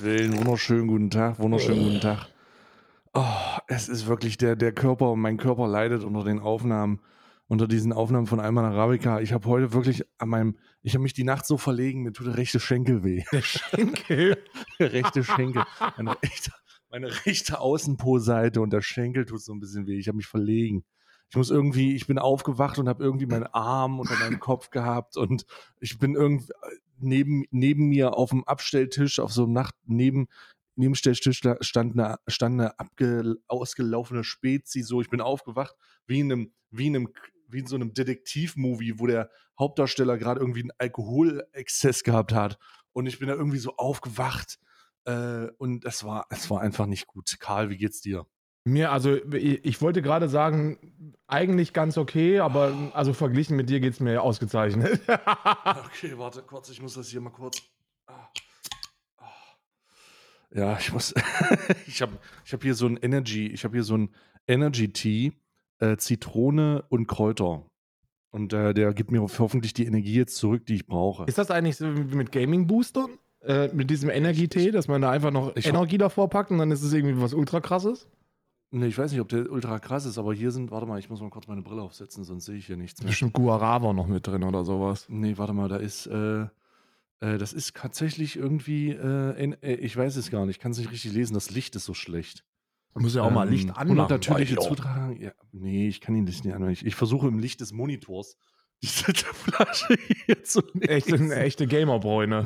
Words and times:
Gottes 0.00 0.18
Willen, 0.18 0.38
wunderschönen 0.38 0.86
guten 0.86 1.10
Tag, 1.10 1.38
wunderschönen 1.38 1.82
guten 1.82 2.00
Tag. 2.00 2.26
Oh, 3.12 3.58
es 3.66 3.88
ist 3.88 4.06
wirklich 4.06 4.38
der, 4.38 4.56
der 4.56 4.72
Körper, 4.72 5.14
mein 5.14 5.36
Körper 5.36 5.68
leidet 5.68 6.04
unter 6.04 6.24
den 6.24 6.38
Aufnahmen, 6.38 7.00
unter 7.48 7.68
diesen 7.68 7.92
Aufnahmen 7.92 8.26
von 8.26 8.40
Alman 8.40 8.64
Arabica. 8.64 9.20
Ich 9.20 9.34
habe 9.34 9.46
heute 9.46 9.74
wirklich 9.74 10.04
an 10.16 10.30
meinem, 10.30 10.56
ich 10.80 10.94
habe 10.94 11.02
mich 11.02 11.12
die 11.12 11.24
Nacht 11.24 11.44
so 11.44 11.58
verlegen, 11.58 12.02
mir 12.02 12.12
tut 12.12 12.28
der 12.28 12.38
rechte 12.38 12.60
Schenkel 12.60 13.04
weh. 13.04 13.24
Der 13.30 13.42
Schenkel? 13.42 14.38
der 14.78 14.92
rechte 14.92 15.22
Schenkel. 15.22 15.64
Meine 15.98 16.16
rechte, 16.22 16.52
meine 16.90 17.26
rechte 17.26 17.60
Außenpo-Seite 17.60 18.62
und 18.62 18.72
der 18.72 18.82
Schenkel 18.82 19.26
tut 19.26 19.42
so 19.42 19.52
ein 19.52 19.60
bisschen 19.60 19.86
weh. 19.86 19.98
Ich 19.98 20.08
habe 20.08 20.16
mich 20.16 20.28
verlegen. 20.28 20.84
Ich 21.28 21.36
muss 21.36 21.50
irgendwie, 21.50 21.94
ich 21.94 22.06
bin 22.06 22.18
aufgewacht 22.18 22.78
und 22.78 22.88
habe 22.88 23.04
irgendwie 23.04 23.26
meinen 23.26 23.46
Arm 23.46 24.00
unter 24.00 24.16
meinem 24.16 24.40
Kopf 24.40 24.70
gehabt 24.70 25.16
und 25.18 25.44
ich 25.78 25.98
bin 25.98 26.14
irgendwie 26.14 26.52
neben, 27.02 27.44
neben 27.50 27.88
mir 27.88 28.14
auf 28.14 28.30
dem 28.30 28.44
Abstelltisch, 28.44 29.18
auf 29.18 29.32
so 29.32 29.44
einem 29.44 29.52
Nacht, 29.52 29.74
neben, 29.86 30.28
Nebenstelltisch 30.80 31.42
stand 31.60 31.92
eine, 31.92 32.18
stand 32.26 32.58
eine 32.58 32.78
abge, 32.78 33.36
ausgelaufene 33.48 34.24
Spezi, 34.24 34.82
so, 34.82 35.02
ich 35.02 35.10
bin 35.10 35.20
aufgewacht, 35.20 35.76
wie 36.06 36.20
in 36.20 36.32
einem, 36.32 36.52
wie 36.70 36.86
in 36.86 36.96
einem, 36.96 37.08
wie 37.48 37.58
in 37.58 37.66
so 37.66 37.76
einem 37.76 37.92
Detektiv-Movie, 37.92 38.98
wo 38.98 39.06
der 39.06 39.30
Hauptdarsteller 39.58 40.16
gerade 40.16 40.40
irgendwie 40.40 40.62
einen 40.62 40.72
Alkoholexzess 40.78 42.02
gehabt 42.02 42.32
hat. 42.32 42.58
Und 42.92 43.06
ich 43.06 43.18
bin 43.18 43.28
da 43.28 43.34
irgendwie 43.34 43.58
so 43.58 43.76
aufgewacht. 43.76 44.58
Äh, 45.04 45.48
und 45.58 45.84
es 45.84 46.02
war, 46.02 46.26
es 46.30 46.48
war 46.48 46.62
einfach 46.62 46.86
nicht 46.86 47.06
gut. 47.06 47.36
Karl, 47.40 47.68
wie 47.68 47.76
geht's 47.76 48.00
dir? 48.00 48.26
Mir, 48.64 48.92
also 48.92 49.16
ich 49.32 49.80
wollte 49.80 50.02
gerade 50.02 50.28
sagen, 50.28 50.78
eigentlich 51.26 51.72
ganz 51.72 51.96
okay, 51.96 52.40
aber 52.40 52.90
also 52.92 53.14
verglichen 53.14 53.56
mit 53.56 53.70
dir 53.70 53.80
geht 53.80 53.94
es 53.94 54.00
mir 54.00 54.22
ausgezeichnet. 54.22 55.00
okay, 55.08 56.12
warte 56.16 56.42
kurz, 56.42 56.68
ich 56.68 56.82
muss 56.82 56.94
das 56.94 57.08
hier 57.08 57.20
mal 57.20 57.30
kurz. 57.30 57.62
Ja, 60.52 60.76
ich 60.78 60.92
muss. 60.92 61.14
ich 61.86 62.02
habe 62.02 62.18
ich 62.44 62.52
hab 62.52 62.62
hier 62.62 62.74
so 62.74 62.86
ein 62.86 62.96
Energy, 62.96 63.46
ich 63.46 63.64
habe 63.64 63.76
hier 63.76 63.84
so 63.84 63.96
ein 63.96 64.10
Energy 64.46 64.92
Tea, 64.92 65.32
äh, 65.78 65.96
Zitrone 65.96 66.84
und 66.88 67.06
Kräuter. 67.06 67.66
Und 68.30 68.52
äh, 68.52 68.74
der 68.74 68.92
gibt 68.92 69.10
mir 69.10 69.20
hoffentlich 69.20 69.74
die 69.74 69.86
Energie 69.86 70.14
jetzt 70.14 70.36
zurück, 70.36 70.66
die 70.66 70.74
ich 70.74 70.86
brauche. 70.86 71.24
Ist 71.24 71.38
das 71.38 71.50
eigentlich 71.50 71.76
so 71.76 71.96
wie 71.96 72.16
mit 72.16 72.30
Gaming 72.30 72.66
Boostern? 72.66 73.10
Äh, 73.42 73.68
mit 73.68 73.88
diesem 73.88 74.10
Energie-Tee, 74.10 74.70
dass 74.70 74.86
man 74.86 75.00
da 75.00 75.10
einfach 75.10 75.30
noch 75.30 75.56
ich 75.56 75.66
Energie 75.66 75.96
davor 75.96 76.28
packt 76.28 76.50
und 76.50 76.58
dann 76.58 76.70
ist 76.70 76.82
es 76.82 76.92
irgendwie 76.92 77.20
was 77.22 77.32
ultra 77.32 77.60
krasses? 77.60 78.06
Ne, 78.72 78.86
ich 78.86 78.96
weiß 78.96 79.10
nicht, 79.10 79.20
ob 79.20 79.28
der 79.28 79.50
ultra 79.50 79.80
krass 79.80 80.04
ist, 80.04 80.16
aber 80.16 80.32
hier 80.32 80.52
sind, 80.52 80.70
warte 80.70 80.86
mal, 80.86 80.98
ich 80.98 81.10
muss 81.10 81.20
mal 81.20 81.30
kurz 81.30 81.48
meine 81.48 81.62
Brille 81.62 81.82
aufsetzen, 81.82 82.22
sonst 82.22 82.44
sehe 82.44 82.56
ich 82.56 82.66
hier 82.66 82.76
nichts 82.76 83.00
mehr. 83.00 83.08
Bestimmt 83.08 83.32
Guarava 83.32 83.92
noch 83.92 84.06
mit 84.06 84.26
drin 84.26 84.44
oder 84.44 84.64
sowas. 84.64 85.06
Nee, 85.08 85.36
warte 85.38 85.52
mal, 85.52 85.68
da 85.68 85.76
ist, 85.76 86.06
äh, 86.06 86.42
äh, 86.42 87.38
das 87.38 87.52
ist 87.52 87.74
tatsächlich 87.74 88.36
irgendwie, 88.36 88.90
äh, 88.90 89.42
in, 89.42 89.60
äh, 89.62 89.74
ich 89.74 89.96
weiß 89.96 90.14
es 90.14 90.30
gar 90.30 90.46
nicht, 90.46 90.56
ich 90.56 90.62
kann 90.62 90.70
es 90.70 90.78
nicht 90.78 90.92
richtig 90.92 91.12
lesen, 91.12 91.34
das 91.34 91.50
Licht 91.50 91.74
ist 91.74 91.84
so 91.84 91.94
schlecht. 91.94 92.44
Du 92.94 93.00
musst 93.00 93.16
ja 93.16 93.22
auch 93.22 93.28
ähm, 93.28 93.34
mal 93.34 93.48
Licht 93.48 93.70
anmachen. 93.70 93.98
Und 93.98 94.10
natürliche 94.10 94.56
Zutragen, 94.56 95.20
ja, 95.20 95.32
nee, 95.50 95.88
ich 95.88 96.00
kann 96.00 96.14
ihn 96.14 96.24
nicht 96.24 96.46
anmachen. 96.46 96.72
Ich, 96.72 96.86
ich 96.86 96.94
versuche 96.94 97.26
im 97.26 97.40
Licht 97.40 97.60
des 97.60 97.72
Monitors 97.72 98.36
diese 98.82 99.04
Flasche 99.14 99.96
hier 100.26 100.44
zu 100.44 100.60
lesen. 100.74 100.88
Echte, 100.88 101.14
eine 101.14 101.36
echte 101.36 101.66
Gamerbräune. 101.66 102.44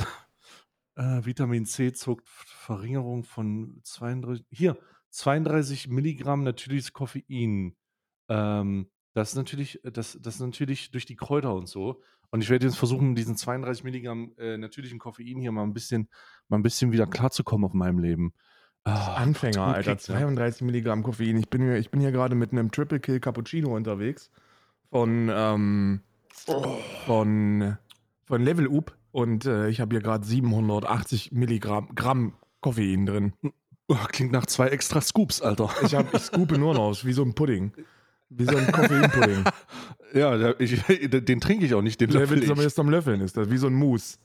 Äh, 0.97 1.25
Vitamin 1.25 1.67
C 1.67 1.93
zuckt 1.93 2.29
Verringerung 2.29 3.25
von 3.25 3.81
32, 3.83 4.47
hier, 4.51 4.79
32 5.15 5.89
Milligramm 5.89 6.43
natürliches 6.43 6.93
Koffein. 6.93 7.77
Ähm, 8.29 8.91
das 9.13 9.31
ist 9.31 9.37
natürlich, 9.37 9.81
das, 9.85 10.19
das 10.21 10.35
ist 10.35 10.41
natürlich 10.41 10.91
durch 10.91 11.07
die 11.07 11.17
Kräuter 11.17 11.55
und 11.55 11.69
so. 11.69 12.03
Und 12.31 12.43
ich 12.43 12.51
werde 12.51 12.67
jetzt 12.67 12.77
versuchen, 12.77 13.15
diesen 13.15 13.37
32 13.37 13.85
Milligramm 13.85 14.33
äh, 14.39 14.57
natürlichen 14.57 14.99
Koffein 14.99 15.39
hier 15.39 15.53
mal 15.53 15.63
ein 15.63 15.73
bisschen, 15.73 16.09
mal 16.49 16.59
ein 16.59 16.65
bisschen 16.65 16.91
wieder 16.91 17.07
klarzukommen 17.07 17.65
auf 17.65 17.75
meinem 17.75 18.01
Leben. 18.01 18.33
Ach, 18.83 19.17
Anfänger, 19.17 19.67
Gott, 19.67 19.77
Alter. 19.77 19.99
32 19.99 20.63
Milligramm 20.63 21.05
Koffein. 21.05 21.37
Ich 21.39 21.49
bin 21.49 21.63
hier, 21.63 21.77
ich 21.77 21.91
bin 21.91 22.01
hier 22.01 22.11
gerade 22.11 22.35
mit 22.35 22.51
einem 22.51 22.73
Triple 22.73 22.99
Kill 22.99 23.21
Cappuccino 23.21 23.75
unterwegs. 23.75 24.33
Von, 24.91 25.31
ähm, 25.33 26.01
oh. 26.49 26.77
von, 27.07 27.79
von 28.25 28.43
Level 28.43 28.69
Up. 28.69 28.97
Und 29.13 29.47
äh, 29.47 29.69
ich 29.69 29.81
habe 29.81 29.95
hier 29.95 30.03
gerade 30.03 30.27
780 30.27 31.31
Milligramm 31.31 31.95
Gramm 31.95 32.35
Koffein 32.61 33.07
drin. 33.07 33.33
Oh, 33.89 33.97
klingt 34.09 34.33
nach 34.33 34.47
zwei 34.47 34.69
extra 34.69 35.01
Scoops, 35.01 35.43
Alter. 35.43 35.71
Ich, 35.83 35.95
hab, 35.95 36.13
ich 36.15 36.23
scoope 36.23 36.59
nur 36.59 36.75
noch, 36.75 37.05
wie 37.05 37.13
so 37.13 37.23
ein 37.23 37.35
Pudding. 37.35 37.73
Wie 38.31 38.45
so 38.45 38.57
ein 38.57 38.73
Koffeinpudding. 38.73 39.45
ja, 40.15 40.37
der, 40.37 40.61
ich, 40.61 40.83
den 40.89 41.41
trinke 41.41 41.67
ich 41.67 41.75
auch 41.75 41.83
nicht, 41.83 42.01
den 42.01 42.11
löffel 42.11 42.43
ich. 42.43 42.53
Der 42.53 42.71
zum 42.71 42.89
Löffeln 42.89 43.21
ist 43.21 43.37
das, 43.37 43.51
wie 43.51 43.59
so 43.59 43.67
ein 43.67 43.75
Mousse. 43.75 44.19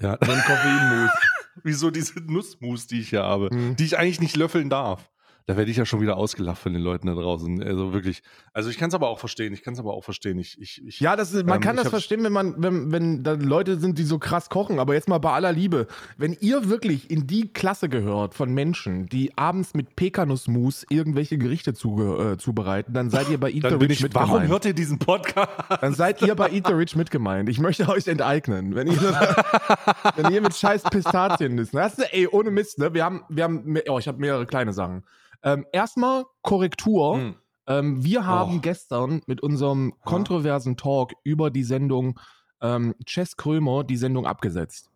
Ja. 0.00 0.18
So 0.20 0.32
ein 0.32 0.40
Koffeinmousse. 0.40 1.12
wie 1.62 1.72
so 1.72 1.90
diese 1.90 2.20
Nussmus, 2.20 2.86
die 2.86 3.00
ich 3.00 3.10
hier 3.10 3.22
habe, 3.22 3.54
mhm. 3.54 3.76
die 3.76 3.84
ich 3.84 3.98
eigentlich 3.98 4.20
nicht 4.20 4.36
löffeln 4.36 4.68
darf 4.68 5.11
da 5.46 5.56
werde 5.56 5.70
ich 5.70 5.76
ja 5.76 5.84
schon 5.84 6.00
wieder 6.00 6.16
ausgelacht 6.16 6.58
von 6.58 6.72
den 6.72 6.82
Leuten 6.82 7.06
da 7.06 7.14
draußen. 7.14 7.62
Also 7.62 7.92
wirklich. 7.92 8.22
Also 8.52 8.70
ich 8.70 8.78
kann 8.78 8.88
es 8.88 8.94
aber 8.94 9.08
auch 9.08 9.18
verstehen. 9.18 9.52
Ich 9.52 9.62
kann 9.62 9.74
es 9.74 9.80
aber 9.80 9.94
auch 9.94 10.04
verstehen. 10.04 10.38
Ich, 10.38 10.60
ich, 10.60 10.84
ich 10.86 11.00
ja, 11.00 11.16
das 11.16 11.32
ist, 11.32 11.46
man 11.46 11.56
ähm, 11.56 11.60
kann 11.62 11.76
das 11.76 11.88
verstehen, 11.88 12.22
wenn 12.22 12.32
man, 12.32 12.54
wenn, 12.62 12.92
wenn 12.92 13.22
da 13.24 13.32
Leute 13.32 13.78
sind, 13.78 13.98
die 13.98 14.04
so 14.04 14.18
krass 14.18 14.50
kochen. 14.50 14.78
Aber 14.78 14.94
jetzt 14.94 15.08
mal 15.08 15.18
bei 15.18 15.32
aller 15.32 15.52
Liebe, 15.52 15.86
wenn 16.16 16.36
ihr 16.40 16.68
wirklich 16.68 17.10
in 17.10 17.26
die 17.26 17.52
Klasse 17.52 17.88
gehört 17.88 18.34
von 18.34 18.52
Menschen, 18.52 19.06
die 19.06 19.36
abends 19.36 19.74
mit 19.74 19.96
Pekanussmus 19.96 20.86
irgendwelche 20.88 21.38
Gerichte 21.38 21.74
zu, 21.74 22.18
äh, 22.18 22.38
zubereiten, 22.38 22.92
dann 22.94 23.10
seid 23.10 23.28
ihr 23.28 23.38
bei 23.38 23.50
Eat 23.52 23.66
the 23.68 23.74
Rich 23.74 23.90
ich, 23.90 24.02
mitgemeint. 24.02 24.30
Warum 24.30 24.48
hört 24.48 24.64
ihr 24.64 24.74
diesen 24.74 24.98
Podcast? 24.98 25.50
Dann 25.80 25.94
seid 25.94 26.22
ihr 26.22 26.34
bei 26.36 26.50
Eat 26.50 26.66
the 26.68 26.74
Rich 26.74 26.94
mitgemeint. 26.94 27.48
Ich 27.48 27.58
möchte 27.58 27.88
euch 27.88 28.06
enteignen. 28.06 28.74
Wenn 28.74 28.86
ihr, 28.86 29.00
wenn 30.16 30.32
ihr 30.32 30.40
mit 30.40 30.54
scheiß 30.54 30.84
Pistazien 30.84 31.58
isst. 31.58 31.74
Das 31.74 31.98
ist, 31.98 32.12
ey, 32.12 32.28
ohne 32.28 32.50
Mist, 32.50 32.78
ne? 32.78 32.94
Wir 32.94 33.04
haben, 33.04 33.24
wir 33.28 33.44
haben, 33.44 33.78
oh, 33.88 33.98
ich 33.98 34.06
habe 34.06 34.18
mehrere 34.18 34.46
kleine 34.46 34.72
Sachen. 34.72 35.02
Ähm, 35.42 35.66
erstmal 35.72 36.24
Korrektur. 36.42 37.16
Hm. 37.16 37.34
Ähm, 37.66 38.04
wir 38.04 38.26
haben 38.26 38.56
oh. 38.56 38.60
gestern 38.60 39.22
mit 39.26 39.42
unserem 39.42 39.94
kontroversen 40.04 40.76
Talk 40.76 41.12
über 41.22 41.50
die 41.50 41.64
Sendung 41.64 42.18
ähm, 42.60 42.94
Chess 43.04 43.36
Krömer 43.36 43.84
die 43.84 43.96
Sendung 43.96 44.26
abgesetzt. 44.26 44.90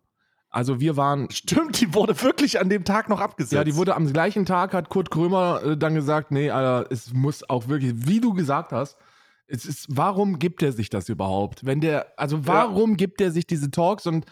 Also 0.49 0.79
wir 0.79 0.97
waren. 0.97 1.29
Stimmt, 1.29 1.79
die 1.81 1.93
wurde 1.93 2.19
wirklich 2.21 2.59
an 2.59 2.69
dem 2.69 2.83
Tag 2.85 3.09
noch 3.09 3.19
abgesetzt. 3.19 3.53
Ja, 3.53 3.63
die 3.63 3.75
wurde 3.75 3.95
am 3.95 4.11
gleichen 4.11 4.45
Tag, 4.45 4.73
hat 4.73 4.89
Kurt 4.89 5.11
Krömer 5.11 5.61
äh, 5.63 5.77
dann 5.77 5.93
gesagt, 5.93 6.31
nee, 6.31 6.49
Alter, 6.49 6.89
es 6.91 7.13
muss 7.13 7.47
auch 7.47 7.67
wirklich, 7.67 8.07
wie 8.07 8.21
du 8.21 8.33
gesagt 8.33 8.71
hast, 8.71 8.97
es 9.47 9.65
ist, 9.65 9.87
warum 9.89 10.39
gibt 10.39 10.61
er 10.63 10.71
sich 10.71 10.89
das 10.89 11.09
überhaupt? 11.09 11.65
Wenn 11.65 11.79
der, 11.79 12.07
also 12.17 12.47
warum 12.47 12.91
ja. 12.91 12.95
gibt 12.97 13.21
er 13.21 13.31
sich 13.31 13.47
diese 13.47 13.71
Talks 13.71 14.05
und 14.05 14.25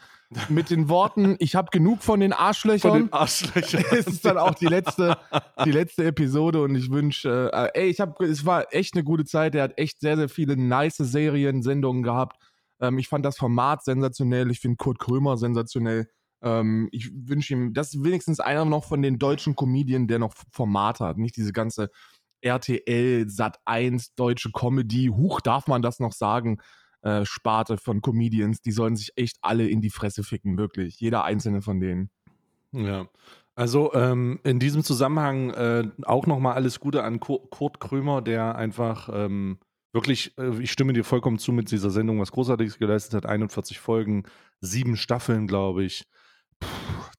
mit 0.50 0.70
den 0.70 0.90
Worten, 0.90 1.36
ich 1.40 1.56
habe 1.56 1.70
genug 1.72 2.04
von 2.04 2.20
den 2.20 2.34
Arschlöchern. 2.34 2.92
Von 2.92 3.02
den 3.04 3.14
Arschlöchern. 3.14 3.84
ist 3.92 4.26
dann 4.26 4.38
auch 4.38 4.56
die 4.56 4.66
letzte, 4.66 5.18
die 5.66 5.72
letzte 5.72 6.06
Episode 6.06 6.62
und 6.62 6.76
ich 6.76 6.90
wünsche, 6.90 7.52
äh, 7.54 7.80
ey, 7.80 7.90
ich 7.90 8.00
habe, 8.00 8.26
es 8.26 8.46
war 8.46 8.74
echt 8.74 8.96
eine 8.96 9.04
gute 9.04 9.26
Zeit. 9.26 9.56
Er 9.56 9.64
hat 9.64 9.78
echt 9.78 10.00
sehr, 10.00 10.18
sehr 10.18 10.30
viele 10.30 10.58
nice 10.58 10.98
Serien, 10.98 11.62
Sendungen 11.62 12.04
gehabt. 12.04 12.38
Ähm, 12.80 12.98
ich 12.98 13.08
fand 13.08 13.26
das 13.26 13.38
Format 13.38 13.84
sensationell. 13.84 14.52
Ich 14.52 14.60
finde 14.60 14.78
Kurt 14.78 15.00
Krömer 15.00 15.38
sensationell. 15.38 16.10
Ähm, 16.42 16.90
ich 16.92 17.12
wünsche 17.14 17.54
ihm, 17.54 17.74
das 17.74 17.94
ist 17.94 18.04
wenigstens 18.04 18.40
einer 18.40 18.66
noch 18.66 18.84
von 18.84 19.02
den 19.02 19.20
deutschen 19.20 19.56
Comedien, 19.56 20.08
der 20.08 20.20
noch 20.20 20.34
Format 20.52 21.00
hat. 21.00 21.18
Nicht 21.18 21.38
diese 21.38 21.54
ganze 21.54 21.90
RTL, 22.42 23.30
Sat 23.30 23.60
1, 23.66 24.16
deutsche 24.16 24.52
Comedy. 24.52 25.08
Huch, 25.08 25.42
darf 25.42 25.68
man 25.68 25.82
das 25.82 26.00
noch 26.00 26.14
sagen? 26.14 26.60
Äh, 27.06 27.24
Sparte 27.24 27.78
von 27.78 28.02
Comedians, 28.02 28.62
die 28.62 28.72
sollen 28.72 28.96
sich 28.96 29.12
echt 29.16 29.38
alle 29.44 29.70
in 29.70 29.80
die 29.80 29.92
Fresse 29.92 30.24
ficken, 30.24 30.58
wirklich. 30.58 31.00
Jeder 31.00 31.24
einzelne 31.24 31.62
von 31.62 31.80
denen. 31.80 32.10
Ja. 32.72 33.08
Also 33.54 33.94
ähm, 33.94 34.40
in 34.44 34.58
diesem 34.58 34.84
Zusammenhang 34.84 35.52
äh, 35.52 35.88
auch 36.02 36.26
nochmal 36.26 36.56
alles 36.56 36.80
Gute 36.80 37.04
an 37.04 37.20
Kurt 37.20 37.80
Krömer, 37.80 38.24
der 38.24 38.56
einfach 38.56 39.08
ähm, 39.14 39.60
wirklich, 39.94 40.36
äh, 40.40 40.60
ich 40.60 40.72
stimme 40.72 40.94
dir 40.94 41.04
vollkommen 41.04 41.38
zu 41.38 41.52
mit 41.52 41.70
dieser 41.70 41.92
Sendung, 41.92 42.20
was 42.20 42.32
Großartiges 42.32 42.80
geleistet 42.80 43.14
hat. 43.14 43.28
41 43.28 43.80
Folgen, 43.80 44.24
sieben 44.60 44.98
Staffeln, 44.98 45.46
glaube 45.46 45.84
ich. 45.84 46.08
Puh, 46.60 46.68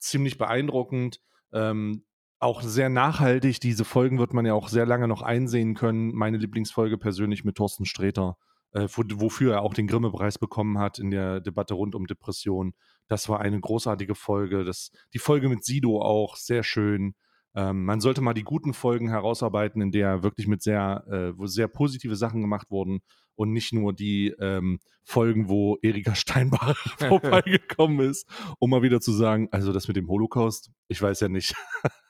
ziemlich 0.00 0.36
beeindruckend. 0.36 1.20
Ähm, 1.52 2.02
auch 2.40 2.60
sehr 2.60 2.88
nachhaltig. 2.88 3.60
Diese 3.60 3.84
Folgen 3.84 4.18
wird 4.18 4.34
man 4.34 4.46
ja 4.46 4.54
auch 4.54 4.66
sehr 4.66 4.84
lange 4.84 5.06
noch 5.06 5.22
einsehen 5.22 5.74
können. 5.74 6.12
Meine 6.12 6.38
Lieblingsfolge 6.38 6.98
persönlich 6.98 7.44
mit 7.44 7.54
Thorsten 7.54 7.84
Sträter 7.84 8.36
äh, 8.76 8.88
wofür 8.88 9.54
er 9.54 9.62
auch 9.62 9.72
den 9.72 9.86
Grimme-Preis 9.86 10.38
bekommen 10.38 10.78
hat 10.78 10.98
in 10.98 11.10
der 11.10 11.40
Debatte 11.40 11.74
rund 11.74 11.94
um 11.94 12.06
Depression. 12.06 12.74
Das 13.08 13.28
war 13.28 13.40
eine 13.40 13.58
großartige 13.58 14.14
Folge. 14.14 14.64
Das, 14.64 14.90
die 15.14 15.18
Folge 15.18 15.48
mit 15.48 15.64
Sido 15.64 16.02
auch 16.02 16.36
sehr 16.36 16.62
schön. 16.62 17.14
Ähm, 17.54 17.86
man 17.86 18.00
sollte 18.00 18.20
mal 18.20 18.34
die 18.34 18.44
guten 18.44 18.74
Folgen 18.74 19.08
herausarbeiten, 19.08 19.80
in 19.80 19.92
der 19.92 20.22
wirklich 20.22 20.46
mit 20.46 20.62
sehr, 20.62 21.04
äh, 21.10 21.38
wo 21.38 21.46
sehr 21.46 21.68
positive 21.68 22.14
Sachen 22.14 22.42
gemacht 22.42 22.70
wurden 22.70 23.00
und 23.34 23.52
nicht 23.52 23.72
nur 23.72 23.94
die 23.94 24.34
ähm, 24.40 24.78
Folgen, 25.04 25.48
wo 25.48 25.78
Erika 25.80 26.14
Steinbach 26.14 26.76
vorbeigekommen 26.98 28.10
ist, 28.10 28.28
um 28.58 28.68
mal 28.68 28.82
wieder 28.82 29.00
zu 29.00 29.12
sagen, 29.12 29.48
also 29.52 29.72
das 29.72 29.88
mit 29.88 29.96
dem 29.96 30.08
Holocaust, 30.08 30.70
ich 30.88 31.00
weiß 31.00 31.20
ja 31.20 31.28
nicht. 31.28 31.54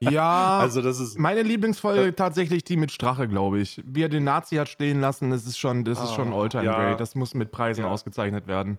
Ja, 0.00 0.58
also 0.60 0.82
das 0.82 1.00
ist 1.00 1.18
meine 1.18 1.42
Lieblingsfolge 1.42 2.08
äh, 2.08 2.12
tatsächlich 2.12 2.64
die 2.64 2.76
mit 2.76 2.90
Strache, 2.90 3.28
glaube 3.28 3.60
ich. 3.60 3.82
Wie 3.84 4.02
er 4.02 4.08
den 4.08 4.24
Nazi 4.24 4.56
hat 4.56 4.68
stehen 4.68 5.00
lassen, 5.00 5.30
das 5.30 5.46
ist 5.46 5.58
schon, 5.58 5.84
das 5.84 6.02
ist 6.02 6.14
schon 6.14 6.32
ah, 6.32 6.40
Alltime 6.40 6.64
ja. 6.64 6.76
Great. 6.76 7.00
Das 7.00 7.14
muss 7.14 7.34
mit 7.34 7.50
Preisen 7.50 7.84
ja. 7.84 7.90
ausgezeichnet 7.90 8.46
werden. 8.46 8.78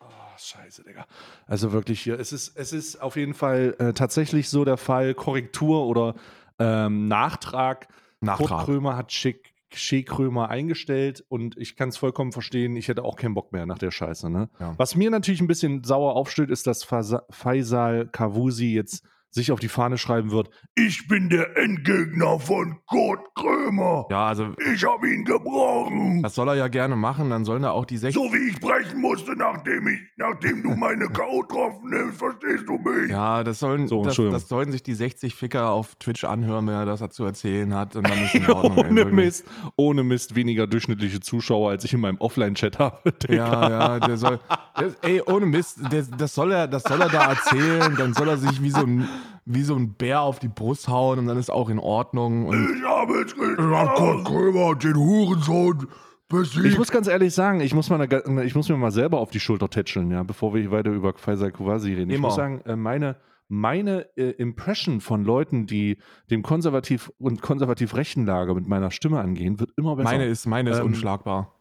Oh, 0.00 0.04
scheiße, 0.36 0.84
Digga. 0.84 1.06
Also 1.46 1.72
wirklich 1.72 2.00
hier, 2.00 2.18
es 2.18 2.32
ist, 2.32 2.56
es 2.56 2.72
ist 2.72 3.00
auf 3.00 3.16
jeden 3.16 3.34
Fall 3.34 3.76
äh, 3.78 3.92
tatsächlich 3.92 4.48
so 4.48 4.64
der 4.64 4.76
Fall, 4.76 5.14
Korrektur 5.14 5.86
oder 5.86 6.14
ähm, 6.58 7.08
Nachtrag. 7.08 7.88
Nachtrag. 8.20 8.48
Kurt 8.48 8.64
Krömer 8.64 8.96
hat 8.96 9.12
Schick, 9.12 9.52
Shea 9.74 10.02
Krömer 10.02 10.48
eingestellt 10.48 11.24
und 11.28 11.56
ich 11.56 11.76
kann 11.76 11.88
es 11.88 11.96
vollkommen 11.96 12.32
verstehen, 12.32 12.76
ich 12.76 12.88
hätte 12.88 13.04
auch 13.04 13.16
keinen 13.16 13.34
Bock 13.34 13.52
mehr 13.52 13.66
nach 13.66 13.78
der 13.78 13.90
Scheiße. 13.90 14.30
Ne? 14.30 14.48
Ja. 14.60 14.74
Was 14.76 14.94
mir 14.94 15.10
natürlich 15.10 15.40
ein 15.40 15.46
bisschen 15.46 15.82
sauer 15.84 16.14
aufstößt, 16.14 16.50
ist, 16.50 16.66
dass 16.66 16.84
Faisal 16.84 18.06
Kavusi 18.06 18.74
jetzt 18.74 19.04
sich 19.32 19.50
auf 19.50 19.58
die 19.60 19.68
Fahne 19.68 19.98
schreiben 19.98 20.30
wird, 20.30 20.50
ich 20.76 21.08
bin 21.08 21.28
der 21.28 21.56
Endgegner 21.56 22.38
von 22.38 22.78
Kurt 22.86 23.20
Krömer. 23.34 24.06
Ja, 24.10 24.26
also 24.28 24.54
Ich 24.72 24.84
habe 24.84 25.08
ihn 25.10 25.24
gebrochen. 25.24 26.22
das 26.22 26.34
soll 26.34 26.48
er 26.48 26.54
ja 26.54 26.68
gerne 26.68 26.96
machen, 26.96 27.30
dann 27.30 27.44
sollen 27.44 27.62
da 27.62 27.70
auch 27.70 27.84
die 27.84 27.96
60. 27.96 28.14
So 28.22 28.32
wie 28.32 28.50
ich 28.50 28.60
brechen 28.60 29.00
musste, 29.00 29.32
nachdem 29.36 29.88
ich, 29.88 29.98
nachdem 30.16 30.62
du 30.62 30.70
meine 30.76 31.06
K.O. 31.08 31.40
getroffen 31.40 31.90
nimmst, 31.90 32.18
verstehst 32.18 32.64
du 32.68 32.78
mich? 32.78 33.10
Ja, 33.10 33.42
das 33.42 33.58
sollen, 33.58 33.88
So, 33.88 34.04
das, 34.04 34.16
das 34.16 34.48
sollen 34.48 34.70
sich 34.70 34.82
die 34.82 34.94
60 34.94 35.34
Ficker 35.34 35.70
auf 35.70 35.94
Twitch 35.96 36.24
anhören, 36.24 36.66
wenn 36.66 36.74
er 36.74 36.86
das 36.86 37.00
zu 37.10 37.24
erzählen 37.24 37.74
hat. 37.74 37.96
Und 37.96 38.08
dann 38.08 38.22
ist 38.22 38.34
in 38.34 38.46
Ordnung. 38.50 38.76
ey, 38.78 38.90
ohne 38.90 38.96
wirklich. 38.96 39.14
Mist, 39.14 39.44
ohne 39.76 40.02
Mist 40.04 40.34
weniger 40.34 40.66
durchschnittliche 40.66 41.20
Zuschauer, 41.20 41.70
als 41.70 41.84
ich 41.84 41.92
in 41.94 42.00
meinem 42.00 42.18
Offline-Chat 42.18 42.78
habe. 42.78 42.98
Ja, 43.28 43.70
ja, 43.70 43.98
der 44.00 44.16
soll. 44.16 44.40
Der, 44.78 44.92
ey, 45.02 45.22
ohne 45.24 45.46
Mist, 45.46 45.78
der, 45.90 46.02
das, 46.02 46.34
soll 46.34 46.52
er, 46.52 46.68
das 46.68 46.82
soll 46.82 47.00
er 47.00 47.08
da 47.08 47.30
erzählen. 47.30 47.94
Dann 47.96 48.12
soll 48.14 48.28
er 48.28 48.36
sich 48.36 48.62
wie 48.62 48.70
so 48.70 48.80
ein, 48.80 49.08
wie 49.44 49.62
so 49.62 49.74
ein 49.76 49.94
Bär 49.94 50.20
auf 50.22 50.38
die 50.38 50.48
Brust 50.48 50.88
hauen 50.88 51.18
und 51.18 51.26
dann 51.26 51.36
ist 51.38 51.50
auch 51.50 51.68
in 51.68 51.78
Ordnung. 51.78 52.46
Und 52.46 52.76
Ich 52.78 52.84
habe 52.84 53.14
es 53.22 53.34
Kurt 53.34 54.24
Krömer, 54.24 54.74
den 54.76 54.96
Hurensohn, 54.96 55.78
Ich 55.82 56.28
besiegt. 56.28 56.78
muss 56.78 56.90
ganz 56.90 57.06
ehrlich 57.08 57.34
sagen, 57.34 57.60
ich 57.60 57.74
muss, 57.74 57.90
mal 57.90 58.00
eine, 58.00 58.44
ich 58.44 58.54
muss 58.54 58.68
mir 58.68 58.76
mal 58.76 58.90
selber 58.92 59.18
auf 59.18 59.30
die 59.30 59.40
Schulter 59.40 59.68
tätscheln, 59.68 60.10
ja, 60.10 60.22
bevor 60.22 60.54
wir 60.54 60.70
weiter 60.70 60.90
über 60.90 61.12
Faisal 61.14 61.50
Kouasi 61.52 61.92
reden. 61.94 62.10
Ich 62.10 62.16
Immer. 62.16 62.28
muss 62.28 62.36
sagen, 62.36 62.60
äh, 62.66 62.76
meine, 62.76 63.16
meine 63.48 64.06
äh, 64.16 64.30
Impression 64.30 65.00
von 65.00 65.24
Leuten, 65.24 65.66
die 65.66 65.98
dem 66.30 66.42
konservativ 66.42 67.10
und 67.18 67.42
konservativ 67.42 67.94
rechten 67.96 68.24
Lager 68.24 68.54
mit 68.54 68.66
meiner 68.66 68.90
Stimme 68.90 69.20
angehen, 69.20 69.60
wird 69.60 69.72
immer 69.76 69.96
besser. 69.96 70.10
meine 70.10 70.26
ist, 70.26 70.46
meine 70.46 70.70
ist 70.70 70.78
Ähm, 70.78 70.86
unschlagbar. 70.86 71.54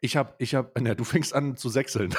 ich 0.00 0.16
habe, 0.16 0.32
ich 0.38 0.54
habe, 0.56 0.70
na, 0.80 0.94
du 0.94 1.04
fängst 1.04 1.34
an 1.34 1.56
zu 1.56 1.68
sechseln. 1.68 2.14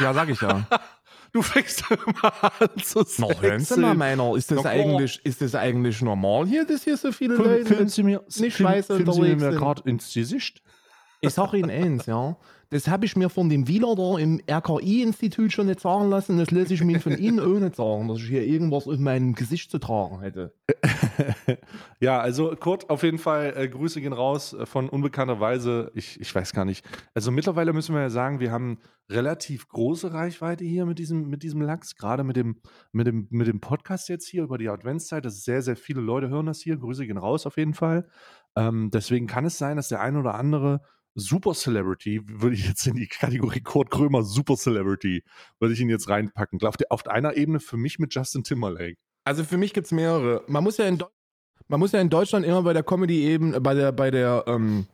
Ja, 0.00 0.12
sag 0.12 0.28
ich 0.28 0.40
ja. 0.42 0.66
Du 1.32 1.42
fängst 1.42 1.84
immer 1.90 2.32
an 2.60 2.68
zu 2.82 3.00
Na, 3.00 3.04
sechseln. 3.04 3.40
hören 3.42 3.60
Sie 3.60 3.80
mal, 3.80 3.94
meiner, 3.94 4.34
ist 4.36 4.50
das, 4.50 4.62
Na, 4.64 4.70
eigentlich, 4.70 5.20
ist 5.24 5.40
das 5.42 5.54
eigentlich 5.54 6.00
normal 6.02 6.46
hier, 6.46 6.64
dass 6.66 6.84
hier 6.84 6.96
so 6.96 7.12
viele 7.12 7.34
Leute 7.36 7.88
Sie 7.88 8.02
mir, 8.02 8.22
nicht 8.26 8.56
film- 8.56 8.68
scheiße 8.68 8.96
filmen 8.96 9.12
Sie 9.12 9.20
unterwegs 9.20 9.42
mir 9.42 9.50
gerade 9.58 9.82
ins 9.88 10.12
Gesicht? 10.12 10.62
Ich 11.20 11.34
sag 11.34 11.52
Ihnen 11.52 11.70
eins, 11.70 12.06
ja. 12.06 12.36
Das 12.70 12.86
habe 12.86 13.06
ich 13.06 13.16
mir 13.16 13.30
von 13.30 13.48
dem 13.48 13.66
Wieler 13.66 13.94
da 13.96 14.18
im 14.18 14.42
RKI-Institut 14.46 15.52
schon 15.52 15.68
nicht 15.68 15.80
sagen 15.80 16.10
lassen. 16.10 16.36
Das 16.36 16.50
lasse 16.50 16.74
ich 16.74 16.84
mir 16.84 17.00
von 17.00 17.12
Ihnen 17.18 17.40
auch 17.40 17.58
nicht 17.58 17.76
sagen, 17.76 18.08
dass 18.08 18.18
ich 18.18 18.28
hier 18.28 18.46
irgendwas 18.46 18.86
in 18.86 19.02
meinem 19.02 19.34
Gesicht 19.34 19.70
zu 19.70 19.78
tragen 19.78 20.20
hätte. 20.20 20.52
ja, 22.00 22.20
also 22.20 22.54
Kurt, 22.56 22.90
auf 22.90 23.02
jeden 23.02 23.16
Fall 23.16 23.54
äh, 23.56 23.68
Grüße 23.68 24.02
gehen 24.02 24.12
raus 24.12 24.52
äh, 24.52 24.66
von 24.66 24.90
unbekannterweise. 24.90 25.90
Ich, 25.94 26.20
ich 26.20 26.34
weiß 26.34 26.52
gar 26.52 26.66
nicht. 26.66 26.84
Also 27.14 27.30
mittlerweile 27.30 27.72
müssen 27.72 27.94
wir 27.94 28.02
ja 28.02 28.10
sagen, 28.10 28.38
wir 28.38 28.52
haben 28.52 28.78
relativ 29.08 29.68
große 29.68 30.12
Reichweite 30.12 30.64
hier 30.64 30.84
mit 30.84 30.98
diesem, 30.98 31.30
mit 31.30 31.42
diesem 31.42 31.62
Lachs, 31.62 31.96
gerade 31.96 32.22
mit 32.22 32.36
dem, 32.36 32.60
mit, 32.92 33.06
dem, 33.06 33.28
mit 33.30 33.46
dem 33.46 33.60
Podcast 33.60 34.10
jetzt 34.10 34.28
hier 34.28 34.42
über 34.42 34.58
die 34.58 34.68
Adventszeit. 34.68 35.24
Das 35.24 35.36
ist 35.36 35.44
sehr, 35.44 35.62
sehr 35.62 35.76
viele 35.76 36.02
Leute 36.02 36.28
hören 36.28 36.44
das 36.44 36.60
hier. 36.60 36.76
Grüße 36.76 37.06
gehen 37.06 37.16
raus 37.16 37.46
auf 37.46 37.56
jeden 37.56 37.72
Fall. 37.72 38.06
Ähm, 38.56 38.90
deswegen 38.92 39.26
kann 39.26 39.46
es 39.46 39.56
sein, 39.56 39.76
dass 39.76 39.88
der 39.88 40.02
ein 40.02 40.16
oder 40.16 40.34
andere 40.34 40.82
Super 41.18 41.52
Celebrity, 41.52 42.20
würde 42.24 42.54
ich 42.54 42.66
jetzt 42.66 42.86
in 42.86 42.94
die 42.96 43.06
Kategorie 43.06 43.60
Kurt 43.60 43.90
Krömer 43.90 44.22
Super 44.22 44.56
Celebrity, 44.56 45.22
würde 45.58 45.74
ich 45.74 45.80
ihn 45.80 45.90
jetzt 45.90 46.08
reinpacken. 46.08 46.60
Auf, 46.62 46.76
der, 46.76 46.90
auf 46.90 47.06
einer 47.06 47.36
Ebene 47.36 47.60
für 47.60 47.76
mich 47.76 47.98
mit 47.98 48.14
Justin 48.14 48.44
Timberlake. 48.44 48.96
Also 49.24 49.44
für 49.44 49.58
mich 49.58 49.74
gibt 49.74 49.86
es 49.86 49.92
mehrere. 49.92 50.44
Man 50.46 50.64
muss 50.64 50.78
ja 50.78 50.86
in, 50.86 51.02
man 51.68 51.80
muss 51.80 51.92
ja 51.92 52.00
in 52.00 52.08
Deutschland 52.08 52.46
immer 52.46 52.62
bei 52.62 52.72
der 52.72 52.82
Comedy-Ebene, 52.82 53.60
bei 53.60 53.74
der, 53.74 53.92
bei 53.92 54.10
der, 54.10 54.44
ähm, 54.46 54.86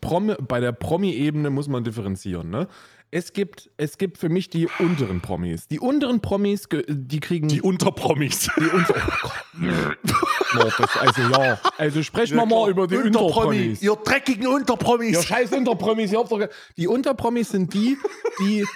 Promi, 0.00 0.34
bei 0.46 0.60
der 0.60 0.72
Promi-Ebene 0.72 1.50
muss 1.50 1.68
man 1.68 1.82
differenzieren, 1.82 2.50
ne? 2.50 2.68
Es 3.10 3.32
gibt, 3.32 3.70
es 3.78 3.96
gibt 3.96 4.18
für 4.18 4.28
mich 4.28 4.50
die 4.50 4.68
unteren 4.78 5.22
Promis. 5.22 5.66
Die 5.68 5.80
unteren 5.80 6.20
Promis, 6.20 6.68
die 6.88 7.20
kriegen. 7.20 7.48
Die 7.48 7.62
Unterpromis. 7.62 8.50
die 8.58 8.66
unter 8.66 8.94
oh 8.96 9.12
Gott. 9.22 9.98
Ja, 10.54 10.64
das, 10.78 10.96
also 10.98 11.22
ja. 11.22 11.58
Also 11.78 12.02
sprechen 12.02 12.36
wir 12.36 12.44
mal 12.44 12.68
über 12.70 12.86
die 12.86 12.96
Unterpromis. 12.96 13.80
Ihr 13.80 13.96
dreckigen 13.96 14.46
Unterpromis. 14.46 15.12
Ja, 15.14 15.22
scheiß 15.22 15.52
Unterpromis, 15.52 16.12
ihr 16.12 16.18
habt 16.18 16.30
doch 16.30 16.38
ge- 16.38 16.48
Die 16.76 16.86
Unterpromis 16.86 17.48
sind 17.48 17.72
die, 17.72 17.96
die, 18.40 18.66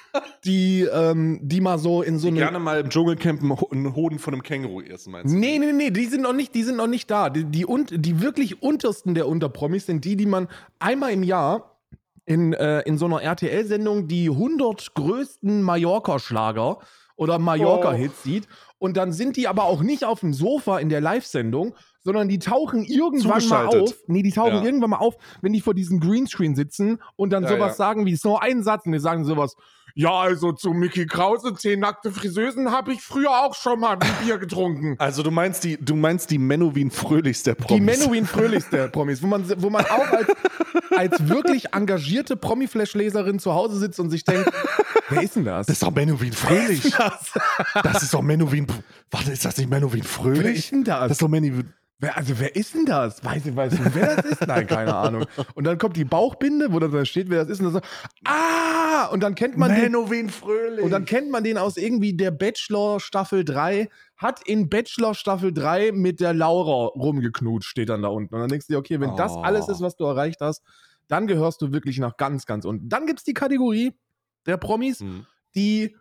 die, 0.46 0.82
ähm, 0.90 1.38
die 1.42 1.60
mal 1.60 1.78
so 1.78 2.00
in 2.02 2.18
so 2.18 2.28
eine. 2.28 2.38
Gerne 2.38 2.58
mal 2.58 2.80
im 2.80 2.88
Dschungelcamp 2.88 3.40
einen 3.42 3.60
Ho- 3.60 3.68
einen 3.70 3.94
Hoden 3.94 4.18
von 4.18 4.32
einem 4.32 4.42
Känguru 4.42 4.80
essen, 4.80 5.12
meinst 5.12 5.32
du? 5.32 5.38
Nee, 5.38 5.58
nee, 5.58 5.72
nee, 5.72 5.90
die 5.90 6.06
sind 6.06 6.22
noch 6.22 6.32
nicht, 6.32 6.54
die 6.54 6.62
sind 6.62 6.76
noch 6.78 6.86
nicht 6.88 7.10
da. 7.10 7.28
Die, 7.28 7.44
die, 7.44 7.66
un- 7.66 7.86
die 7.90 8.22
wirklich 8.22 8.62
untersten 8.62 9.14
der 9.14 9.28
Unterpromis 9.28 9.84
sind 9.86 10.04
die, 10.06 10.16
die 10.16 10.26
man 10.26 10.48
einmal 10.78 11.12
im 11.12 11.22
Jahr 11.22 11.71
in, 12.32 12.52
äh, 12.54 12.80
in 12.80 12.96
so 12.98 13.04
einer 13.06 13.22
RTL-Sendung 13.22 14.08
die 14.08 14.28
100 14.30 14.94
größten 14.94 15.62
Mallorca-Schlager 15.62 16.78
oder 17.16 17.38
Mallorca-Hits 17.38 18.22
sieht. 18.22 18.48
Und 18.78 18.96
dann 18.96 19.12
sind 19.12 19.36
die 19.36 19.46
aber 19.46 19.64
auch 19.64 19.82
nicht 19.82 20.04
auf 20.04 20.20
dem 20.20 20.32
Sofa 20.32 20.78
in 20.78 20.88
der 20.88 21.00
Live-Sendung, 21.00 21.74
sondern 22.00 22.28
die 22.28 22.38
tauchen 22.40 22.84
irgendwann 22.84 23.46
mal 23.46 23.66
auf. 23.66 23.94
Nee, 24.08 24.22
die 24.22 24.32
tauchen 24.32 24.56
Ja. 24.56 24.62
irgendwann 24.64 24.90
mal 24.90 24.96
auf, 24.98 25.14
wenn 25.40 25.52
die 25.52 25.60
vor 25.60 25.74
diesem 25.74 26.00
Greenscreen 26.00 26.56
sitzen 26.56 27.00
und 27.14 27.30
dann 27.30 27.44
Ja, 27.44 27.50
sowas 27.50 27.68
ja. 27.72 27.74
sagen 27.74 28.06
wie 28.06 28.16
so 28.16 28.38
einen 28.38 28.62
Satz 28.64 28.86
und 28.86 28.92
die 28.92 28.98
sagen 28.98 29.24
sowas. 29.24 29.54
Ja, 29.94 30.12
also 30.12 30.52
zu 30.52 30.70
Mickey 30.70 31.06
Krause, 31.06 31.54
zehn 31.54 31.80
nackte 31.80 32.10
Friseusen, 32.10 32.70
habe 32.70 32.92
ich 32.92 33.02
früher 33.02 33.30
auch 33.30 33.54
schon 33.54 33.80
mal 33.80 33.98
ein 33.98 34.12
Bier 34.24 34.38
getrunken. 34.38 34.96
Also 35.02 35.22
du 35.22 35.30
meinst 35.30 35.64
die, 35.64 35.76
du 35.78 35.96
meinst 35.96 36.30
die 36.30 36.38
Menowin 36.38 36.90
Fröhlichs 36.90 37.42
der 37.42 37.54
Promis. 37.54 37.76
Die 37.78 37.80
Menowin 37.80 38.26
Fröhlichste 38.26 38.88
Promis, 38.88 39.22
wo 39.22 39.26
man, 39.26 39.44
wo 39.60 39.68
man 39.68 39.84
auch 39.84 40.08
als, 40.10 40.28
als 40.96 41.28
wirklich 41.28 41.72
engagierte 41.74 42.36
Promi-Flash-Leserin 42.36 43.38
zu 43.38 43.52
Hause 43.52 43.78
sitzt 43.78 43.98
und 44.00 44.10
sich 44.10 44.24
denkt, 44.24 44.50
wer 45.08 45.22
ist 45.22 45.36
denn 45.36 45.44
das? 45.44 45.66
Das 45.66 45.74
ist 45.76 45.82
doch 45.82 45.90
Menowin 45.90 46.32
Fröhlich. 46.32 46.94
das 47.82 48.02
ist 48.02 48.14
doch 48.14 48.22
Menowin. 48.22 48.66
Warte, 49.10 49.32
ist 49.32 49.44
das 49.44 49.56
nicht 49.56 49.68
Menowin 49.68 50.02
Fröhlich? 50.04 50.44
wer 50.44 50.52
ist 50.54 50.70
denn 50.70 50.84
das? 50.84 51.00
Das 51.00 51.12
ist 51.12 51.22
doch 51.22 51.28
Menowin. 51.28 51.72
Wer, 52.02 52.16
also 52.18 52.38
wer 52.38 52.54
ist 52.54 52.74
denn 52.74 52.84
das? 52.84 53.24
Weiß 53.24 53.46
ich, 53.46 53.56
weiß 53.56 53.72
ich, 53.72 53.80
wer 53.94 54.16
das 54.16 54.24
ist? 54.32 54.46
Nein, 54.46 54.66
keine 54.66 54.94
Ahnung. 54.94 55.24
Und 55.54 55.64
dann 55.64 55.78
kommt 55.78 55.96
die 55.96 56.04
Bauchbinde, 56.04 56.70
wo 56.72 56.78
dann 56.78 56.92
da 56.92 57.04
steht, 57.06 57.30
wer 57.30 57.44
das 57.44 57.48
ist 57.48 57.60
und 57.60 57.72
dann 57.72 57.82
so, 57.82 57.88
ah! 58.26 59.06
Und 59.12 59.20
dann 59.22 59.34
kennt 59.34 59.56
man 59.56 59.70
den, 59.74 59.80
Menowin 59.92 60.28
Fröhlich. 60.28 60.84
und 60.84 60.90
dann 60.90 61.04
kennt 61.06 61.30
man 61.30 61.42
den 61.44 61.56
aus 61.58 61.76
irgendwie 61.76 62.12
der 62.14 62.30
Bachelor 62.30 63.00
Staffel 63.00 63.44
3, 63.44 63.88
hat 64.16 64.46
in 64.46 64.68
Bachelor 64.68 65.14
Staffel 65.14 65.52
3 65.52 65.92
mit 65.92 66.20
der 66.20 66.34
Laura 66.34 66.86
rumgeknutscht, 66.88 67.68
steht 67.68 67.88
dann 67.88 68.02
da 68.02 68.08
unten. 68.08 68.34
Und 68.34 68.40
dann 68.42 68.48
denkst 68.50 68.66
du 68.66 68.74
dir, 68.74 68.78
okay, 68.78 69.00
wenn 69.00 69.16
das 69.16 69.32
Oh. 69.32 69.40
alles 69.42 69.68
ist, 69.68 69.80
was 69.80 69.96
du 69.96 70.04
erreicht 70.04 70.40
hast, 70.40 70.62
dann 71.08 71.26
gehörst 71.26 71.62
du 71.62 71.72
wirklich 71.72 71.98
nach 71.98 72.16
ganz, 72.16 72.46
ganz 72.46 72.64
unten. 72.64 72.88
Dann 72.88 73.06
gibt 73.06 73.18
es 73.20 73.24
die 73.24 73.34
Kategorie 73.34 73.92
der 74.46 74.56
Promis, 74.56 75.00
Hm. 75.00 75.26
die, 75.54 75.96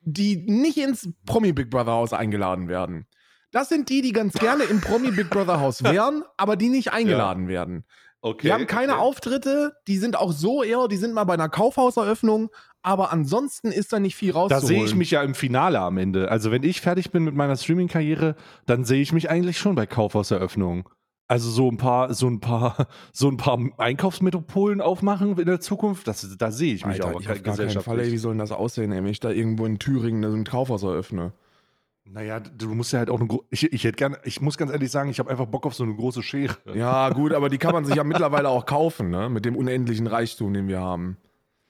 die 0.00 0.36
nicht 0.36 0.78
ins 0.78 1.08
Promi 1.26 1.52
Big 1.52 1.70
Brother 1.70 1.92
Haus 1.92 2.12
eingeladen 2.12 2.68
werden. 2.68 3.06
Das 3.52 3.68
sind 3.68 3.88
die, 3.90 4.02
die 4.02 4.12
ganz 4.12 4.32
gerne 4.32 4.64
im 4.64 4.80
Promi 4.80 5.10
Big 5.10 5.30
Brother 5.30 5.60
Haus 5.60 5.82
wären, 5.84 6.24
aber 6.36 6.56
die 6.56 6.70
nicht 6.70 6.92
eingeladen 6.92 7.48
werden. 7.48 7.84
Okay. 8.22 8.46
Die 8.46 8.52
haben 8.52 8.66
keine 8.66 8.94
okay. 8.94 9.02
Auftritte, 9.02 9.74
die 9.88 9.98
sind 9.98 10.16
auch 10.16 10.32
so 10.32 10.62
eher, 10.62 10.88
die 10.88 10.96
sind 10.96 11.12
mal 11.12 11.24
bei 11.24 11.34
einer 11.34 11.48
Kaufhauseröffnung, 11.48 12.50
aber 12.80 13.12
ansonsten 13.12 13.72
ist 13.72 13.92
da 13.92 13.98
nicht 13.98 14.14
viel 14.14 14.32
Da 14.32 14.38
rauszuholen. 14.38 14.66
sehe 14.66 14.84
ich 14.84 14.94
mich 14.94 15.10
ja 15.10 15.22
im 15.22 15.34
Finale 15.34 15.80
am 15.80 15.98
Ende. 15.98 16.30
Also 16.30 16.50
wenn 16.50 16.62
ich 16.62 16.80
fertig 16.80 17.10
bin 17.10 17.24
mit 17.24 17.34
meiner 17.34 17.56
Streaming-Karriere, 17.56 18.36
dann 18.66 18.84
sehe 18.84 19.02
ich 19.02 19.12
mich 19.12 19.28
eigentlich 19.28 19.58
schon 19.58 19.74
bei 19.74 19.86
Kaufhauseröffnungen. 19.86 20.84
Also 21.26 21.50
so 21.50 21.68
ein 21.68 21.78
paar, 21.78 22.14
so 22.14 22.28
ein 22.28 22.40
paar, 22.40 22.86
so 23.12 23.28
ein 23.28 23.36
paar 23.36 23.58
Einkaufsmetropolen 23.76 24.80
aufmachen 24.80 25.36
in 25.38 25.46
der 25.46 25.60
Zukunft, 25.60 26.06
das, 26.06 26.36
da 26.38 26.52
sehe 26.52 26.74
ich 26.74 26.86
mich 26.86 27.02
Alter, 27.02 27.16
auch 27.16 27.20
ich 27.20 27.28
auf 27.28 27.42
gar 27.42 27.56
keinen 27.56 27.80
Fall, 27.80 28.00
ey, 28.00 28.12
wie 28.12 28.18
soll 28.18 28.32
denn 28.32 28.38
das 28.38 28.52
aussehen, 28.52 28.92
ey, 28.92 29.02
wenn 29.02 29.10
ich 29.10 29.20
da 29.20 29.30
irgendwo 29.30 29.66
in 29.66 29.78
Thüringen 29.78 30.22
so 30.30 30.36
ein 30.36 30.44
Kaufhaus 30.44 30.84
eröffne? 30.84 31.32
Naja, 32.14 32.40
du 32.40 32.74
musst 32.74 32.92
ja 32.92 32.98
halt 32.98 33.08
auch 33.08 33.20
eine 33.20 33.28
ich, 33.48 33.72
ich 33.72 33.84
hätte 33.84 33.96
gerne, 33.96 34.18
ich 34.24 34.40
muss 34.42 34.58
ganz 34.58 34.70
ehrlich 34.70 34.90
sagen, 34.90 35.08
ich 35.08 35.18
habe 35.18 35.30
einfach 35.30 35.46
Bock 35.46 35.64
auf 35.64 35.74
so 35.74 35.82
eine 35.84 35.94
große 35.94 36.22
Schere. 36.22 36.56
Ja, 36.74 37.08
gut, 37.10 37.32
aber 37.32 37.48
die 37.48 37.56
kann 37.58 37.72
man 37.72 37.86
sich 37.86 37.94
ja 37.94 38.04
mittlerweile 38.04 38.50
auch 38.50 38.66
kaufen, 38.66 39.08
ne? 39.08 39.30
Mit 39.30 39.44
dem 39.46 39.56
unendlichen 39.56 40.06
Reichtum, 40.06 40.52
den 40.52 40.68
wir 40.68 40.80
haben. 40.80 41.16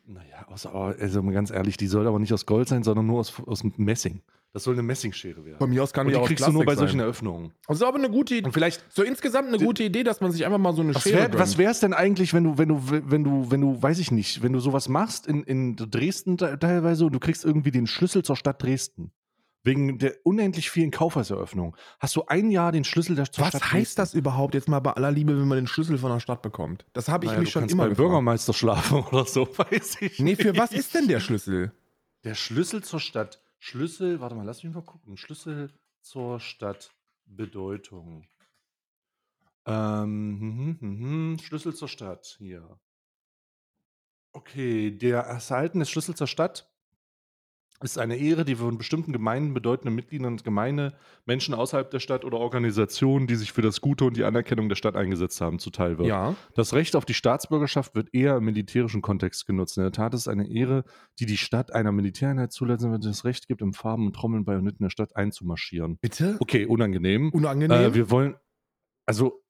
Naja, 0.04 0.48
aus, 0.48 0.66
aber, 0.66 0.96
also 0.98 1.22
ganz 1.30 1.50
ehrlich, 1.52 1.76
die 1.76 1.86
soll 1.86 2.08
aber 2.08 2.18
nicht 2.18 2.32
aus 2.32 2.44
Gold 2.44 2.66
sein, 2.68 2.82
sondern 2.82 3.06
nur 3.06 3.20
aus, 3.20 3.32
aus 3.46 3.62
Messing. 3.76 4.22
Das 4.52 4.64
soll 4.64 4.74
eine 4.74 4.82
Messingschere 4.82 5.44
werden. 5.44 5.58
Von 5.58 5.70
mir 5.70 5.82
aus 5.82 5.92
kann 5.94 6.06
Und 6.06 6.12
die 6.12 6.18
die 6.18 6.22
auch 6.22 6.26
kriegst 6.26 6.46
du 6.46 6.50
nur 6.52 6.62
bei 6.62 6.72
Plastik 6.72 6.80
solchen 6.80 6.98
sein. 6.98 7.04
Eröffnungen. 7.06 7.52
Das 7.68 7.76
ist 7.78 7.82
aber 7.84 7.96
eine 7.98 8.10
gute 8.10 8.34
Idee. 8.34 8.44
Und 8.44 8.52
vielleicht, 8.52 8.84
So 8.92 9.02
insgesamt 9.02 9.48
eine 9.48 9.58
gute 9.58 9.84
Idee, 9.84 10.02
dass 10.02 10.20
man 10.20 10.30
sich 10.32 10.44
einfach 10.44 10.58
mal 10.58 10.74
so 10.74 10.82
eine 10.82 10.94
was 10.94 11.02
Schere 11.04 11.30
wäre 11.30 11.30
gönnt. 11.30 11.70
es 11.70 11.80
denn 11.80 11.94
eigentlich, 11.94 12.34
wenn 12.34 12.44
du, 12.44 12.58
wenn 12.58 12.68
du, 12.68 12.82
wenn 12.90 13.24
du, 13.24 13.50
wenn 13.50 13.60
du, 13.62 13.80
weiß 13.82 13.98
ich 14.00 14.10
nicht, 14.10 14.42
wenn 14.42 14.52
du 14.52 14.58
sowas 14.60 14.88
machst 14.90 15.26
in, 15.28 15.44
in 15.44 15.76
Dresden 15.76 16.36
te- 16.36 16.58
teilweise 16.58 17.06
und 17.06 17.12
du 17.14 17.20
kriegst 17.20 17.44
irgendwie 17.46 17.70
den 17.70 17.86
Schlüssel 17.86 18.24
zur 18.24 18.36
Stadt 18.36 18.60
Dresden. 18.62 19.12
Wegen 19.64 19.98
der 19.98 20.16
unendlich 20.24 20.70
vielen 20.70 20.90
Kaufhauseröffnungen. 20.90 21.76
Hast 22.00 22.16
du 22.16 22.24
ein 22.26 22.50
Jahr 22.50 22.72
den 22.72 22.82
Schlüssel 22.84 23.14
der 23.14 23.30
zur 23.30 23.44
Was 23.44 23.50
Stadt 23.50 23.72
heißt 23.72 23.98
das 23.98 24.12
überhaupt 24.14 24.54
jetzt 24.54 24.68
mal 24.68 24.80
bei 24.80 24.92
aller 24.92 25.12
Liebe, 25.12 25.38
wenn 25.38 25.46
man 25.46 25.56
den 25.58 25.66
Schlüssel 25.68 25.98
von 25.98 26.10
der 26.10 26.18
Stadt 26.20 26.42
bekommt? 26.42 26.84
Das 26.94 27.08
habe 27.08 27.26
ich 27.26 27.30
Naja, 27.30 27.40
mich 27.40 27.50
du 27.50 27.52
schon 27.52 27.62
kannst 27.62 27.72
immer 27.74 27.84
beim 27.84 27.90
gefragt. 27.90 28.08
Bürgermeister 28.08 28.52
schlafen 28.52 28.98
oder 29.12 29.24
so, 29.24 29.46
weiß 29.56 29.98
ich 30.00 30.18
Nee, 30.18 30.34
für 30.36 30.48
nicht. 30.52 30.60
was 30.60 30.72
ist 30.72 30.94
denn 30.94 31.06
der 31.06 31.20
Schlüssel? 31.20 31.72
Der 32.24 32.34
Schlüssel 32.34 32.82
zur 32.82 32.98
Stadt. 33.00 33.40
Schlüssel, 33.60 34.20
warte 34.20 34.34
mal, 34.34 34.44
lass 34.44 34.64
mich 34.64 34.74
mal 34.74 34.82
gucken. 34.82 35.16
Schlüssel 35.16 35.72
zur 36.00 36.40
Stadt. 36.40 36.92
Bedeutung. 37.24 38.26
Ähm, 39.64 40.38
hm, 40.40 40.76
hm, 40.80 40.98
hm, 40.98 41.38
Schlüssel 41.38 41.72
zur 41.74 41.86
Stadt. 41.88 42.34
Hier. 42.38 42.78
Okay, 44.32 44.90
der 44.90 45.20
Erhalten 45.20 45.78
des 45.78 45.90
Schlüssels 45.90 46.18
zur 46.18 46.26
Stadt 46.26 46.71
ist 47.82 47.98
eine 47.98 48.16
Ehre, 48.16 48.44
die 48.44 48.56
von 48.56 48.78
bestimmten 48.78 49.12
Gemeinden 49.12 49.54
bedeutenden 49.54 49.94
Mitgliedern 49.94 50.36
der 50.36 50.44
Gemeinde, 50.44 50.94
Menschen 51.26 51.54
außerhalb 51.54 51.90
der 51.90 52.00
Stadt 52.00 52.24
oder 52.24 52.38
Organisationen, 52.38 53.26
die 53.26 53.36
sich 53.36 53.52
für 53.52 53.62
das 53.62 53.80
Gute 53.80 54.04
und 54.04 54.16
die 54.16 54.24
Anerkennung 54.24 54.68
der 54.68 54.76
Stadt 54.76 54.96
eingesetzt 54.96 55.40
haben, 55.40 55.58
zuteil 55.58 55.98
wird. 55.98 56.08
Ja. 56.08 56.34
Das 56.54 56.74
Recht 56.74 56.96
auf 56.96 57.04
die 57.04 57.14
Staatsbürgerschaft 57.14 57.94
wird 57.94 58.14
eher 58.14 58.36
im 58.36 58.44
militärischen 58.44 59.02
Kontext 59.02 59.46
genutzt. 59.46 59.76
In 59.76 59.82
der 59.82 59.92
Tat 59.92 60.14
ist 60.14 60.22
es 60.22 60.28
eine 60.28 60.48
Ehre, 60.50 60.84
die 61.18 61.26
die 61.26 61.36
Stadt 61.36 61.72
einer 61.72 61.92
Militäreinheit 61.92 62.52
zulassen, 62.52 62.92
wenn 62.92 63.00
das 63.00 63.24
Recht 63.24 63.48
gibt, 63.48 63.62
im 63.62 63.72
Farben 63.72 64.06
und 64.06 64.14
Trommeln 64.14 64.44
Bajonitten 64.44 64.84
der 64.84 64.90
Stadt 64.90 65.16
einzumarschieren. 65.16 65.98
Bitte? 65.98 66.36
Okay, 66.40 66.66
unangenehm. 66.66 67.30
Unangenehm? 67.30 67.92
Äh, 67.92 67.94
wir 67.94 68.10
wollen, 68.10 68.36
also 69.06 69.42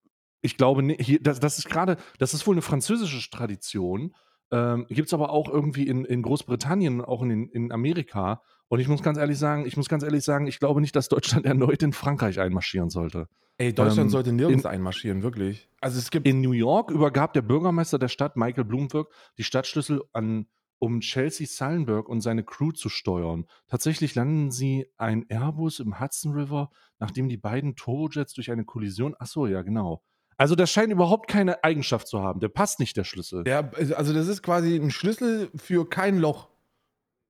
ich 0.42 0.56
glaube, 0.56 0.82
nicht, 0.82 1.00
hier, 1.00 1.20
das, 1.22 1.40
das 1.40 1.58
ist 1.58 1.68
gerade, 1.68 1.96
das 2.18 2.34
ist 2.34 2.46
wohl 2.46 2.54
eine 2.54 2.62
französische 2.62 3.30
Tradition. 3.30 4.14
Ähm, 4.52 4.86
Gibt 4.88 5.08
es 5.08 5.14
aber 5.14 5.30
auch 5.30 5.48
irgendwie 5.48 5.88
in, 5.88 6.04
in 6.04 6.22
Großbritannien, 6.22 7.00
auch 7.00 7.22
in, 7.22 7.48
in 7.48 7.72
Amerika. 7.72 8.42
Und 8.68 8.80
ich 8.80 8.88
muss 8.88 9.02
ganz 9.02 9.18
ehrlich 9.18 9.38
sagen, 9.38 9.66
ich 9.66 9.76
muss 9.76 9.88
ganz 9.88 10.02
ehrlich 10.02 10.22
sagen, 10.24 10.46
ich 10.46 10.58
glaube 10.58 10.80
nicht, 10.80 10.94
dass 10.94 11.08
Deutschland 11.08 11.46
erneut 11.46 11.82
in 11.82 11.92
Frankreich 11.92 12.38
einmarschieren 12.38 12.90
sollte. 12.90 13.28
Ey, 13.58 13.72
Deutschland 13.74 14.08
ähm, 14.08 14.10
sollte 14.10 14.32
nirgends 14.32 14.64
in- 14.64 14.70
einmarschieren, 14.70 15.22
wirklich. 15.22 15.68
Also 15.80 15.98
es 15.98 16.10
gibt. 16.10 16.26
In 16.26 16.40
New 16.40 16.52
York 16.52 16.90
übergab 16.90 17.32
der 17.32 17.42
Bürgermeister 17.42 17.98
der 17.98 18.08
Stadt, 18.08 18.36
Michael 18.36 18.64
Bloomberg, 18.64 19.08
die 19.38 19.44
Stadtschlüssel 19.44 20.02
an, 20.12 20.46
um 20.78 21.00
Chelsea 21.00 21.46
Sullenberg 21.46 22.08
und 22.08 22.20
seine 22.22 22.44
Crew 22.44 22.72
zu 22.72 22.88
steuern. 22.88 23.46
Tatsächlich 23.68 24.14
landen 24.14 24.50
sie 24.50 24.86
ein 24.96 25.24
Airbus 25.28 25.80
im 25.80 26.00
Hudson 26.00 26.32
River, 26.32 26.70
nachdem 26.98 27.28
die 27.28 27.36
beiden 27.36 27.76
Turbojets 27.76 28.34
durch 28.34 28.50
eine 28.50 28.64
Kollision. 28.64 29.14
Achso, 29.18 29.46
ja, 29.46 29.62
genau. 29.62 30.02
Also, 30.42 30.56
das 30.56 30.72
scheint 30.72 30.92
überhaupt 30.92 31.28
keine 31.30 31.62
Eigenschaft 31.62 32.08
zu 32.08 32.20
haben. 32.20 32.40
Der 32.40 32.48
passt 32.48 32.80
nicht, 32.80 32.96
der 32.96 33.04
Schlüssel. 33.04 33.44
ja, 33.46 33.70
also 33.94 34.12
das 34.12 34.26
ist 34.26 34.42
quasi 34.42 34.74
ein 34.74 34.90
Schlüssel 34.90 35.50
für 35.54 35.88
kein 35.88 36.18
Loch. 36.18 36.48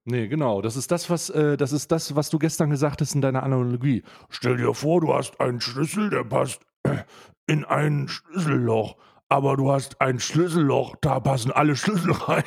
Nee, 0.06 0.28
genau. 0.28 0.62
Das 0.62 0.76
ist 0.76 0.90
das, 0.90 1.10
was, 1.10 1.28
äh, 1.28 1.58
das 1.58 1.72
ist 1.72 1.92
das, 1.92 2.16
was 2.16 2.30
du 2.30 2.38
gestern 2.38 2.70
gesagt 2.70 3.02
hast 3.02 3.14
in 3.14 3.20
deiner 3.20 3.42
Analogie. 3.42 4.02
Stell 4.30 4.56
dir 4.56 4.72
vor, 4.72 5.02
du 5.02 5.12
hast 5.12 5.38
einen 5.40 5.60
Schlüssel, 5.60 6.08
der 6.08 6.24
passt 6.24 6.62
in 7.46 7.66
ein 7.66 8.08
Schlüsselloch. 8.08 8.96
Aber 9.28 9.58
du 9.58 9.70
hast 9.70 10.00
ein 10.00 10.18
Schlüsselloch, 10.18 10.96
da 11.02 11.20
passen 11.20 11.50
alle 11.52 11.76
Schlüssel 11.76 12.12
rein. 12.28 12.44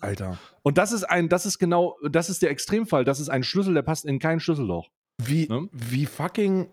Alter. 0.00 0.36
Und 0.62 0.78
das 0.78 0.90
ist 0.90 1.04
ein, 1.04 1.28
das 1.28 1.46
ist 1.46 1.58
genau, 1.60 1.96
das 2.10 2.28
ist 2.28 2.42
der 2.42 2.50
Extremfall. 2.50 3.04
Das 3.04 3.20
ist 3.20 3.28
ein 3.28 3.44
Schlüssel, 3.44 3.74
der 3.74 3.82
passt 3.82 4.04
in 4.04 4.18
kein 4.18 4.40
Schlüsselloch. 4.40 4.90
Wie, 5.22 5.46
Ne? 5.48 5.68
wie 5.70 6.06
fucking. 6.06 6.68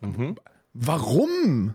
Mhm. 0.00 0.34
Warum? 0.78 1.74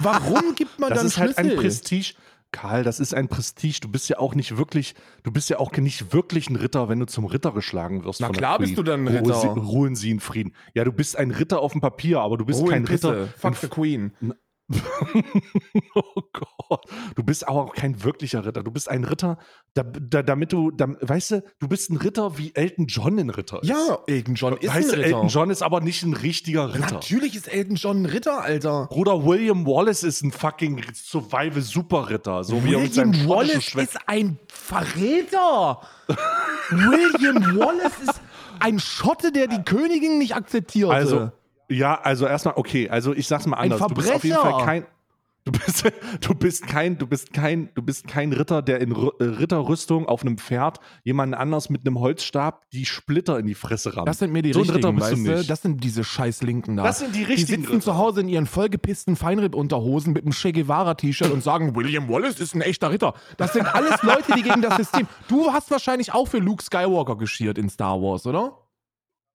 Warum 0.00 0.54
gibt 0.54 0.78
man 0.78 0.90
Das 0.90 0.98
dann 0.98 1.06
ist 1.06 1.18
halt 1.18 1.34
Schlüssel? 1.34 1.52
ein 1.52 1.56
Prestige. 1.58 2.14
Karl, 2.52 2.84
das 2.84 3.00
ist 3.00 3.12
ein 3.12 3.28
Prestige. 3.28 3.80
Du 3.82 3.88
bist 3.88 4.08
ja 4.08 4.18
auch 4.18 4.34
nicht 4.34 4.56
wirklich, 4.56 4.94
du 5.24 5.30
bist 5.32 5.50
ja 5.50 5.58
auch 5.58 5.72
nicht 5.72 6.12
wirklich 6.12 6.48
ein 6.48 6.56
Ritter, 6.56 6.88
wenn 6.88 7.00
du 7.00 7.06
zum 7.06 7.24
Ritter 7.26 7.52
geschlagen 7.52 8.04
wirst. 8.04 8.20
Na 8.20 8.28
klar 8.30 8.58
bist 8.58 8.78
du 8.78 8.82
dann 8.82 9.06
ein 9.06 9.08
Ritter. 9.08 9.34
Ruhen 9.48 9.96
Sie 9.96 10.10
in 10.10 10.20
Frieden. 10.20 10.54
Ja, 10.74 10.84
du 10.84 10.92
bist 10.92 11.16
ein 11.16 11.30
Ritter 11.32 11.60
auf 11.60 11.72
dem 11.72 11.80
Papier, 11.80 12.20
aber 12.20 12.38
du 12.38 12.46
bist 12.46 12.60
Ruhe 12.60 12.70
kein. 12.70 12.84
Ritter. 12.84 13.28
Fuck 13.36 13.56
the 13.56 13.68
Queen. 13.68 14.12
oh 15.94 16.22
Gott. 16.32 16.84
Du 17.14 17.22
bist 17.22 17.46
aber 17.46 17.62
auch 17.62 17.74
kein 17.74 18.02
wirklicher 18.02 18.44
Ritter. 18.44 18.64
Du 18.64 18.72
bist 18.72 18.90
ein 18.90 19.04
Ritter, 19.04 19.38
da, 19.74 19.84
da, 19.84 20.22
damit 20.22 20.52
du, 20.52 20.72
da, 20.72 20.88
weißt 21.00 21.30
du, 21.30 21.44
du 21.60 21.68
bist 21.68 21.90
ein 21.90 21.96
Ritter, 21.98 22.36
wie 22.38 22.52
Elton 22.54 22.86
John 22.86 23.18
ein 23.18 23.30
Ritter 23.30 23.62
ist. 23.62 23.68
Ja, 23.68 23.98
Elton 24.06 24.34
John 24.34 24.56
ist 24.56 24.74
weißt 24.74 24.92
ein 24.92 25.00
Ritter. 25.00 25.16
Elton 25.16 25.28
John 25.28 25.50
ist 25.50 25.62
aber 25.62 25.80
nicht 25.80 26.02
ein 26.02 26.14
richtiger 26.14 26.74
Ritter. 26.74 26.94
Natürlich 26.94 27.36
ist 27.36 27.46
Elton 27.46 27.76
John 27.76 28.02
ein 28.02 28.06
Ritter, 28.06 28.42
Alter. 28.42 28.86
Bruder 28.90 29.24
William 29.24 29.64
Wallace 29.66 30.02
ist 30.02 30.22
ein 30.22 30.32
fucking 30.32 30.82
Survival-Superritter. 30.92 32.42
So 32.42 32.64
wie 32.64 32.74
er 32.74 32.80
mit 32.80 33.28
Wallace 33.28 33.74
ist 33.74 33.98
ein 34.06 34.38
Verräter. 34.48 35.80
William 36.70 37.56
Wallace 37.56 37.98
ist 38.02 38.20
ein 38.58 38.80
Schotte, 38.80 39.30
der 39.30 39.46
die 39.46 39.62
Königin 39.64 40.18
nicht 40.18 40.34
akzeptierte. 40.34 40.92
Also, 40.92 41.30
ja, 41.68 42.00
also 42.00 42.26
erstmal, 42.26 42.54
okay, 42.56 42.88
also 42.88 43.12
ich 43.14 43.26
sag's 43.28 43.46
mal 43.46 43.56
Ein 43.56 43.72
anders. 43.72 43.88
Du 43.88 43.94
bist 43.94 44.12
auf 44.12 44.24
jeden 44.24 44.36
Verbrecher. 44.36 44.56
Fall 44.58 44.64
kein. 44.66 44.86
Du 45.44 45.52
bist, 45.52 45.84
du 46.22 46.34
bist 46.34 46.66
kein, 46.66 46.98
du 46.98 47.06
bist 47.06 47.32
kein, 47.32 47.70
du 47.76 47.80
bist 47.82 48.08
kein 48.08 48.32
Ritter, 48.32 48.62
der 48.62 48.80
in 48.80 48.92
Ru- 48.92 49.12
äh, 49.20 49.24
Ritterrüstung 49.38 50.06
auf 50.08 50.22
einem 50.22 50.38
Pferd 50.38 50.80
jemanden 51.04 51.34
anders 51.36 51.70
mit 51.70 51.86
einem 51.86 52.00
Holzstab 52.00 52.68
die 52.72 52.84
Splitter 52.84 53.38
in 53.38 53.46
die 53.46 53.54
Fresse 53.54 53.96
rammt. 53.96 54.08
das 54.08 54.18
sind 54.18 54.32
mir 54.32 54.42
die 54.42 54.52
so 54.52 54.58
richtigen, 54.58 54.76
Ritter 54.78 54.92
bist 54.92 55.12
weißt 55.12 55.24
du 55.26 55.30
nicht. 55.36 55.48
Das 55.50 55.62
sind 55.62 55.84
diese 55.84 56.02
scheiß 56.02 56.42
Linken 56.42 56.76
da. 56.76 56.82
Das 56.82 56.98
sind 56.98 57.14
die 57.14 57.20
Die 57.20 57.24
richtigen 57.26 57.62
sitzen 57.62 57.74
Ritter. 57.74 57.84
zu 57.84 57.96
Hause 57.96 58.22
in 58.22 58.28
ihren 58.28 58.46
vollgepissten 58.46 59.14
Feinripp-Unterhosen 59.14 60.12
mit 60.14 60.24
einem 60.24 60.32
Che 60.32 60.50
Guevara-T-Shirt 60.50 61.30
und 61.30 61.44
sagen, 61.44 61.76
William 61.76 62.08
Wallace 62.08 62.40
ist 62.40 62.56
ein 62.56 62.60
echter 62.60 62.90
Ritter. 62.90 63.14
Das 63.36 63.52
sind 63.52 63.72
alles 63.72 64.02
Leute, 64.02 64.32
die 64.36 64.42
gegen 64.42 64.62
das 64.62 64.76
System... 64.78 65.06
Du 65.28 65.52
hast 65.52 65.70
wahrscheinlich 65.70 66.12
auch 66.12 66.26
für 66.26 66.38
Luke 66.38 66.64
Skywalker 66.64 67.16
geschiert 67.16 67.56
in 67.56 67.68
Star 67.68 68.02
Wars, 68.02 68.26
oder? 68.26 68.58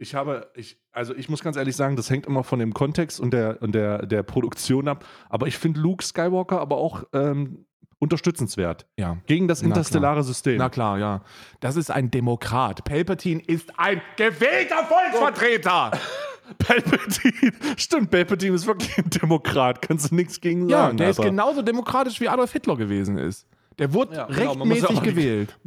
Ich 0.02 0.16
habe, 0.16 0.50
ich, 0.56 0.80
also 0.92 1.14
ich 1.16 1.30
muss 1.30 1.44
ganz 1.44 1.58
ehrlich 1.58 1.76
sagen, 1.76 1.96
das 1.96 2.10
hängt 2.10 2.26
immer 2.26 2.44
von 2.44 2.58
dem 2.58 2.74
Kontext 2.74 3.20
und 3.20 3.32
der, 3.32 3.62
und 3.62 3.74
der, 3.76 4.06
der 4.08 4.24
Produktion 4.24 4.88
ab. 4.88 5.06
Aber 5.30 5.46
ich 5.46 5.58
finde 5.58 5.80
Luke 5.80 6.04
Skywalker 6.04 6.60
aber 6.60 6.78
auch 6.78 7.04
ähm, 7.14 7.66
unterstützenswert. 8.00 8.88
Ja. 8.98 9.18
Gegen 9.28 9.48
das 9.48 9.62
interstellare 9.62 10.24
System. 10.24 10.58
Na 10.58 10.70
klar, 10.70 10.98
ja. 10.98 11.22
Das 11.60 11.76
ist 11.76 11.92
ein 11.92 12.10
Demokrat. 12.10 12.84
Palpatine 12.84 13.42
ist 13.46 13.78
ein 13.78 14.02
gewählter 14.18 14.84
Volksvertreter. 14.86 15.92
Palpatine. 16.58 17.52
Stimmt, 17.78 18.10
Palpatine 18.10 18.56
ist 18.56 18.66
wirklich 18.66 18.98
ein 18.98 19.10
Demokrat. 19.10 19.82
Kannst 19.82 20.12
du 20.12 20.16
nichts 20.16 20.42
gegen 20.42 20.68
Ja, 20.68 20.86
sagen. 20.86 20.98
der 20.98 21.10
ist 21.12 21.20
aber- 21.20 21.30
genauso 21.30 21.62
demokratisch 21.62 22.20
wie 22.20 22.28
Adolf 22.28 22.52
Hitler 22.54 22.76
gewesen 22.76 23.18
ist. 23.18 23.46
Der 23.78 23.94
wurde 23.94 24.16
Ja, 24.16 24.26
genau, 24.26 24.52
rechtmäßig 24.54 25.00
die- 25.00 25.06
gewählt. 25.10 25.60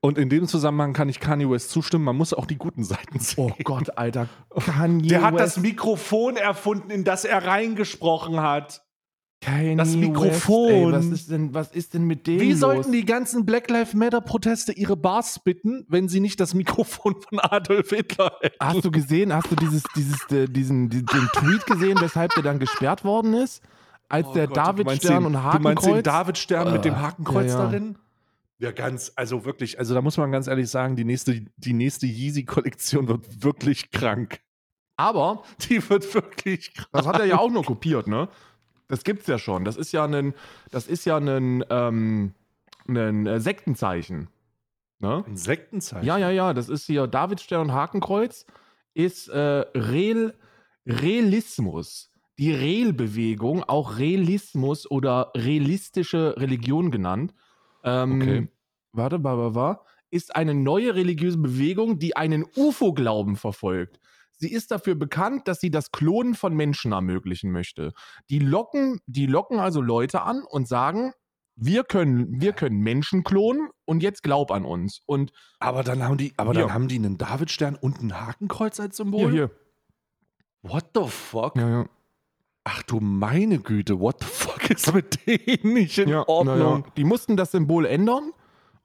Und 0.00 0.16
in 0.16 0.28
dem 0.28 0.46
Zusammenhang 0.46 0.92
kann 0.92 1.08
ich 1.08 1.18
Kanye 1.18 1.50
West 1.50 1.70
zustimmen, 1.70 2.04
man 2.04 2.16
muss 2.16 2.32
auch 2.32 2.46
die 2.46 2.56
guten 2.56 2.84
Seiten 2.84 3.18
sehen. 3.18 3.36
Oh 3.38 3.50
Gott, 3.64 3.98
Alter. 3.98 4.28
Kanye 4.64 5.08
Der 5.08 5.22
hat 5.22 5.34
West, 5.34 5.56
das 5.56 5.62
Mikrofon 5.62 6.36
erfunden, 6.36 6.90
in 6.90 7.02
das 7.04 7.24
er 7.24 7.44
reingesprochen 7.44 8.40
hat. 8.40 8.82
Kanye 9.40 9.74
das 9.76 9.94
Mikrofon. 9.96 10.68
West, 10.68 10.72
ey, 10.72 10.92
was, 10.92 11.06
ist 11.06 11.30
denn, 11.30 11.54
was 11.54 11.72
ist 11.72 11.94
denn 11.94 12.04
mit 12.04 12.26
dem 12.28 12.40
Wie 12.40 12.50
los? 12.52 12.60
sollten 12.60 12.92
die 12.92 13.04
ganzen 13.04 13.44
Black 13.44 13.68
Lives 13.70 13.94
Matter 13.94 14.20
Proteste 14.20 14.72
ihre 14.72 14.96
Bars 14.96 15.40
bitten, 15.42 15.84
wenn 15.88 16.08
sie 16.08 16.20
nicht 16.20 16.38
das 16.38 16.54
Mikrofon 16.54 17.16
von 17.20 17.38
Adolf 17.40 17.90
Hitler 17.90 18.32
hätten? 18.40 18.56
Hast 18.60 18.84
du 18.84 18.90
gesehen, 18.92 19.32
hast 19.32 19.50
du 19.50 19.56
dieses, 19.56 19.82
dieses, 19.96 20.24
äh, 20.30 20.46
diesen, 20.48 20.90
die- 20.90 21.04
den 21.04 21.28
Tweet 21.34 21.66
gesehen, 21.66 21.98
weshalb 22.00 22.32
der 22.34 22.42
dann 22.44 22.58
gesperrt 22.60 23.04
worden 23.04 23.34
ist? 23.34 23.62
Als 24.08 24.26
Oh 24.28 24.34
der 24.34 24.46
Davidstern 24.46 25.24
den- 25.24 25.26
und 25.26 25.32
Du 25.34 25.38
meinst 25.40 25.64
den 25.84 25.92
Hakenkreuz. 25.92 26.02
Davidstern 26.04 26.72
mit 26.72 26.84
dem 26.84 26.94
Äh, 26.94 26.98
Hakenkreuz 26.98 27.46
ja, 27.52 27.58
ja. 27.58 27.64
darin? 27.64 27.98
Ja, 28.60 28.72
ganz, 28.72 29.12
also 29.14 29.44
wirklich, 29.44 29.78
also 29.78 29.94
da 29.94 30.02
muss 30.02 30.16
man 30.16 30.32
ganz 30.32 30.48
ehrlich 30.48 30.68
sagen, 30.68 30.96
die 30.96 31.04
nächste, 31.04 31.46
die 31.56 31.72
nächste 31.72 32.06
Yeezy-Kollektion 32.06 33.08
wird 33.08 33.44
wirklich 33.44 33.90
krank. 33.90 34.40
Aber 34.96 35.44
Die 35.60 35.88
wird 35.88 36.12
wirklich 36.12 36.74
krank. 36.74 36.88
Das 36.92 37.06
hat 37.06 37.20
er 37.20 37.26
ja 37.26 37.38
auch 37.38 37.50
nur 37.50 37.64
kopiert, 37.64 38.08
ne? 38.08 38.28
Das 38.88 39.04
gibt's 39.04 39.26
ja 39.26 39.38
schon. 39.38 39.64
Das 39.64 39.76
ist 39.76 39.92
ja 39.92 40.04
ein, 40.04 40.34
das 40.70 40.88
ist 40.88 41.04
ja 41.04 41.18
ein, 41.18 41.64
ähm, 41.70 42.34
ein 42.88 43.26
äh, 43.26 43.38
Sektenzeichen. 43.38 44.28
Ne? 44.98 45.24
Insektenzeichen. 45.26 46.06
Ja, 46.06 46.16
ja, 46.18 46.30
ja. 46.30 46.54
Das 46.54 46.68
ist 46.68 46.86
hier 46.86 47.06
Davidstern 47.06 47.60
und 47.60 47.72
Hakenkreuz 47.72 48.46
ist 48.94 49.28
äh, 49.28 49.38
Rel, 49.38 50.34
Realismus. 50.86 52.10
Die 52.38 52.52
Rel-Bewegung, 52.52 53.64
auch 53.64 53.98
Realismus 53.98 54.90
oder 54.90 55.32
realistische 55.36 56.34
Religion 56.38 56.90
genannt. 56.90 57.34
Ähm, 57.88 58.20
Okay. 58.20 58.48
Warte, 58.92 59.22
warte. 59.22 59.80
Ist 60.10 60.34
eine 60.34 60.54
neue 60.54 60.94
religiöse 60.94 61.38
Bewegung, 61.38 61.98
die 61.98 62.16
einen 62.16 62.46
UFO-Glauben 62.56 63.36
verfolgt. 63.36 64.00
Sie 64.32 64.50
ist 64.50 64.70
dafür 64.70 64.94
bekannt, 64.94 65.48
dass 65.48 65.60
sie 65.60 65.70
das 65.70 65.90
Klonen 65.90 66.34
von 66.34 66.54
Menschen 66.54 66.92
ermöglichen 66.92 67.50
möchte. 67.50 67.92
Die 68.30 68.38
locken, 68.38 69.00
die 69.06 69.26
locken 69.26 69.58
also 69.58 69.80
Leute 69.80 70.22
an 70.22 70.42
und 70.48 70.66
sagen, 70.68 71.12
wir 71.56 71.82
können, 71.82 72.40
wir 72.40 72.52
können 72.52 72.78
Menschen 72.78 73.24
klonen 73.24 73.68
und 73.84 74.02
jetzt 74.02 74.22
glaub 74.22 74.52
an 74.52 74.64
uns. 74.64 75.00
Und 75.06 75.32
Aber 75.58 75.82
dann 75.82 76.04
haben 76.04 76.16
die, 76.16 76.32
aber 76.36 76.52
Hier. 76.52 76.62
dann 76.62 76.74
haben 76.74 76.88
die 76.88 76.96
einen 76.96 77.18
Davidstern 77.18 77.74
und 77.74 78.00
ein 78.00 78.18
Hakenkreuz 78.18 78.78
als 78.78 78.96
Symbol. 78.96 79.30
hier, 79.30 79.30
hier. 79.30 79.50
What 80.62 80.90
the 80.94 81.08
fuck? 81.08 81.56
Ja, 81.56 81.68
ja. 81.68 81.86
Ach 82.70 82.82
du 82.82 83.00
meine 83.00 83.58
Güte, 83.58 83.98
what 83.98 84.16
the 84.20 84.26
fuck 84.26 84.68
ist 84.70 84.92
mit 84.94 85.26
denen 85.26 85.72
nicht 85.74 85.96
in 85.98 86.08
Ja, 86.10 86.26
Ordnung? 86.28 86.58
ja. 86.58 86.82
Die 86.96 87.04
mussten 87.04 87.36
das 87.36 87.52
Symbol 87.52 87.86
ändern 87.86 88.32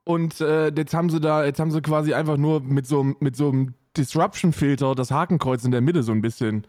und 0.06 0.40
äh, 0.42 0.70
jetzt 0.76 0.94
haben 0.94 1.10
sie 1.10 1.20
da, 1.20 1.44
jetzt 1.46 1.60
haben 1.60 1.72
sie 1.72 1.82
quasi 1.82 2.14
einfach 2.14 2.38
nur 2.38 2.62
mit 2.62 2.86
so, 2.88 3.02
einem- 3.02 3.16
mit 3.20 3.36
so 3.36 3.50
einem 3.50 3.74
Disruption-Filter 3.98 4.96
das 4.96 5.12
Hakenkreuz 5.12 5.64
in 5.66 5.72
der 5.72 5.82
Mitte 5.82 6.02
so 6.04 6.12
ein 6.12 6.22
bisschen, 6.22 6.66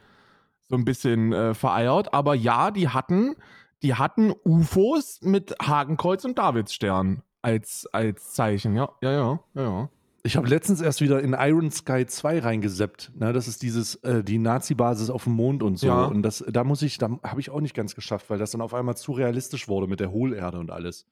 so 0.69 0.77
ein 0.77 0.85
bisschen 0.85 1.33
äh, 1.33 1.55
vereiert. 1.55 2.13
Aber 2.15 2.35
ja, 2.35 2.71
die 2.71 2.89
hatten, 2.89 3.35
die 3.83 3.95
hatten 3.95 4.33
UFOs 4.45 5.21
mit 5.23 5.55
Hakenkreuz 5.63 6.25
und 6.25 6.39
Davidsstern 6.39 7.23
als, 7.43 7.87
als 7.93 8.33
Zeichen. 8.33 8.75
Ja, 8.77 8.89
ja, 9.03 9.11
ja, 9.13 9.39
ja. 9.55 9.89
Ja. 10.25 10.29
Ich 10.29 10.37
habe 10.37 10.49
letztens 10.49 10.81
erst 10.81 11.01
wieder 11.03 11.21
in 11.23 11.35
Iron 11.39 11.71
Sky 11.71 12.07
2 12.07 12.39
reingeseppt. 12.41 13.13
Ne? 13.15 13.33
Das 13.33 13.47
ist 13.47 13.63
dieses, 13.63 13.97
äh, 13.97 14.25
die 14.25 14.39
Nazi-Basis 14.39 15.11
auf 15.11 15.25
dem 15.25 15.35
Mond 15.35 15.63
und 15.63 15.79
so. 15.79 15.87
Ja. 15.87 16.05
Und 16.07 16.23
das, 16.23 16.43
da 16.49 16.65
muss 16.65 16.81
ich, 16.83 16.97
da 16.99 17.11
habe 17.23 17.41
ich 17.41 17.51
auch 17.51 17.61
nicht 17.61 17.75
ganz 17.75 17.95
geschafft, 17.95 18.31
weil 18.31 18.39
das 18.39 18.51
dann 18.53 18.61
auf 18.63 18.73
einmal 18.75 18.97
zu 18.97 19.13
realistisch 19.13 19.69
wurde 19.69 19.87
mit 19.87 20.01
der 20.01 20.11
Hohlerde 20.11 20.59
und 20.59 20.71
alles. 20.71 21.07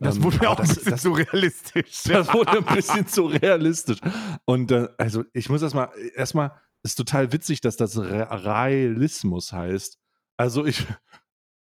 Das 0.00 0.16
Ähm, 0.16 0.24
wurde 0.24 0.38
mir 0.38 0.48
aber 0.48 0.50
auch 0.50 0.58
ein 0.60 0.66
das- 0.66 0.74
bisschen 0.76 0.90
das- 0.90 1.02
zu 1.02 1.12
realistisch. 1.12 2.02
Das 2.08 2.34
wurde 2.34 2.58
ein 2.58 2.64
bisschen 2.76 3.06
zu 3.06 3.26
realistisch. 3.26 3.98
Und 4.44 4.72
äh, 4.72 4.88
also 4.98 5.22
ich 5.32 5.48
muss 5.48 5.62
erstmal, 5.62 5.90
erstmal, 6.16 6.50
ist 6.82 6.96
total 6.96 7.32
witzig, 7.32 7.60
dass 7.60 7.76
das 7.76 7.96
Re 7.96 8.28
Realismus 8.44 9.52
heißt. 9.52 9.98
Also 10.36 10.66
ich, 10.66 10.84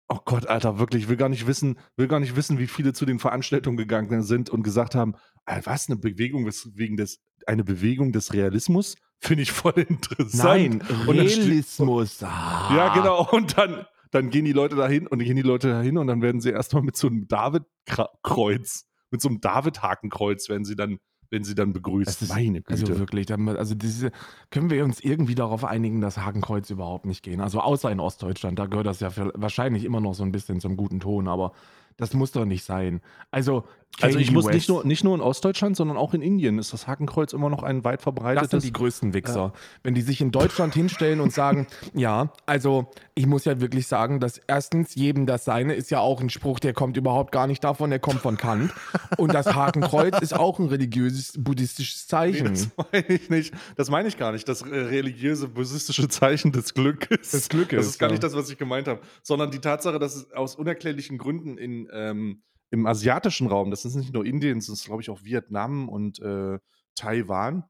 oh 0.09 0.19
Gott, 0.25 0.47
Alter, 0.47 0.79
wirklich, 0.79 1.03
ich 1.03 1.09
will 1.09 1.17
gar 1.17 1.29
nicht 1.29 1.47
wissen, 1.47 1.77
will 1.97 2.07
gar 2.07 2.19
nicht 2.19 2.35
wissen, 2.35 2.57
wie 2.59 2.67
viele 2.67 2.93
zu 2.93 3.05
den 3.05 3.19
Veranstaltungen 3.19 3.77
gegangen 3.77 4.23
sind 4.23 4.49
und 4.49 4.63
gesagt 4.63 4.95
haben, 4.95 5.15
"Ah, 5.45 5.59
was, 5.65 5.89
eine 5.89 5.97
Bewegung 5.97 6.45
des- 6.45 6.71
wegen 6.75 6.95
des, 6.97 7.19
eine 7.45 7.63
Bewegung 7.63 8.11
des 8.11 8.33
Realismus? 8.33 8.95
Finde 9.19 9.43
ich 9.43 9.51
voll 9.51 9.73
interessant. 9.89 10.43
Nein, 10.43 10.81
Und 11.07 11.17
dann 11.17 11.27
steht- 11.29 11.45
Realismus. 11.45 12.19
Ah. 12.23 12.73
Ja, 12.75 12.93
genau. 12.93 13.27
Und 13.31 13.57
dann, 13.57 13.85
dann 14.11 14.29
gehen 14.29 14.45
die 14.45 14.53
Leute 14.53 14.75
dahin 14.75 15.07
und 15.07 15.19
gehen 15.19 15.35
die 15.35 15.41
Leute 15.41 15.69
dahin 15.69 15.97
und 15.97 16.07
dann 16.07 16.21
werden 16.21 16.39
sie 16.41 16.51
erstmal 16.51 16.83
mit 16.83 16.95
so 16.95 17.07
einem 17.07 17.27
David-Kreuz, 17.27 18.85
mit 19.11 19.21
so 19.21 19.29
einem 19.29 19.41
David-Hakenkreuz 19.41 20.49
werden 20.49 20.65
sie 20.65 20.75
dann, 20.75 20.99
werden 21.29 21.43
sie 21.43 21.55
dann 21.55 21.73
begrüßt. 21.73 22.07
Das 22.07 22.21
ist- 22.21 22.29
Meine 22.29 22.61
Güte. 22.61 22.71
Also 22.71 22.99
wirklich, 22.99 23.25
dann- 23.25 23.47
also 23.49 23.75
diese, 23.75 24.11
können 24.49 24.69
wir 24.69 24.83
uns 24.83 24.99
irgendwie 24.99 25.35
darauf 25.35 25.63
einigen, 25.65 26.01
dass 26.01 26.17
Hakenkreuz 26.17 26.69
überhaupt 26.69 27.05
nicht 27.05 27.23
gehen? 27.23 27.41
Also 27.41 27.59
außer 27.59 27.91
in 27.91 27.99
Ostdeutschland, 27.99 28.57
da 28.59 28.65
gehört 28.65 28.87
das 28.87 28.99
ja 28.99 29.09
für, 29.09 29.31
wahrscheinlich 29.35 29.83
immer 29.83 29.99
noch 29.99 30.13
so 30.13 30.23
ein 30.23 30.31
bisschen 30.31 30.59
zum 30.59 30.77
guten 30.77 30.99
Ton, 30.99 31.27
aber 31.27 31.51
das 31.97 32.13
muss 32.13 32.31
doch 32.31 32.45
nicht 32.45 32.63
sein. 32.63 33.01
Also, 33.31 33.65
also 34.01 34.19
ich 34.19 34.31
muss 34.31 34.45
West, 34.45 34.53
nicht 34.53 34.69
nur, 34.69 34.85
nicht 34.85 35.03
nur 35.03 35.15
in 35.15 35.21
Ostdeutschland, 35.21 35.75
sondern 35.75 35.97
auch 35.97 36.13
in 36.13 36.21
Indien 36.21 36.59
ist 36.59 36.71
das 36.71 36.85
Hakenkreuz 36.85 37.33
immer 37.33 37.49
noch 37.49 37.63
ein 37.63 37.83
weit 37.83 37.99
das 37.99 38.03
verbreitetes. 38.03 38.51
sind 38.51 38.63
die 38.63 38.73
größten 38.73 39.13
Wichser. 39.15 39.53
Wenn 39.81 39.95
die 39.95 40.01
sich 40.01 40.21
in 40.21 40.29
Deutschland 40.31 40.75
hinstellen 40.75 41.19
und 41.19 41.33
sagen, 41.33 41.65
ja, 41.95 42.31
also 42.45 42.91
ich 43.15 43.25
muss 43.25 43.45
ja 43.45 43.59
wirklich 43.59 43.87
sagen, 43.87 44.19
dass 44.19 44.39
erstens 44.45 44.93
jedem 44.93 45.25
das 45.25 45.45
Seine 45.45 45.73
ist 45.73 45.89
ja 45.89 45.99
auch 45.99 46.21
ein 46.21 46.29
Spruch, 46.29 46.59
der 46.59 46.73
kommt 46.73 46.95
überhaupt 46.95 47.31
gar 47.31 47.47
nicht 47.47 47.63
davon, 47.63 47.89
der 47.89 47.97
kommt 47.97 48.19
von 48.19 48.37
Kant. 48.37 48.71
Und 49.17 49.33
das 49.33 49.55
Hakenkreuz 49.55 50.19
ist 50.21 50.35
auch 50.35 50.59
ein 50.59 50.67
religiöses, 50.67 51.33
buddhistisches 51.35 52.03
Nee, 52.03 52.09
Zeichen. 52.09 52.45
das 52.49 52.69
meine 52.91 53.07
ich 53.07 53.29
nicht. 53.31 53.53
Das 53.77 53.89
meine 53.89 54.07
ich 54.09 54.17
gar 54.17 54.31
nicht. 54.31 54.47
Das 54.47 54.61
äh, 54.61 54.67
religiöse, 54.75 55.47
buddhistische 55.47 56.07
Zeichen 56.07 56.51
des 56.51 56.75
Glückes. 56.75 57.31
Des 57.31 57.49
Glückes, 57.49 57.77
Das 57.79 57.87
ist 57.87 57.97
gar 57.97 58.09
ja. 58.09 58.13
nicht 58.13 58.23
das, 58.23 58.35
was 58.35 58.49
ich 58.51 58.59
gemeint 58.59 58.87
habe. 58.87 59.01
Sondern 59.23 59.49
die 59.49 59.59
Tatsache, 59.59 59.97
dass 59.97 60.15
es 60.15 60.31
aus 60.33 60.55
unerklärlichen 60.55 61.17
Gründen 61.17 61.57
in, 61.57 61.86
ähm, 61.91 62.43
im 62.69 62.85
asiatischen 62.85 63.47
Raum, 63.47 63.71
das 63.71 63.85
ist 63.85 63.95
nicht 63.95 64.13
nur 64.13 64.25
Indien, 64.25 64.59
das 64.59 64.69
ist, 64.69 64.85
glaube 64.85 65.01
ich, 65.01 65.09
auch 65.09 65.23
Vietnam 65.23 65.89
und 65.89 66.19
äh, 66.19 66.59
Taiwan. 66.95 67.63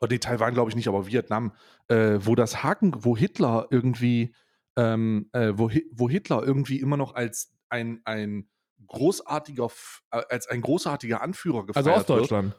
Oder 0.00 0.12
nee, 0.12 0.18
Taiwan 0.18 0.54
glaube 0.54 0.70
ich 0.70 0.76
nicht, 0.76 0.88
aber 0.88 1.06
Vietnam, 1.06 1.52
äh, 1.88 2.18
wo 2.20 2.34
das 2.34 2.62
Haken, 2.62 3.04
wo 3.04 3.16
Hitler 3.16 3.66
irgendwie, 3.70 4.34
ähm, 4.76 5.28
äh, 5.32 5.52
wo, 5.54 5.70
wo 5.90 6.08
Hitler 6.08 6.42
irgendwie 6.44 6.80
immer 6.80 6.96
noch 6.96 7.14
als 7.14 7.52
ein, 7.68 8.00
ein 8.04 8.48
großartiger, 8.86 9.68
äh, 10.12 10.22
als 10.30 10.46
ein 10.48 10.60
großartiger 10.60 11.20
Anführer 11.20 11.66
gefeiert 11.66 11.86
Also 11.86 11.90
wird. 11.90 11.98
Ostdeutschland. 11.98 12.54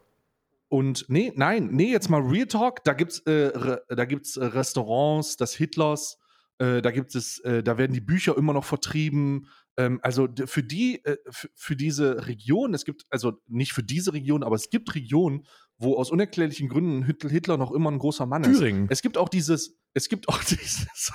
Und 0.67 1.05
nee, 1.09 1.33
nein, 1.35 1.69
nee, 1.71 1.91
jetzt 1.91 2.09
mal 2.09 2.21
Real 2.21 2.45
Talk, 2.45 2.83
da 2.83 2.93
gibt's, 2.93 3.19
äh, 3.19 3.51
Re 3.55 3.83
da 3.89 4.05
gibt's 4.05 4.37
äh, 4.37 4.45
Restaurants 4.45 5.35
des 5.35 5.55
Hitlers, 5.55 6.19
äh, 6.59 6.81
da 6.81 6.91
gibt 6.91 7.15
es, 7.15 7.39
äh, 7.39 7.63
da 7.63 7.77
werden 7.77 7.93
die 7.93 8.01
Bücher 8.01 8.37
immer 8.37 8.53
noch 8.53 8.65
vertrieben. 8.65 9.47
Ähm, 9.77 9.99
also 10.03 10.27
für 10.45 10.61
die, 10.61 11.03
äh, 11.05 11.17
für, 11.31 11.75
diese 11.75 12.27
Region, 12.27 12.73
es 12.73 12.83
gibt, 12.83 13.05
also 13.09 13.41
nicht 13.47 13.71
für 13.71 13.83
diese 13.83 14.13
Region, 14.13 14.43
aber 14.43 14.55
es 14.55 14.69
gibt 14.69 14.93
Regionen, 14.93 15.45
wo 15.77 15.95
aus 15.95 16.11
unerklärlichen 16.11 16.67
Gründen 16.67 17.03
Hitler, 17.03 17.29
Hitler 17.29 17.57
noch 17.57 17.71
immer 17.71 17.89
ein 17.89 17.99
großer 17.99 18.25
Mann 18.25 18.43
ist. 18.43 18.59
Thüringen. 18.59 18.87
Es 18.89 19.01
gibt 19.01 19.17
auch 19.17 19.29
dieses, 19.29 19.79
es 19.93 20.09
gibt 20.09 20.27
auch 20.27 20.43
dieses, 20.43 21.13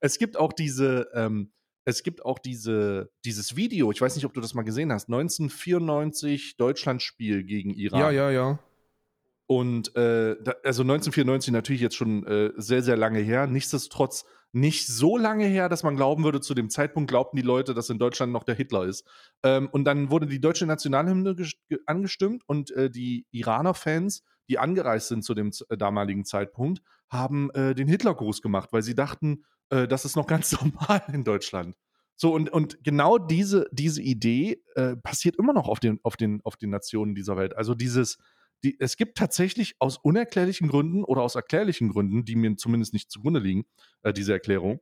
es 0.00 0.18
gibt 0.18 0.36
auch 0.36 0.52
diese, 0.52 1.08
ähm, 1.12 1.52
es 1.84 2.04
gibt 2.04 2.24
auch 2.24 2.38
diese, 2.38 3.10
dieses 3.24 3.56
Video, 3.56 3.90
ich 3.90 4.00
weiß 4.00 4.14
nicht, 4.14 4.24
ob 4.24 4.32
du 4.32 4.40
das 4.40 4.54
mal 4.54 4.62
gesehen 4.62 4.92
hast, 4.92 5.08
1994 5.08 6.56
Deutschlandspiel 6.56 7.42
gegen 7.42 7.74
Iran. 7.74 8.00
Ja, 8.00 8.10
ja, 8.12 8.30
ja. 8.30 8.58
Und 9.48 9.88
äh, 9.96 10.36
da, 10.40 10.54
also 10.62 10.82
1994 10.82 11.52
natürlich 11.52 11.82
jetzt 11.82 11.96
schon 11.96 12.24
äh, 12.26 12.52
sehr, 12.56 12.82
sehr 12.82 12.96
lange 12.96 13.18
her. 13.18 13.48
Nichtsdestotrotz 13.48 14.24
nicht 14.52 14.86
so 14.86 15.16
lange 15.16 15.46
her, 15.46 15.68
dass 15.68 15.82
man 15.82 15.96
glauben 15.96 16.24
würde, 16.24 16.40
zu 16.40 16.54
dem 16.54 16.68
Zeitpunkt 16.70 17.08
glaubten 17.10 17.36
die 17.36 17.42
Leute, 17.42 17.72
dass 17.74 17.88
in 17.90 17.98
Deutschland 17.98 18.32
noch 18.32 18.44
der 18.44 18.54
Hitler 18.54 18.84
ist. 18.84 19.04
Ähm, 19.42 19.68
und 19.72 19.84
dann 19.84 20.10
wurde 20.10 20.26
die 20.26 20.40
deutsche 20.40 20.66
Nationalhymne 20.66 21.30
ges- 21.30 21.56
ge- 21.68 21.80
angestimmt 21.86 22.42
und 22.46 22.70
äh, 22.72 22.90
die 22.90 23.26
Iraner-Fans, 23.30 24.22
die 24.48 24.58
angereist 24.58 25.08
sind 25.08 25.24
zu 25.24 25.34
dem 25.34 25.50
äh, 25.70 25.76
damaligen 25.76 26.24
Zeitpunkt, 26.24 26.82
haben 27.08 27.50
äh, 27.50 27.74
den 27.74 27.88
Hitlergruß 27.88 28.42
gemacht, 28.42 28.72
weil 28.72 28.82
sie 28.82 28.94
dachten, 28.94 29.44
äh, 29.70 29.88
das 29.88 30.04
ist 30.04 30.16
noch 30.16 30.26
ganz 30.28 30.52
normal 30.52 31.02
in 31.12 31.24
Deutschland. 31.24 31.76
So, 32.16 32.34
und, 32.34 32.50
und 32.50 32.84
genau 32.84 33.18
diese, 33.18 33.66
diese 33.72 34.02
Idee 34.02 34.62
äh, 34.74 34.96
passiert 34.96 35.36
immer 35.36 35.54
noch 35.54 35.66
auf 35.66 35.80
den, 35.80 35.98
auf, 36.02 36.16
den, 36.16 36.40
auf 36.44 36.56
den 36.56 36.70
Nationen 36.70 37.14
dieser 37.14 37.36
Welt. 37.36 37.56
Also 37.56 37.74
dieses, 37.74 38.18
die, 38.62 38.76
es 38.80 38.96
gibt 38.96 39.18
tatsächlich 39.18 39.74
aus 39.78 39.98
unerklärlichen 39.98 40.68
Gründen 40.68 41.04
oder 41.04 41.22
aus 41.22 41.34
erklärlichen 41.34 41.88
Gründen, 41.88 42.24
die 42.24 42.36
mir 42.36 42.56
zumindest 42.56 42.92
nicht 42.92 43.10
zugrunde 43.10 43.40
liegen, 43.40 43.64
äh, 44.02 44.12
diese 44.12 44.32
Erklärung, 44.32 44.80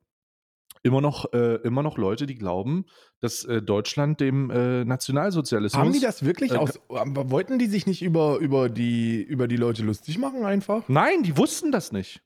immer 0.83 1.01
noch, 1.01 1.33
äh, 1.33 1.57
immer 1.57 1.83
noch 1.83 1.99
Leute, 1.99 2.27
die 2.27 2.37
glauben, 2.37 2.85
dass 3.21 3.45
äh, 3.45 3.63
Deutschland 3.63 4.21
dem 4.21 4.51
äh, 4.51 4.85
Nationalsozialismus. 4.85 5.81
Haben 5.81 5.93
die 5.93 6.01
das 6.01 6.25
wirklich 6.25 6.53
äh, 6.53 6.57
aus. 6.57 6.81
Aber 6.89 7.31
wollten 7.31 7.59
die 7.59 7.67
sich 7.67 7.87
nicht 7.87 8.03
über, 8.03 8.39
über, 8.39 8.69
die, 8.69 9.23
über 9.23 9.49
die 9.49 9.57
Leute 9.57 9.83
lustig 9.83 10.19
machen 10.19 10.45
einfach? 10.45 10.89
Nein, 10.89 11.23
die 11.23 11.37
wussten 11.37 11.73
das 11.73 11.93
nicht. 11.93 12.23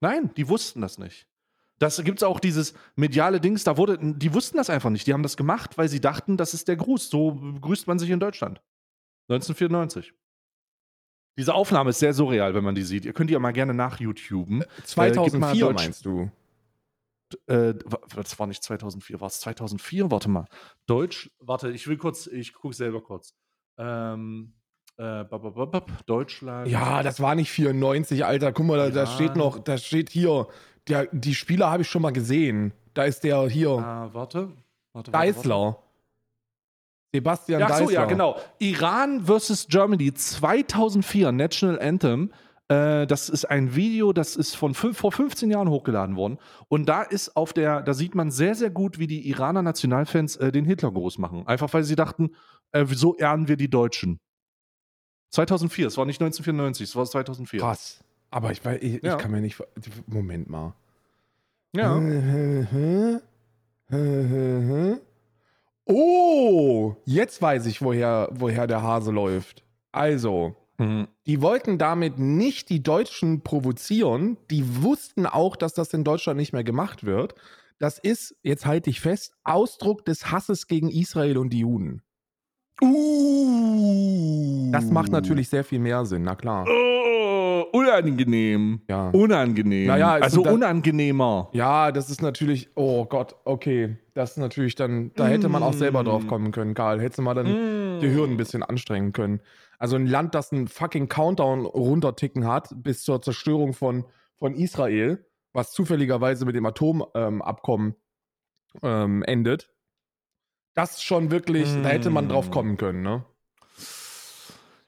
Nein, 0.00 0.30
die 0.36 0.48
wussten 0.48 0.80
das 0.80 0.98
nicht. 0.98 1.26
Das 1.78 2.02
gibt 2.04 2.20
es 2.20 2.22
auch 2.22 2.38
dieses 2.38 2.74
mediale 2.94 3.40
Dings, 3.40 3.64
da 3.64 3.76
wurde, 3.76 3.98
die 4.00 4.32
wussten 4.32 4.58
das 4.58 4.70
einfach 4.70 4.90
nicht. 4.90 5.06
Die 5.06 5.12
haben 5.12 5.24
das 5.24 5.36
gemacht, 5.36 5.76
weil 5.76 5.88
sie 5.88 6.00
dachten, 6.00 6.36
das 6.36 6.54
ist 6.54 6.68
der 6.68 6.76
Gruß. 6.76 7.10
So 7.10 7.32
begrüßt 7.32 7.86
man 7.86 7.98
sich 7.98 8.10
in 8.10 8.20
Deutschland. 8.20 8.62
1994. 9.28 10.14
Diese 11.36 11.52
Aufnahme 11.54 11.90
ist 11.90 11.98
sehr 11.98 12.12
surreal, 12.12 12.54
wenn 12.54 12.64
man 12.64 12.74
die 12.74 12.82
sieht. 12.82 13.04
Ihr 13.04 13.12
könnt 13.12 13.28
die 13.30 13.34
ja 13.34 13.40
mal 13.40 13.52
gerne 13.52 13.74
nach 13.74 13.98
YouTuben. 14.00 14.62
Äh, 14.62 14.66
gib 14.66 14.96
mal 14.96 15.12
2004 15.14 15.64
Deutsch- 15.66 15.82
meinst 15.82 16.04
du? 16.04 16.30
Äh, 17.46 17.74
das 18.14 18.38
war 18.38 18.46
nicht 18.46 18.62
2004, 18.62 19.20
war 19.20 19.26
es 19.26 19.40
2004? 19.40 20.10
Warte 20.10 20.28
mal. 20.30 20.46
Deutsch, 20.86 21.30
warte, 21.40 21.70
ich 21.70 21.86
will 21.88 21.96
kurz, 21.96 22.26
ich 22.28 22.52
gucke 22.52 22.74
selber 22.74 23.00
kurz. 23.02 23.34
Ähm, 23.78 24.52
äh, 24.96 25.24
Deutschland. 26.06 26.68
Ja, 26.68 27.02
das 27.02 27.20
war 27.20 27.34
nicht 27.34 27.50
94, 27.50 28.24
Alter. 28.24 28.52
Guck 28.52 28.66
mal, 28.66 28.76
da, 28.76 28.90
da 28.90 29.00
Ja. 29.00 29.06
steht 29.06 29.34
noch, 29.34 29.58
da 29.58 29.78
steht 29.78 30.10
hier, 30.10 30.46
der, 30.86 31.06
die 31.10 31.34
Spieler 31.34 31.70
habe 31.70 31.82
ich 31.82 31.88
schon 31.90 32.02
mal 32.02 32.12
gesehen. 32.12 32.72
Da 32.92 33.02
ist 33.04 33.24
der 33.24 33.48
hier, 33.48 33.70
Ah, 33.70 34.10
warte. 34.12 34.52
warte, 34.92 35.12
warte, 35.12 35.12
warte. 35.12 35.78
Sebastian 37.14 37.60
Ja, 37.60 37.68
ach 37.70 37.78
so, 37.78 37.90
ja, 37.90 38.04
genau. 38.06 38.36
Iran 38.58 39.20
versus 39.24 39.68
Germany 39.68 40.12
2004, 40.12 41.30
National 41.32 41.80
Anthem. 41.80 42.32
Äh, 42.66 43.06
das 43.06 43.28
ist 43.28 43.44
ein 43.44 43.76
Video, 43.76 44.12
das 44.12 44.34
ist 44.36 44.56
von 44.56 44.74
fünf, 44.74 44.98
vor 44.98 45.12
15 45.12 45.50
Jahren 45.50 45.68
hochgeladen 45.68 46.16
worden. 46.16 46.38
Und 46.68 46.88
da 46.88 47.02
ist 47.02 47.36
auf 47.36 47.52
der, 47.52 47.82
da 47.82 47.94
sieht 47.94 48.14
man 48.14 48.30
sehr, 48.32 48.54
sehr 48.54 48.70
gut, 48.70 48.98
wie 48.98 49.06
die 49.06 49.28
Iraner 49.28 49.62
Nationalfans 49.62 50.36
äh, 50.36 50.50
den 50.50 50.64
Hitler 50.64 50.90
groß 50.90 51.18
machen. 51.18 51.46
Einfach 51.46 51.72
weil 51.72 51.84
sie 51.84 51.94
dachten, 51.94 52.30
äh, 52.72 52.84
so 52.86 53.14
ehren 53.16 53.46
wir 53.46 53.56
die 53.56 53.70
Deutschen. 53.70 54.18
2004, 55.30 55.86
es 55.88 55.96
war 55.96 56.06
nicht 56.06 56.20
1994, 56.20 56.88
es 56.88 56.96
war 56.96 57.04
2004. 57.06 57.60
Krass. 57.60 58.02
Aber 58.30 58.50
ich, 58.50 58.60
weiß- 58.62 58.78
ich, 58.80 59.02
Ja. 59.02 59.14
ich 59.16 59.22
kann 59.22 59.30
mir 59.30 59.40
nicht. 59.40 59.62
Moment 60.06 60.48
mal. 60.50 60.74
Ja. 61.76 61.96
Oh, 65.86 66.96
jetzt 67.04 67.40
weiß 67.42 67.66
ich, 67.66 67.82
woher, 67.82 68.28
woher 68.32 68.66
der 68.66 68.82
Hase 68.82 69.10
läuft. 69.10 69.62
Also, 69.92 70.56
Mhm. 70.78 71.06
die 71.26 71.40
wollten 71.40 71.78
damit 71.78 72.18
nicht 72.18 72.68
die 72.68 72.82
Deutschen 72.82 73.42
provozieren. 73.42 74.38
Die 74.50 74.82
wussten 74.82 75.24
auch, 75.26 75.54
dass 75.56 75.72
das 75.74 75.92
in 75.94 76.02
Deutschland 76.04 76.36
nicht 76.38 76.52
mehr 76.52 76.64
gemacht 76.64 77.04
wird. 77.04 77.34
Das 77.78 77.98
ist, 77.98 78.34
jetzt 78.42 78.66
halte 78.66 78.90
ich 78.90 79.00
fest, 79.00 79.34
Ausdruck 79.44 80.04
des 80.04 80.30
Hasses 80.32 80.66
gegen 80.66 80.88
Israel 80.90 81.38
und 81.38 81.50
die 81.50 81.60
Juden. 81.60 82.02
Uh. 82.82 84.70
Das 84.72 84.90
macht 84.90 85.12
natürlich 85.12 85.48
sehr 85.48 85.64
viel 85.64 85.78
mehr 85.78 86.04
Sinn, 86.04 86.22
na 86.22 86.34
klar. 86.34 86.66
Oh, 86.68 87.64
unangenehm. 87.72 88.80
Ja. 88.88 89.10
Unangenehm. 89.10 89.86
Naja, 89.86 90.14
also 90.14 90.42
da- 90.42 90.50
unangenehmer. 90.52 91.48
Ja, 91.52 91.92
das 91.92 92.10
ist 92.10 92.22
natürlich, 92.22 92.70
oh 92.74 93.04
Gott, 93.04 93.36
okay. 93.44 93.96
Das 94.14 94.32
ist 94.32 94.36
natürlich 94.38 94.74
dann, 94.74 95.12
da 95.14 95.26
hätte 95.28 95.48
man 95.48 95.62
auch 95.62 95.72
selber 95.74 96.02
Mm. 96.02 96.06
drauf 96.06 96.26
kommen 96.26 96.50
können, 96.52 96.74
Karl. 96.74 97.00
Hätte 97.00 97.22
man 97.22 97.36
dann 97.36 97.46
die 98.00 98.10
Hürden 98.12 98.32
ein 98.34 98.36
bisschen 98.36 98.62
anstrengen 98.62 99.12
können. 99.12 99.40
Also 99.78 99.96
ein 99.96 100.06
Land, 100.06 100.34
das 100.34 100.52
einen 100.52 100.68
fucking 100.68 101.08
Countdown 101.08 101.66
runterticken 101.66 102.46
hat 102.46 102.70
bis 102.76 103.02
zur 103.04 103.22
Zerstörung 103.22 103.72
von, 103.74 104.04
von 104.36 104.54
Israel, 104.54 105.24
was 105.52 105.72
zufälligerweise 105.72 106.44
mit 106.46 106.56
dem 106.56 106.66
Atomabkommen 106.66 107.94
ähm, 108.82 109.20
ähm, 109.22 109.22
endet. 109.24 109.70
Das 110.74 111.02
schon 111.02 111.30
wirklich, 111.30 111.68
da 111.82 111.88
hätte 111.88 112.10
man 112.10 112.28
drauf 112.28 112.48
Mm. 112.48 112.52
kommen 112.52 112.76
können, 112.76 113.02
ne? 113.02 113.24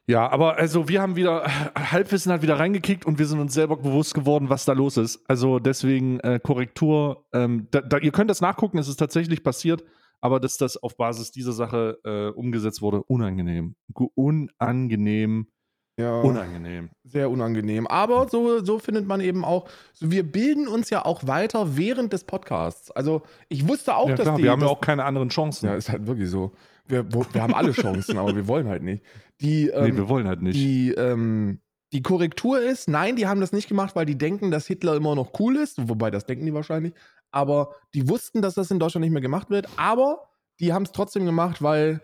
Ja, 0.08 0.28
aber 0.30 0.56
also 0.56 0.88
wir 0.88 1.02
haben 1.02 1.16
wieder, 1.16 1.44
Halbwissen 1.74 2.30
hat 2.32 2.42
wieder 2.42 2.58
reingekickt 2.60 3.04
und 3.04 3.18
wir 3.18 3.26
sind 3.26 3.40
uns 3.40 3.54
selber 3.54 3.76
bewusst 3.76 4.14
geworden, 4.14 4.48
was 4.48 4.64
da 4.64 4.72
los 4.72 4.96
ist. 4.96 5.28
Also 5.28 5.58
deswegen 5.58 6.20
äh, 6.20 6.38
Korrektur. 6.40 7.24
Ähm, 7.32 7.66
da, 7.72 7.80
da, 7.80 7.98
ihr 7.98 8.12
könnt 8.12 8.30
das 8.30 8.40
nachgucken, 8.40 8.78
es 8.78 8.86
ist 8.86 8.98
tatsächlich 8.98 9.42
passiert, 9.42 9.82
aber 10.20 10.38
dass 10.38 10.58
das 10.58 10.76
auf 10.76 10.96
Basis 10.96 11.32
dieser 11.32 11.52
Sache 11.52 11.98
äh, 12.04 12.28
umgesetzt 12.28 12.82
wurde, 12.82 13.02
unangenehm. 13.02 13.74
Unangenehm, 14.14 15.48
Ja. 15.98 16.20
unangenehm. 16.20 16.90
Sehr 17.04 17.30
unangenehm. 17.30 17.86
Aber 17.86 18.28
so, 18.28 18.62
so 18.62 18.78
findet 18.78 19.06
man 19.06 19.20
eben 19.20 19.44
auch, 19.44 19.66
so 19.94 20.10
wir 20.10 20.30
bilden 20.30 20.68
uns 20.68 20.90
ja 20.90 21.04
auch 21.06 21.26
weiter 21.26 21.76
während 21.76 22.12
des 22.12 22.24
Podcasts. 22.24 22.90
Also 22.90 23.22
ich 23.48 23.66
wusste 23.66 23.96
auch, 23.96 24.08
Ja, 24.10 24.16
dass 24.16 24.24
klar, 24.24 24.36
die. 24.36 24.42
wir 24.42 24.50
haben 24.50 24.60
ja 24.60 24.66
auch 24.68 24.80
keine 24.82 25.04
anderen 25.04 25.30
Chancen. 25.30 25.66
ja, 25.66 25.74
ist 25.74 25.88
halt 25.90 26.06
wirklich 26.06 26.28
so. 26.28 26.52
Wir, 26.86 27.12
wo, 27.14 27.24
wir 27.32 27.42
haben 27.42 27.54
alle 27.54 27.72
Chancen, 27.72 28.18
aber 28.18 28.36
wir 28.36 28.46
wollen 28.46 28.68
halt 28.68 28.82
nicht. 28.82 29.02
Die, 29.40 29.68
ähm, 29.68 29.84
nee, 29.84 29.96
wir 29.96 30.08
wollen 30.08 30.28
halt 30.28 30.42
nicht. 30.42 30.56
die, 30.56 30.92
ähm, 30.92 31.60
die 31.92 32.02
Korrektur 32.02 32.60
ist, 32.60 32.88
nein, 32.88 33.16
die 33.16 33.26
haben 33.26 33.40
das 33.40 33.52
nicht 33.52 33.68
gemacht, 33.68 33.96
weil 33.96 34.06
die 34.06 34.18
denken, 34.18 34.50
dass 34.50 34.66
Hitler 34.66 34.96
immer 34.96 35.14
noch 35.14 35.32
cool 35.40 35.56
ist. 35.56 35.88
Wobei, 35.88 36.10
das 36.10 36.26
denken 36.26 36.44
die 36.44 36.52
wahrscheinlich. 36.54 36.92
Aber 37.30 37.74
die 37.94 38.08
wussten, 38.08 38.42
dass 38.42 38.54
das 38.54 38.70
in 38.70 38.78
Deutschland 38.78 39.02
nicht 39.04 39.12
mehr 39.12 39.22
gemacht 39.22 39.50
wird. 39.50 39.66
Aber 39.76 40.28
die 40.60 40.72
haben 40.72 40.82
es 40.84 40.92
trotzdem 40.92 41.24
gemacht, 41.26 41.62
weil 41.62 42.00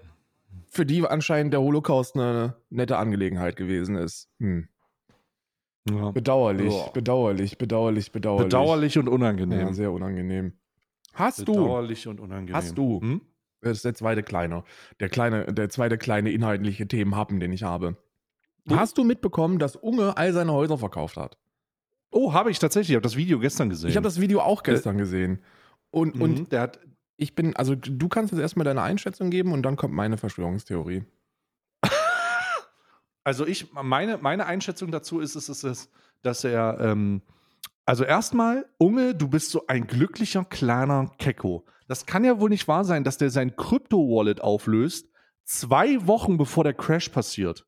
für 0.69 0.87
die 0.87 1.07
anscheinend 1.07 1.53
der 1.53 1.61
Holocaust 1.61 2.17
eine 2.17 2.57
nette 2.71 2.97
Angelegenheit 2.99 3.57
gewesen 3.57 3.97
ist. 3.97 4.29
Hm. 4.39 4.69
ja. 5.91 6.11
Bedauerlich, 6.11 6.73
Ja. 6.73 6.91
bedauerlich, 6.91 7.59
bedauerlich, 7.59 8.13
bedauerlich. 8.13 8.45
Bedauerlich 8.47 8.99
und 8.99 9.09
unangenehm. 9.09 9.61
Ja, 9.61 9.73
sehr 9.73 9.93
unangenehm. 9.93 10.53
Hast 11.15 11.41
du, 11.47 11.53
Bedauerlich 11.53 12.09
und 12.09 12.21
unangenehm. 12.21 12.55
Hast 12.55 12.77
du? 12.79 13.01
Hm? 13.01 13.21
das 13.61 13.77
ist 13.79 13.85
der 13.85 13.95
zweite 13.95 14.23
kleine, 14.25 14.65
der 14.99 15.09
kleine, 15.09 15.47
der 15.53 15.69
zweite 15.69 15.97
kleine 15.99 16.33
inhaltliche 16.33 16.89
Themenhappen, 16.89 17.39
den 17.39 17.53
ich 17.53 17.63
habe. 17.63 17.97
Hast 18.69 18.97
du 18.99 19.05
mitbekommen, 19.05 19.59
dass 19.59 19.77
Unge 19.77 20.17
all 20.17 20.33
seine 20.33 20.53
Häuser 20.53 20.79
verkauft 20.79 21.17
hat? 21.17 21.37
Oh, 22.11 22.33
habe 22.33 22.51
ich 22.51 22.59
tatsächlich. 22.59 22.91
Ich 22.91 22.97
habe 22.97 23.03
das 23.03 23.17
Video 23.17 23.39
gestern 23.39 23.69
gesehen. 23.71 23.91
Ich 23.91 23.97
habe 23.97 24.05
das 24.05 24.21
Video 24.21 24.41
auch 24.41 24.63
gestern 24.63 24.99
gesehen. 24.99 25.43
Und, 25.91 26.17
Mhm, 26.17 26.23
und 26.23 26.53
der 26.53 26.61
hat 26.63 26.81
ich 27.17 27.35
bin, 27.35 27.55
also 27.57 27.75
du 27.75 28.09
kannst 28.09 28.33
jetzt 28.33 28.41
erstmal 28.41 28.65
deine 28.65 28.83
Einschätzung 28.83 29.31
geben 29.31 29.53
und 29.53 29.63
dann 29.63 29.77
kommt 29.77 29.95
meine 29.95 30.19
Verschwörungstheorie. 30.19 31.05
Also 33.25 33.47
ich, 33.47 33.73
meine, 33.73 34.19
meine 34.19 34.47
Einschätzung 34.47 34.91
dazu 34.91 35.21
ist, 35.21 35.37
ist, 35.37 35.49
ist, 35.49 35.63
ist 35.63 35.93
dass 36.23 36.45
er, 36.45 36.79
ähm, 36.81 37.23
also 37.85 38.05
erstmal, 38.05 38.67
Unge, 38.79 39.15
du 39.15 39.29
bist 39.29 39.51
so 39.51 39.67
ein 39.67 39.87
glücklicher 39.87 40.45
kleiner 40.45 41.11
Kecko. 41.19 41.65
Das 41.89 42.07
kann 42.07 42.25
ja 42.25 42.41
wohl 42.41 42.51
nicht 42.51 42.69
wahr 42.69 42.85
sein, 42.85 43.05
dass 43.05 43.19
der 43.19 43.31
sein 43.31 43.57
Krypto-Wallet 43.57 44.41
auflöst, 44.41 45.09
zwei 45.45 46.07
Wochen 46.07 46.39
bevor 46.39 46.65
der 46.65 46.75
Crash 46.75 47.09
passiert. 47.09 47.67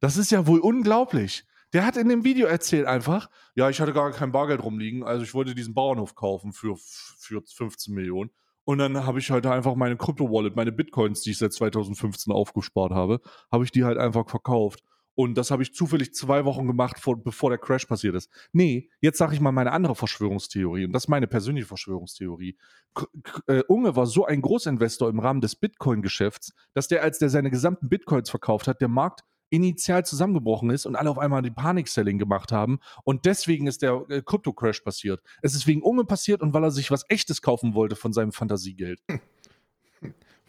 Das 0.00 0.16
ist 0.16 0.30
ja 0.30 0.46
wohl 0.46 0.60
unglaublich. 0.60 1.44
Der 1.72 1.86
hat 1.86 1.96
in 1.96 2.08
dem 2.08 2.24
Video 2.24 2.46
erzählt 2.46 2.86
einfach, 2.86 3.30
ja, 3.54 3.70
ich 3.70 3.80
hatte 3.80 3.92
gar 3.92 4.10
kein 4.12 4.32
Bargeld 4.32 4.62
rumliegen, 4.62 5.02
also 5.02 5.24
ich 5.24 5.32
wollte 5.32 5.54
diesen 5.54 5.74
Bauernhof 5.74 6.14
kaufen 6.14 6.52
für, 6.52 6.76
für 6.76 7.42
15 7.42 7.94
Millionen. 7.94 8.30
Und 8.64 8.78
dann 8.78 9.06
habe 9.06 9.18
ich 9.18 9.30
halt 9.30 9.46
einfach 9.46 9.74
meine 9.74 9.96
Krypto-Wallet, 9.96 10.54
meine 10.54 10.72
Bitcoins, 10.72 11.22
die 11.22 11.32
ich 11.32 11.38
seit 11.38 11.52
2015 11.52 12.32
aufgespart 12.32 12.92
habe, 12.92 13.20
habe 13.50 13.64
ich 13.64 13.72
die 13.72 13.84
halt 13.84 13.98
einfach 13.98 14.28
verkauft. 14.28 14.82
Und 15.14 15.34
das 15.36 15.50
habe 15.50 15.62
ich 15.62 15.74
zufällig 15.74 16.14
zwei 16.14 16.44
Wochen 16.46 16.66
gemacht, 16.66 16.98
vor, 16.98 17.22
bevor 17.22 17.50
der 17.50 17.58
Crash 17.58 17.84
passiert 17.84 18.14
ist. 18.14 18.30
Nee, 18.52 18.88
jetzt 19.00 19.18
sage 19.18 19.34
ich 19.34 19.40
mal 19.40 19.52
meine 19.52 19.72
andere 19.72 19.94
Verschwörungstheorie. 19.94 20.86
Und 20.86 20.92
das 20.92 21.04
ist 21.04 21.08
meine 21.08 21.26
persönliche 21.26 21.66
Verschwörungstheorie. 21.66 22.56
K 22.94 23.06
äh, 23.46 23.62
Unge 23.68 23.94
war 23.94 24.06
so 24.06 24.24
ein 24.24 24.40
Großinvestor 24.40 25.10
im 25.10 25.18
Rahmen 25.18 25.42
des 25.42 25.56
Bitcoin-Geschäfts, 25.56 26.54
dass 26.72 26.88
der, 26.88 27.02
als 27.02 27.18
der 27.18 27.28
seine 27.28 27.50
gesamten 27.50 27.90
Bitcoins 27.90 28.30
verkauft 28.30 28.68
hat, 28.68 28.80
der 28.80 28.88
Markt 28.88 29.22
initial 29.52 30.04
zusammengebrochen 30.04 30.70
ist 30.70 30.86
und 30.86 30.96
alle 30.96 31.10
auf 31.10 31.18
einmal 31.18 31.42
die 31.42 31.50
Panik-Selling 31.50 32.18
gemacht 32.18 32.50
haben. 32.52 32.80
Und 33.04 33.26
deswegen 33.26 33.66
ist 33.66 33.82
der 33.82 34.04
äh, 34.08 34.22
Krypto-Crash 34.22 34.80
passiert. 34.80 35.22
Es 35.42 35.54
ist 35.54 35.66
wegen 35.66 35.82
Unge 35.82 36.04
passiert 36.04 36.40
und 36.42 36.54
weil 36.54 36.64
er 36.64 36.70
sich 36.70 36.90
was 36.90 37.04
Echtes 37.08 37.42
kaufen 37.42 37.74
wollte 37.74 37.94
von 37.94 38.12
seinem 38.12 38.32
Fantasiegeld. 38.32 39.00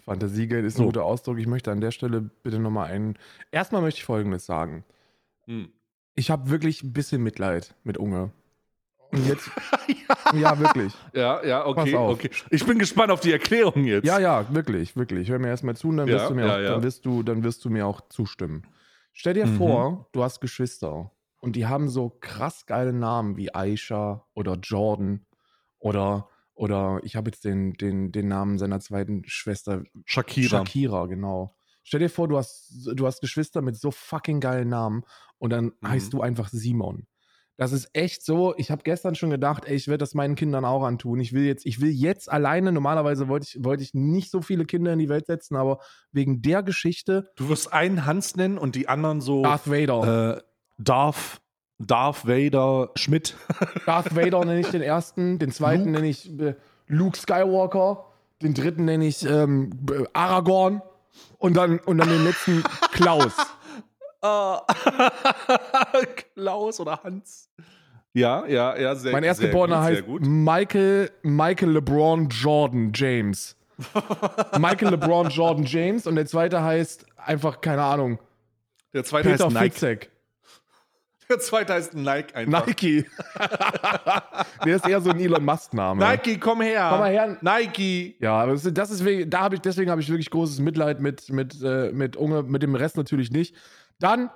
Fantasiegeld 0.06 0.66
ist 0.66 0.78
So. 0.78 0.84
ein 0.84 0.86
guter 0.88 1.04
Ausdruck. 1.04 1.38
Ich 1.40 1.48
möchte 1.48 1.72
an 1.72 1.82
der 1.82 1.92
Stelle 1.92 2.22
bitte 2.22 2.60
nochmal 2.60 2.92
einen. 2.92 3.18
Erstmal 3.52 3.82
möchte 3.82 4.00
ich 4.00 4.06
Folgendes 4.06 4.46
sagen. 4.46 4.84
Hm. 5.46 5.70
Ich 6.16 6.30
habe 6.30 6.50
wirklich 6.50 6.84
ein 6.84 6.94
bisschen 6.94 7.24
Mitleid 7.24 7.76
mit 7.84 7.98
Unge. 7.98 8.32
Und 9.12 9.28
jetzt, 9.28 9.50
ja, 10.34 10.60
wirklich. 10.60 10.92
Ja, 11.14 11.46
ja, 11.46 11.66
okay, 11.66 11.96
okay. 11.96 12.32
Ich 12.50 12.66
bin 12.66 12.80
gespannt 12.80 13.12
auf 13.12 13.20
die 13.20 13.32
Erklärung 13.32 13.86
jetzt. 13.86 14.06
Ja, 14.06 14.18
ja, 14.20 14.46
wirklich, 14.54 14.96
wirklich. 14.96 15.30
Hör 15.30 15.38
mir 15.40 15.50
erstmal 15.50 15.76
zu 15.76 15.90
und 15.90 15.98
dann, 15.98 16.08
Ja, 16.08 16.16
wirst 16.16 16.30
du 16.32 16.36
mir 16.36 16.48
ja, 16.48 16.56
auch, 16.56 16.60
ja. 16.60 16.70
dann, 16.72 16.84
wirst 16.84 17.06
du, 17.06 17.22
dann 17.22 17.44
wirst 17.44 17.64
du 17.64 17.70
mir 17.70 17.86
auch 17.86 18.02
zustimmen. 18.10 18.64
Stell 19.14 19.34
dir 19.34 19.48
Mhm. 19.48 19.48
vor, 19.48 20.10
du 20.12 20.24
hast 20.24 20.40
Geschwister 20.42 21.12
und 21.40 21.56
die 21.56 21.68
haben 21.68 21.90
so 21.90 22.10
krass 22.10 22.66
geile 22.66 22.94
Namen 22.94 23.38
wie 23.38 23.54
Aisha 23.54 24.26
oder 24.34 24.56
Jordan 24.56 25.26
oder, 25.80 26.30
oder 26.54 27.00
ich 27.04 27.16
habe 27.16 27.30
jetzt 27.30 27.46
den, 27.46 27.74
den, 27.74 28.12
den 28.12 28.28
Namen 28.28 28.58
seiner 28.58 28.80
zweiten 28.80 29.24
Schwester 29.26 29.84
Shakira. 30.06 30.72
Shakira, 30.72 31.06
genau. 31.08 31.56
Stell 31.84 32.00
dir 32.00 32.10
vor, 32.10 32.28
du 32.28 32.38
hast, 32.38 32.88
du 32.96 33.06
hast 33.06 33.20
Geschwister 33.22 33.62
mit 33.62 33.76
so 33.76 33.92
fucking 33.92 34.40
geilen 34.40 34.70
Namen 34.70 35.04
und 35.38 35.50
dann 35.52 35.74
Mhm. 35.82 36.10
heißt 36.10 36.14
du 36.14 36.22
einfach 36.22 36.50
Simon. 36.50 37.08
Das 37.56 37.72
ist 37.72 37.90
echt 37.94 38.26
so. 38.26 38.56
Ich 38.58 38.72
habe 38.72 38.82
gestern 38.84 39.14
schon 39.16 39.30
gedacht, 39.30 39.66
ey, 39.66 39.76
ich 39.76 39.88
werde 39.88 40.00
das 40.00 40.16
meinen 40.16 40.36
Kindern 40.36 40.66
auch 40.66 40.84
antun. 40.84 41.20
Ich 41.20 41.34
will 41.34 41.44
jetzt, 41.44 41.66
ich 41.68 41.80
will 41.82 41.92
jetzt 41.92 42.32
alleine. 42.32 42.72
Normalerweise 42.72 43.28
wollte 43.28 43.48
ich, 43.48 43.64
wollte 43.64 43.84
ich 43.84 43.94
nicht 43.94 44.32
so 44.32 44.42
viele 44.42 44.66
Kinder 44.66 44.92
in 44.92 45.00
die 45.00 45.10
Welt 45.10 45.28
setzen, 45.28 45.56
aber 45.56 45.80
wegen 46.12 46.42
der 46.42 46.64
Geschichte 46.64 47.30
Du 47.36 47.50
wirst 47.50 47.72
einen 47.72 48.06
Hans 48.06 48.36
nennen 48.36 48.58
und 48.58 48.76
die 48.76 48.90
anderen 48.90 49.22
so 49.22 49.44
Darth 49.44 49.70
Vader. 49.70 50.38
äh, 50.38 50.42
Darth, 50.80 51.42
Darth 51.78 52.28
Vader 52.28 52.90
Schmidt. 52.96 53.36
Darth 53.86 54.16
Vader 54.16 54.40
nenne 54.46 54.60
ich 54.60 54.70
den 54.70 54.82
ersten, 54.82 55.38
den 55.38 55.52
zweiten 55.52 55.84
Luke? 55.86 55.92
nenne 55.92 56.08
ich 56.08 56.40
äh, 56.40 56.56
Luke 56.88 57.18
Skywalker, 57.18 58.06
den 58.42 58.56
dritten 58.56 58.86
nenne 58.86 59.06
ich 59.06 59.24
ähm, 59.26 59.70
äh, 59.92 60.06
Aragorn 60.14 60.82
und 61.38 61.56
dann 61.56 61.78
und 61.80 62.00
dann 62.00 62.10
den 62.10 62.24
letzten 62.24 62.64
Klaus. 62.92 63.34
Ah. 64.24 64.66
Klaus 66.34 66.80
oder 66.80 67.04
Hans. 67.04 67.50
Ja, 68.14 68.46
ja, 68.46 68.78
ja, 68.78 68.96
sehr 68.96 69.12
Mein 69.12 69.24
sehr 69.24 69.30
Erstgeborener 69.30 69.78
gut, 69.78 69.86
sehr 69.86 69.96
heißt 69.98 70.06
gut. 70.06 70.22
Michael, 70.26 71.12
Michael 71.24 71.72
LeBron 71.72 72.30
Jordan 72.30 72.92
James. 72.94 73.58
Michael 74.58 74.92
LeBron 74.92 75.30
Jordan 75.30 75.66
James 75.66 76.08
und 76.08 76.16
der 76.16 76.26
zweite 76.26 76.64
heißt 76.64 77.06
einfach, 77.18 77.60
keine 77.60 77.84
Ahnung, 77.84 78.20
Der 78.94 79.04
zweite 79.04 79.30
Peter 79.30 79.46
heißt 79.46 79.54
Nike. 79.54 79.64
Fitzek. 79.64 80.10
Der 81.30 81.40
zweite 81.40 81.74
heißt 81.74 81.96
Nike 81.96 82.36
einfach. 82.36 82.68
Nike. 82.68 83.06
der 84.66 84.76
ist 84.76 84.88
eher 84.88 85.02
so 85.02 85.10
ein 85.10 85.20
Elon 85.20 85.44
Musk-Name. 85.44 86.06
Nike, 86.06 86.38
komm 86.38 86.62
her. 86.62 86.88
Komm 86.92 87.00
mal 87.00 87.12
her. 87.12 87.38
Nike. 87.42 88.16
Ja, 88.20 88.42
aber 88.42 88.54
das 88.54 88.64
ist, 88.66 88.78
das 88.78 88.92
ist 88.92 89.34
da 89.34 89.42
habe 89.42 89.56
ich, 89.56 89.62
deswegen 89.62 89.90
habe 89.90 90.02
ich 90.02 90.10
wirklich 90.10 90.30
großes 90.30 90.60
Mitleid 90.60 91.00
mit, 91.02 91.30
mit, 91.30 91.62
äh, 91.64 91.92
mit 91.92 92.16
Unge, 92.16 92.44
mit 92.44 92.62
dem 92.62 92.76
Rest 92.76 92.96
natürlich 92.96 93.32
nicht. 93.32 93.56
Dann 94.04 94.30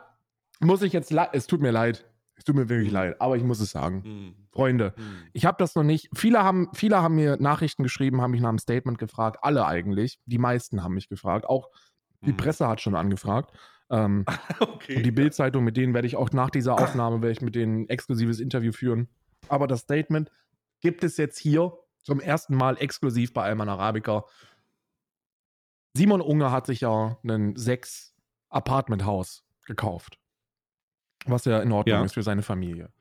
muss 0.62 0.82
ich 0.82 0.94
jetzt, 0.94 1.12
es 1.34 1.46
tut 1.46 1.60
mir 1.60 1.72
leid, 1.72 2.06
es 2.36 2.46
tut 2.46 2.56
mir 2.56 2.70
wirklich 2.70 2.90
leid, 2.90 3.20
aber 3.20 3.36
ich 3.36 3.44
muss 3.44 3.60
es 3.60 3.72
sagen. 3.72 4.02
Hm, 4.02 4.36
Freunde, 4.50 4.94
hm. 4.96 5.04
ich 5.34 5.46
habe 5.46 5.58
das 5.60 5.76
noch 5.76 5.84
nicht. 5.84 6.10
Viele 6.16 6.42
haben, 6.42 6.70
viele 6.74 7.02
haben 7.02 7.16
mir 7.16 7.36
Nachrichten 7.36 7.84
geschrieben, 7.84 8.22
haben 8.22 8.32
mich 8.32 8.40
nach 8.40 8.48
einem 8.48 8.60
Statement 8.60 8.98
gefragt. 8.98 9.40
Alle 9.42 9.66
eigentlich. 9.66 10.22
Die 10.26 10.38
meisten 10.38 10.84
haben 10.84 10.94
mich 10.94 11.10
gefragt. 11.10 11.46
Auch 11.46 11.70
die 12.22 12.30
Hm. 12.30 12.38
Presse 12.38 12.68
hat 12.70 12.80
schon 12.80 12.96
angefragt. 12.96 13.52
Ähm, 13.90 14.24
Okay. 14.62 14.96
und 14.96 15.04
die 15.04 15.12
Bild-Zeitung, 15.12 15.66
mit 15.66 15.76
denen 15.76 15.94
werde 15.94 16.08
ich 16.08 16.16
auch 16.16 16.32
nach 16.32 16.50
dieser 16.50 16.76
Aufnahme 16.80 17.22
werde 17.22 17.34
ich 17.34 17.42
mit 17.42 17.56
denen 17.56 17.82
ein 17.82 17.90
exklusives 17.90 18.40
Interview 18.40 18.72
führen. 18.72 19.10
Aber 19.50 19.68
das 19.68 19.82
Statement 19.82 20.32
gibt 20.80 21.04
es 21.04 21.18
jetzt 21.18 21.38
hier 21.38 21.74
zum 22.04 22.22
ersten 22.22 22.56
Mal 22.56 22.78
exklusiv 22.78 23.34
bei 23.34 23.44
Alman 23.44 23.68
Arabica. 23.68 24.24
Simon 25.94 26.22
Unge 26.22 26.52
hat 26.52 26.68
sich 26.68 26.82
ja 26.82 27.18
ein 27.24 27.58
sechs 27.58 28.14
Apartment-Haus 28.50 29.44
gekauft. 29.68 30.18
Was 31.26 31.46
ja 31.46 31.60
in 31.60 31.72
Ordnung 31.72 32.00
Ja. 32.00 32.04
ist 32.04 32.14
für 32.14 32.24
seine 32.24 32.42
Familie. 32.42 32.92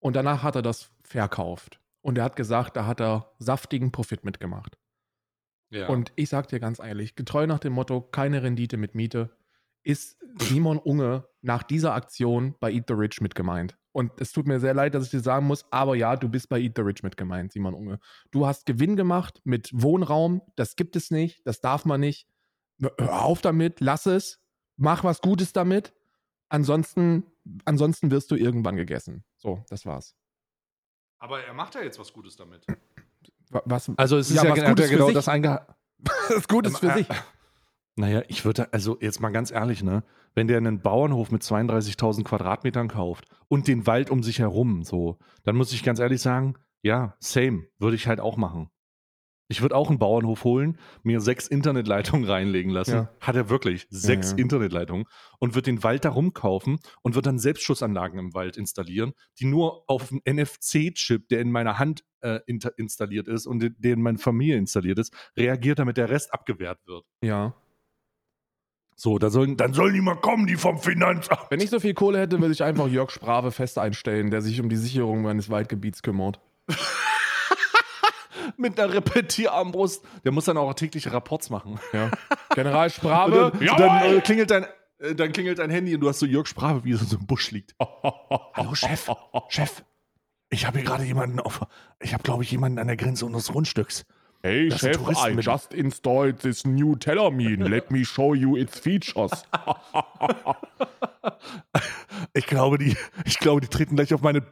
Und 0.00 0.16
danach 0.16 0.42
hat 0.42 0.56
er 0.56 0.62
das 0.62 0.90
verkauft. 1.04 1.80
Und 2.00 2.18
er 2.18 2.24
hat 2.24 2.36
gesagt, 2.36 2.76
da 2.76 2.86
hat 2.86 3.00
er 3.00 3.32
saftigen 3.38 3.92
Profit 3.92 4.24
mitgemacht. 4.24 4.76
ja. 5.70 5.88
Und 5.88 6.12
ich 6.16 6.28
sag 6.28 6.48
dir 6.48 6.60
ganz 6.60 6.78
ehrlich, 6.78 7.16
getreu 7.16 7.46
nach 7.46 7.58
dem 7.58 7.72
Motto, 7.72 8.00
keine 8.00 8.42
Rendite 8.42 8.76
mit 8.76 8.94
Miete, 8.94 9.36
ist 9.82 10.16
Simon 10.40 10.78
Unge 10.78 11.28
nach 11.42 11.62
dieser 11.64 11.94
Aktion 11.94 12.54
bei 12.60 12.72
Eat 12.72 12.84
the 12.88 12.94
Rich 12.94 13.20
mit 13.20 13.34
gemeint. 13.34 13.76
Und 13.92 14.20
es 14.20 14.30
tut 14.32 14.46
mir 14.46 14.60
sehr 14.60 14.74
leid, 14.74 14.94
dass 14.94 15.04
ich 15.04 15.10
dir 15.10 15.20
sagen 15.20 15.46
muss, 15.46 15.64
aber 15.72 15.96
ja, 15.96 16.16
du 16.16 16.28
bist 16.28 16.48
bei 16.48 16.60
Eat 16.60 16.72
the 16.76 16.82
Rich 16.82 17.02
mit 17.02 17.16
gemeint, 17.16 17.52
Simon 17.52 17.74
Unge. 17.74 17.98
Du 18.30 18.46
hast 18.46 18.66
Gewinn 18.66 18.94
gemacht 18.96 19.40
mit 19.44 19.70
Wohnraum, 19.72 20.42
das 20.54 20.76
gibt 20.76 20.96
es 20.96 21.10
nicht, 21.10 21.40
das 21.46 21.60
darf 21.60 21.84
man 21.84 22.00
nicht. 22.00 22.28
Hör 22.80 23.22
auf 23.24 23.40
damit, 23.40 23.80
lass 23.80 24.06
es, 24.06 24.40
mach 24.76 25.02
was 25.02 25.20
Gutes 25.20 25.52
damit. 25.52 25.94
Ansonsten, 26.48 27.24
ansonsten 27.64 28.10
wirst 28.10 28.30
du 28.30 28.36
irgendwann 28.36 28.76
gegessen. 28.76 29.24
So, 29.36 29.64
das 29.68 29.84
war's. 29.86 30.14
Aber 31.18 31.42
er 31.42 31.54
macht 31.54 31.74
ja 31.74 31.82
jetzt 31.82 31.98
was 31.98 32.12
Gutes 32.12 32.36
damit. 32.36 32.66
Wa- 33.50 33.62
Was, 33.64 33.90
Also 33.96 34.16
es 34.18 34.30
ist 34.30 34.36
Ja, 34.36 34.44
ja, 34.44 34.50
was 34.50 34.56
genau, 34.58 34.68
Gutes 34.70 34.84
ja 34.90 34.96
genau 34.96 35.06
sich. 35.06 35.14
das 35.14 35.28
einge 35.28 35.66
das 36.28 36.46
Gute 36.48 36.68
ist 36.68 36.78
für 36.78 36.86
Ähm, 36.88 36.94
sich. 36.98 37.10
äh, 37.10 37.14
Naja, 37.96 38.22
ich 38.28 38.44
würde, 38.44 38.72
also 38.72 38.98
jetzt 39.00 39.20
mal 39.20 39.30
ganz 39.30 39.50
ehrlich, 39.50 39.82
ne? 39.82 40.04
Wenn 40.34 40.46
der 40.48 40.58
einen 40.58 40.82
Bauernhof 40.82 41.30
mit 41.30 41.42
32.000 41.42 42.24
Quadratmetern 42.24 42.88
kauft 42.88 43.24
und 43.48 43.66
den 43.68 43.86
Wald 43.86 44.10
um 44.10 44.22
sich 44.22 44.38
herum, 44.40 44.82
so, 44.84 45.18
dann 45.44 45.56
muss 45.56 45.72
ich 45.72 45.82
ganz 45.82 45.98
ehrlich 45.98 46.20
sagen, 46.20 46.54
ja, 46.82 47.16
same, 47.20 47.66
würde 47.78 47.96
ich 47.96 48.06
halt 48.06 48.20
auch 48.20 48.36
machen. 48.36 48.68
Ich 49.48 49.62
würde 49.62 49.76
auch 49.76 49.88
einen 49.88 49.98
Bauernhof 49.98 50.44
holen, 50.44 50.78
mir 51.02 51.20
sechs 51.20 51.46
Internetleitungen 51.46 52.28
reinlegen 52.28 52.72
lassen. 52.72 52.94
Ja. 52.94 53.10
Hat 53.20 53.36
er 53.36 53.48
wirklich, 53.48 53.86
sechs 53.90 54.32
ja. 54.32 54.38
Internetleitungen 54.38 55.06
und 55.38 55.54
wird 55.54 55.66
den 55.66 55.82
Wald 55.82 56.04
darum 56.04 56.32
kaufen 56.32 56.78
und 57.02 57.14
wird 57.14 57.26
dann 57.26 57.38
Selbstschussanlagen 57.38 58.18
im 58.18 58.34
Wald 58.34 58.56
installieren, 58.56 59.12
die 59.38 59.44
nur 59.44 59.84
auf 59.88 60.10
einen 60.10 60.20
NFC-Chip, 60.28 61.28
der 61.28 61.40
in 61.40 61.52
meiner 61.52 61.78
Hand 61.78 62.04
äh, 62.20 62.40
installiert 62.76 63.28
ist 63.28 63.46
und 63.46 63.74
der 63.78 63.92
in 63.92 64.02
meiner 64.02 64.18
Familie 64.18 64.56
installiert 64.56 64.98
ist, 64.98 65.14
reagiert, 65.36 65.78
damit 65.78 65.96
der 65.96 66.10
Rest 66.10 66.34
abgewehrt 66.34 66.80
wird. 66.86 67.04
Ja. 67.22 67.54
So, 68.98 69.18
da 69.18 69.28
sollen, 69.28 69.58
Dann 69.58 69.74
sollen 69.74 69.92
die 69.92 70.00
mal 70.00 70.16
kommen, 70.16 70.46
die 70.46 70.56
vom 70.56 70.78
Finanzamt. 70.78 71.50
Wenn 71.50 71.60
ich 71.60 71.68
so 71.68 71.78
viel 71.78 71.92
Kohle 71.92 72.18
hätte, 72.18 72.40
würde 72.40 72.52
ich 72.52 72.64
einfach 72.64 72.88
Jörg 72.88 73.10
Sprave 73.10 73.52
fest 73.52 73.78
einstellen, 73.78 74.30
der 74.30 74.40
sich 74.40 74.58
um 74.60 74.70
die 74.70 74.76
Sicherung 74.76 75.22
meines 75.22 75.50
Waldgebiets 75.50 76.02
kümmert. 76.02 76.40
mit 78.58 78.78
einer 78.78 78.92
Repetierarmbrust, 78.92 80.04
der 80.24 80.32
muss 80.32 80.44
dann 80.46 80.56
auch 80.56 80.72
tägliche 80.74 81.12
Rapports 81.12 81.50
machen. 81.50 81.78
Ja. 81.92 82.10
General 82.54 82.86
Und 82.86 82.92
Sprave. 82.92 83.52
dann, 83.58 83.76
dann, 83.78 84.16
äh, 84.16 84.20
klingelt 84.20 84.50
dein, 84.50 84.66
äh, 84.98 85.14
dann 85.14 85.32
klingelt 85.32 85.58
dein 85.58 85.70
Handy 85.70 85.94
und 85.94 86.00
du 86.00 86.08
hast 86.08 86.18
so 86.18 86.26
Jörg 86.26 86.46
Sprache, 86.46 86.84
wie 86.84 86.92
er 86.92 86.98
so 86.98 87.16
im 87.16 87.26
Busch 87.26 87.50
liegt. 87.50 87.74
Hallo 88.54 88.74
Chef, 88.74 89.10
Chef. 89.48 89.82
Ich 90.48 90.66
habe 90.66 90.78
hier 90.78 90.86
gerade 90.86 91.04
jemanden 91.04 91.40
auf. 91.40 91.60
Ich 92.00 92.14
habe, 92.14 92.22
glaube 92.22 92.44
ich, 92.44 92.50
jemanden 92.50 92.78
an 92.78 92.86
der 92.86 92.96
Grenze 92.96 93.26
unseres 93.26 93.48
Grundstücks. 93.48 94.06
Hey 94.42 94.68
Das 94.68 94.80
Chef, 94.80 94.98
I 95.08 95.32
just 95.40 95.74
installed 95.74 96.40
this 96.40 96.64
new 96.64 96.94
Telamine. 96.96 97.68
Let 97.68 97.90
me 97.90 98.04
show 98.04 98.34
you 98.34 98.56
its 98.56 98.78
features. 98.78 99.44
Ich 102.32 102.46
glaube, 102.46 102.78
die, 102.78 102.96
ich 103.24 103.38
glaube, 103.38 103.60
die 103.60 103.68
treten 103.68 103.96
gleich 103.96 104.12
auf 104.12 104.22
meine. 104.22 104.42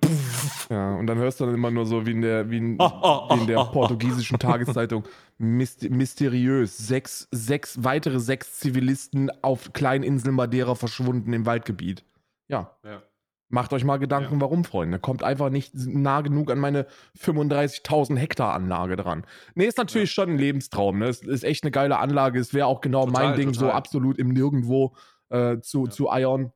Ja, 0.71 0.95
und 0.97 1.07
dann 1.07 1.19
hörst 1.19 1.41
du 1.41 1.47
dann 1.47 1.55
immer 1.55 1.71
nur 1.71 1.87
so 1.87 2.07
wie 2.07 2.13
in 2.13 2.23
der, 2.23 2.51
wie 2.51 2.59
in, 2.59 2.79
wie 2.79 3.41
in 3.41 3.47
der 3.47 3.65
portugiesischen 3.65 4.39
Tageszeitung. 4.39 5.05
Myst 5.39 5.89
mysteriös. 5.91 6.77
Sechs, 6.77 7.29
sechs, 7.31 7.83
weitere 7.83 8.21
sechs 8.21 8.61
Zivilisten 8.61 9.31
auf 9.43 9.73
Kleininsel 9.73 10.33
Madeira 10.33 10.75
verschwunden 10.75 11.33
im 11.33 11.47
Waldgebiet. 11.47 12.05
Ja. 12.49 12.77
Ja. 12.85 13.03
Macht 13.49 13.73
euch 13.73 13.85
mal 13.85 13.99
Gedanken, 13.99 14.41
warum, 14.41 14.65
Freunde. 14.65 14.99
Kommt 14.99 15.23
einfach 15.23 15.51
nicht 15.51 15.75
nah 15.75 16.23
genug 16.23 16.51
an 16.51 16.59
meine 16.59 16.87
35.000 17.19 18.17
Hektar 18.17 18.55
Anlage 18.55 18.97
dran. 18.97 19.27
Nee, 19.55 19.67
ist 19.67 19.79
natürlich 19.79 20.11
schon 20.13 20.31
ein 20.31 20.39
Lebenstraum. 20.39 20.99
Ne? 20.99 21.07
Es 21.09 21.21
ist 21.23 21.45
echt 21.45 21.63
eine 21.63 21.71
geile 21.71 21.99
Anlage. 21.99 22.41
Es 22.41 22.55
wäre 22.55 22.67
auch 22.67 22.81
genau 22.81 23.07
Total, 23.07 23.29
mein 23.29 23.37
Ding, 23.39 23.53
so 23.55 23.61
total. 23.67 23.77
absolut 23.77 24.19
im 24.19 24.29
Nirgendwo 24.29 24.97
äh, 25.29 25.61
zu, 25.61 25.85
Ja. 25.85 25.91
zu 25.91 26.11
eiern. 26.11 26.53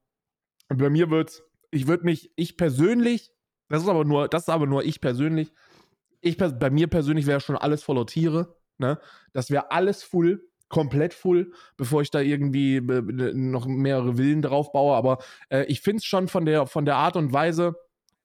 Und 0.71 0.79
bei 0.79 0.91
mir 0.91 1.11
wird's, 1.11 1.43
ich 1.71 1.87
würde 1.87 2.05
mich, 2.05 2.33
ich 2.37 2.57
persönlich, 2.57 3.33
das 3.69 3.83
ist 3.83 3.89
aber 3.89 4.05
nur, 4.05 4.29
das 4.29 4.43
ist 4.43 4.49
aber 4.49 4.67
nur 4.67 4.83
ich 4.85 5.01
persönlich, 5.01 5.53
ich, 6.21 6.37
bei 6.37 6.71
mir 6.71 6.89
persönlich 6.89 7.27
wäre 7.27 7.41
schon 7.41 7.57
alles 7.57 7.83
voller 7.83 8.07
Tiere. 8.07 8.57
Ne? 8.79 8.99
Das 9.33 9.51
wäre 9.51 9.71
alles 9.71 10.03
full, 10.03 10.48
komplett 10.69 11.15
full, 11.15 11.53
bevor 11.77 12.03
ich 12.03 12.11
da 12.11 12.21
irgendwie 12.21 12.77
äh, 12.77 13.33
noch 13.35 13.67
mehrere 13.67 14.17
Villen 14.17 14.43
drauf 14.43 14.73
baue. 14.73 14.95
Aber 14.95 15.19
äh, 15.49 15.65
ich 15.65 15.81
finde 15.81 15.99
es 15.99 16.05
schon 16.05 16.29
von 16.29 16.45
der, 16.45 16.67
von 16.67 16.85
der 16.85 16.97
Art 16.97 17.17
und 17.17 17.33
Weise, 17.33 17.75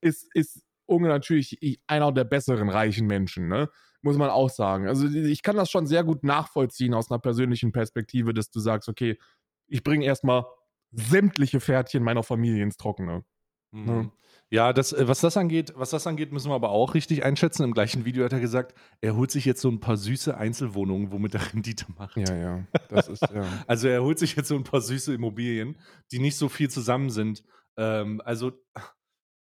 ist, 0.00 0.28
ist 0.34 0.62
Unge 0.86 1.08
natürlich 1.08 1.80
einer 1.86 2.12
der 2.12 2.24
besseren 2.24 2.68
reichen 2.68 3.06
Menschen, 3.06 3.48
ne? 3.48 3.70
Muss 4.02 4.18
man 4.18 4.28
auch 4.28 4.50
sagen. 4.50 4.86
Also 4.86 5.08
ich 5.08 5.42
kann 5.42 5.56
das 5.56 5.70
schon 5.70 5.86
sehr 5.86 6.04
gut 6.04 6.24
nachvollziehen 6.24 6.92
aus 6.92 7.10
einer 7.10 7.18
persönlichen 7.18 7.72
Perspektive, 7.72 8.34
dass 8.34 8.50
du 8.50 8.60
sagst, 8.60 8.90
okay, 8.90 9.18
ich 9.66 9.82
bringe 9.82 10.04
erstmal 10.04 10.44
sämtliche 10.92 11.58
Pferdchen 11.58 12.02
meiner 12.02 12.22
Familie 12.22 12.62
ins 12.62 12.76
Trockene. 12.76 13.24
Mhm. 13.72 14.12
Ja, 14.54 14.72
das, 14.72 14.92
äh, 14.92 15.08
was 15.08 15.20
das 15.20 15.36
angeht, 15.36 15.72
was 15.74 15.90
das 15.90 16.06
angeht, 16.06 16.30
müssen 16.30 16.48
wir 16.48 16.54
aber 16.54 16.70
auch 16.70 16.94
richtig 16.94 17.24
einschätzen. 17.24 17.64
Im 17.64 17.74
gleichen 17.74 18.04
Video 18.04 18.24
hat 18.24 18.32
er 18.32 18.38
gesagt, 18.38 18.72
er 19.00 19.16
holt 19.16 19.32
sich 19.32 19.44
jetzt 19.44 19.60
so 19.60 19.68
ein 19.68 19.80
paar 19.80 19.96
süße 19.96 20.36
Einzelwohnungen, 20.36 21.10
womit 21.10 21.34
er 21.34 21.40
Rendite 21.52 21.86
macht. 21.98 22.16
Ja, 22.16 22.36
ja. 22.36 22.64
Das 22.88 23.08
ist, 23.08 23.22
ja. 23.22 23.44
Also 23.66 23.88
er 23.88 24.02
holt 24.04 24.20
sich 24.20 24.36
jetzt 24.36 24.46
so 24.46 24.54
ein 24.54 24.62
paar 24.62 24.80
süße 24.80 25.12
Immobilien, 25.12 25.76
die 26.12 26.20
nicht 26.20 26.36
so 26.36 26.48
viel 26.48 26.70
zusammen 26.70 27.10
sind. 27.10 27.42
Ähm, 27.76 28.22
also 28.24 28.52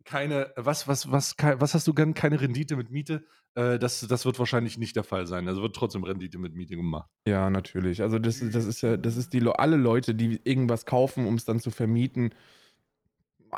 keine, 0.04 0.52
was, 0.56 0.86
was, 0.88 1.10
was, 1.10 1.34
was 1.38 1.74
hast 1.74 1.86
du 1.86 1.94
gern? 1.94 2.12
Keine 2.12 2.40
Rendite 2.40 2.76
mit 2.76 2.90
Miete? 2.90 3.24
Äh, 3.54 3.78
das, 3.78 4.00
das 4.06 4.24
wird 4.26 4.38
wahrscheinlich 4.38 4.76
nicht 4.76 4.96
der 4.96 5.04
Fall 5.04 5.26
sein. 5.26 5.48
Also 5.48 5.62
wird 5.62 5.76
trotzdem 5.76 6.04
Rendite 6.04 6.38
mit 6.38 6.54
Miete 6.54 6.76
gemacht. 6.76 7.08
Ja, 7.26 7.48
natürlich. 7.48 8.02
Also 8.02 8.18
das, 8.18 8.40
das 8.40 8.64
ist 8.66 8.82
ja, 8.82 8.96
das 8.96 9.16
ist 9.16 9.32
die 9.32 9.40
Le- 9.40 9.58
alle 9.58 9.76
Leute, 9.76 10.14
die 10.14 10.40
irgendwas 10.44 10.84
kaufen, 10.84 11.26
um 11.26 11.36
es 11.36 11.44
dann 11.46 11.60
zu 11.60 11.70
vermieten. 11.70 12.34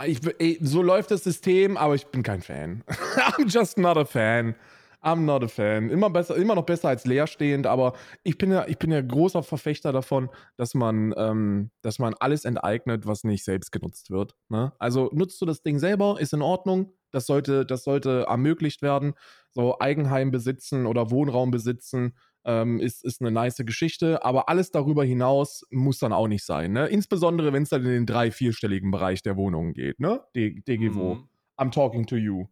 Ich, 0.06 0.20
ey, 0.38 0.58
so 0.60 0.82
läuft 0.82 1.10
das 1.10 1.24
System, 1.24 1.76
aber 1.76 1.94
ich 1.94 2.06
bin 2.06 2.22
kein 2.22 2.42
Fan. 2.42 2.82
I'm 3.16 3.48
just 3.48 3.78
not 3.78 3.96
a 3.96 4.04
fan. 4.04 4.54
I'm 5.02 5.24
not 5.24 5.42
a 5.42 5.48
fan. 5.48 5.90
Immer 5.90 6.10
besser, 6.10 6.36
immer 6.36 6.54
noch 6.54 6.64
besser 6.64 6.88
als 6.88 7.04
leerstehend, 7.04 7.66
aber 7.66 7.94
ich 8.22 8.38
bin 8.38 8.52
ja, 8.52 8.66
ich 8.68 8.78
bin 8.78 8.92
ja 8.92 9.00
großer 9.00 9.42
Verfechter 9.42 9.92
davon, 9.92 10.30
dass 10.56 10.74
man, 10.74 11.12
ähm, 11.16 11.70
dass 11.82 11.98
man 11.98 12.14
alles 12.20 12.44
enteignet, 12.44 13.06
was 13.06 13.24
nicht 13.24 13.44
selbst 13.44 13.72
genutzt 13.72 14.10
wird. 14.10 14.36
Ne? 14.48 14.72
Also 14.78 15.10
nutzt 15.12 15.40
du 15.40 15.46
das 15.46 15.62
Ding 15.62 15.78
selber, 15.78 16.16
ist 16.20 16.32
in 16.32 16.42
Ordnung. 16.42 16.92
Das 17.10 17.26
sollte, 17.26 17.66
das 17.66 17.84
sollte 17.84 18.26
ermöglicht 18.28 18.80
werden. 18.80 19.14
So 19.50 19.78
Eigenheim 19.80 20.30
besitzen 20.30 20.86
oder 20.86 21.10
Wohnraum 21.10 21.50
besitzen 21.50 22.14
ähm, 22.44 22.80
ist, 22.80 23.04
ist 23.04 23.20
eine 23.20 23.30
nice 23.30 23.62
Geschichte, 23.64 24.24
aber 24.24 24.48
alles 24.48 24.70
darüber 24.70 25.04
hinaus 25.04 25.64
muss 25.70 25.98
dann 25.98 26.12
auch 26.12 26.28
nicht 26.28 26.44
sein. 26.44 26.72
Ne? 26.72 26.86
Insbesondere, 26.86 27.52
wenn 27.52 27.62
es 27.62 27.68
dann 27.68 27.82
in 27.82 27.90
den 27.90 28.06
drei-, 28.06 28.30
vierstelligen 28.30 28.90
Bereich 28.90 29.22
der 29.22 29.36
Wohnungen 29.36 29.74
geht. 29.74 30.00
Ne? 30.00 30.20
D 30.34 30.62
DGWO. 30.66 31.14
Mhm. 31.16 31.28
I'm 31.58 31.70
talking 31.70 32.06
to 32.06 32.16
you. 32.16 32.46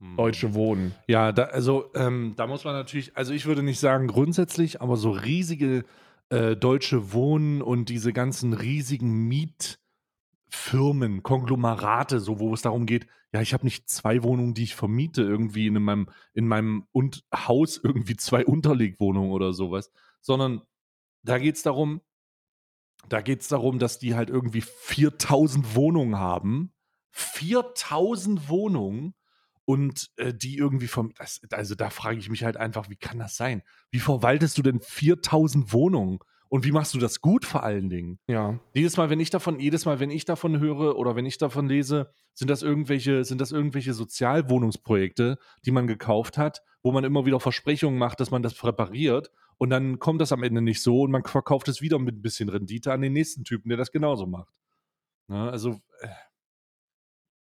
Mhm. 0.00 0.16
Deutsche 0.16 0.54
Wohnen. 0.54 0.94
Ja, 1.08 1.32
da, 1.32 1.44
also 1.44 1.90
ähm, 1.94 2.34
da 2.36 2.46
muss 2.46 2.64
man 2.64 2.74
natürlich, 2.74 3.16
also 3.16 3.32
ich 3.32 3.46
würde 3.46 3.62
nicht 3.62 3.80
sagen 3.80 4.08
grundsätzlich, 4.08 4.80
aber 4.80 4.96
so 4.96 5.10
riesige 5.10 5.84
äh, 6.28 6.56
deutsche 6.56 7.12
Wohnen 7.12 7.62
und 7.62 7.88
diese 7.88 8.12
ganzen 8.12 8.52
riesigen 8.52 9.28
Mietfirmen, 10.52 11.22
Konglomerate, 11.22 12.20
so 12.20 12.38
wo 12.38 12.52
es 12.52 12.62
darum 12.62 12.84
geht, 12.84 13.06
ja, 13.32 13.40
ich 13.40 13.54
habe 13.54 13.64
nicht 13.64 13.88
zwei 13.88 14.22
Wohnungen, 14.22 14.52
die 14.52 14.64
ich 14.64 14.74
vermiete, 14.74 15.22
irgendwie 15.22 15.66
in 15.66 15.82
meinem, 15.82 16.10
in 16.34 16.46
meinem 16.46 16.86
und 16.92 17.24
Haus 17.34 17.80
irgendwie 17.82 18.16
zwei 18.16 18.44
Unterlegwohnungen 18.44 19.32
oder 19.32 19.54
sowas, 19.54 19.90
sondern 20.20 20.60
da 21.22 21.38
geht 21.38 21.56
es 21.56 21.62
darum, 21.62 22.02
da 23.08 23.22
geht 23.22 23.40
es 23.40 23.48
darum, 23.48 23.78
dass 23.78 23.98
die 23.98 24.14
halt 24.14 24.28
irgendwie 24.28 24.60
4000 24.60 25.74
Wohnungen 25.74 26.18
haben. 26.18 26.72
4000 27.10 28.48
Wohnungen 28.48 29.14
und 29.64 30.10
äh, 30.16 30.34
die 30.34 30.56
irgendwie 30.56 30.86
vom, 30.86 31.12
das, 31.14 31.40
also 31.50 31.74
da 31.74 31.90
frage 31.90 32.18
ich 32.18 32.28
mich 32.28 32.44
halt 32.44 32.56
einfach, 32.56 32.90
wie 32.90 32.96
kann 32.96 33.18
das 33.18 33.36
sein? 33.36 33.62
Wie 33.90 34.00
verwaltest 34.00 34.58
du 34.58 34.62
denn 34.62 34.80
4000 34.80 35.72
Wohnungen? 35.72 36.18
Und 36.52 36.66
wie 36.66 36.70
machst 36.70 36.92
du 36.92 36.98
das 36.98 37.22
gut 37.22 37.46
vor 37.46 37.62
allen 37.62 37.88
Dingen? 37.88 38.18
Ja. 38.26 38.60
Jedes 38.74 38.98
Mal, 38.98 39.08
wenn 39.08 39.20
ich 39.20 39.30
davon, 39.30 39.58
jedes 39.58 39.86
Mal, 39.86 40.00
wenn 40.00 40.10
ich 40.10 40.26
davon 40.26 40.60
höre 40.60 40.98
oder 40.98 41.16
wenn 41.16 41.24
ich 41.24 41.38
davon 41.38 41.66
lese, 41.66 42.12
sind 42.34 42.50
das 42.50 42.60
irgendwelche, 42.60 43.24
sind 43.24 43.40
das 43.40 43.52
irgendwelche 43.52 43.94
Sozialwohnungsprojekte, 43.94 45.38
die 45.64 45.70
man 45.70 45.86
gekauft 45.86 46.36
hat, 46.36 46.60
wo 46.82 46.92
man 46.92 47.04
immer 47.04 47.24
wieder 47.24 47.40
Versprechungen 47.40 47.98
macht, 47.98 48.20
dass 48.20 48.30
man 48.30 48.42
das 48.42 48.62
repariert 48.62 49.30
und 49.56 49.70
dann 49.70 49.98
kommt 49.98 50.20
das 50.20 50.30
am 50.30 50.42
Ende 50.42 50.60
nicht 50.60 50.82
so 50.82 51.00
und 51.00 51.10
man 51.10 51.24
verkauft 51.24 51.68
es 51.68 51.80
wieder 51.80 51.98
mit 51.98 52.16
ein 52.16 52.22
bisschen 52.22 52.50
Rendite 52.50 52.92
an 52.92 53.00
den 53.00 53.14
nächsten 53.14 53.44
Typen, 53.44 53.70
der 53.70 53.78
das 53.78 53.90
genauso 53.90 54.26
macht. 54.26 54.52
Ne, 55.28 55.50
also 55.50 55.80
äh, 56.02 56.08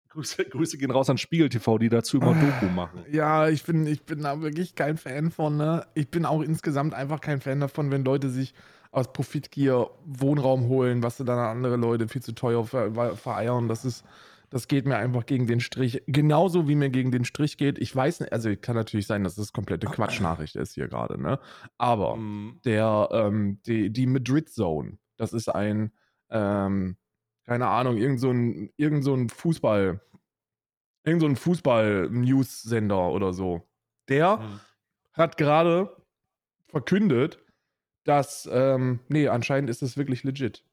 Grüße, 0.09 0.43
Grüße 0.49 0.77
gehen 0.77 0.91
raus 0.91 1.09
an 1.09 1.17
Spiegel 1.17 1.47
TV, 1.47 1.77
die 1.77 1.87
dazu 1.87 2.17
immer 2.17 2.33
Doku 2.33 2.65
machen. 2.65 3.05
Ja, 3.09 3.47
ich 3.47 3.63
bin, 3.63 3.87
ich 3.87 4.03
bin 4.03 4.23
da 4.23 4.41
wirklich 4.41 4.75
kein 4.75 4.97
Fan 4.97 5.31
von. 5.31 5.55
Ne? 5.55 5.85
Ich 5.93 6.09
bin 6.09 6.25
auch 6.25 6.41
insgesamt 6.41 6.93
einfach 6.93 7.21
kein 7.21 7.39
Fan 7.39 7.61
davon, 7.61 7.89
wenn 7.89 8.03
Leute 8.03 8.29
sich 8.29 8.53
aus 8.91 9.11
Profitgier 9.13 9.89
Wohnraum 10.05 10.67
holen, 10.67 11.03
was 11.03 11.17
sie 11.17 11.25
dann 11.25 11.39
an 11.39 11.57
andere 11.57 11.75
Leute 11.77 12.07
viel 12.07 12.21
zu 12.21 12.33
teuer 12.33 12.65
ver 12.65 13.15
vereiern. 13.15 13.67
Das 13.67 13.85
ist, 13.85 14.05
das 14.49 14.67
geht 14.67 14.85
mir 14.85 14.97
einfach 14.97 15.25
gegen 15.25 15.45
den 15.47 15.59
Strich. 15.59 16.03
Genauso 16.07 16.67
wie 16.67 16.75
mir 16.75 16.89
gegen 16.89 17.11
den 17.11 17.25
Strich 17.25 17.57
geht. 17.57 17.77
Ich 17.79 17.93
weiß 17.95 18.21
nicht, 18.21 18.31
also 18.33 18.49
kann 18.55 18.75
natürlich 18.75 19.07
sein, 19.07 19.23
dass 19.23 19.35
das 19.35 19.51
komplette 19.53 19.87
Quatschnachricht 19.87 20.55
ist 20.55 20.73
hier 20.75 20.87
gerade, 20.87 21.21
ne? 21.21 21.39
Aber 21.77 22.15
Mhm. 22.15 22.59
der, 22.65 23.09
ähm, 23.11 23.59
die, 23.65 23.91
die 23.91 24.07
Madrid 24.07 24.49
Zone, 24.49 24.97
das 25.17 25.33
ist 25.33 25.49
ein, 25.49 25.91
ähm, 26.29 26.97
keine 27.45 27.67
Ahnung, 27.67 27.97
irgend 27.97 28.19
so 28.19 28.31
ein, 28.31 28.69
irgend 28.77 29.03
so 29.03 29.13
ein 29.13 29.29
Fußball, 29.29 30.01
irgend 31.03 31.21
so 31.21 31.27
ein 31.27 31.35
Fußball-News-Sender 31.35 33.09
oder 33.11 33.33
so. 33.33 33.67
Der 34.09 34.37
Mhm. 34.37 34.59
hat 35.13 35.37
gerade 35.37 35.95
verkündet, 36.67 37.39
dass, 38.07 38.49
ähm, 38.51 38.99
nee, 39.09 39.27
anscheinend 39.27 39.69
ist 39.69 39.81
es 39.81 39.97
wirklich 39.97 40.23
legit. 40.23 40.63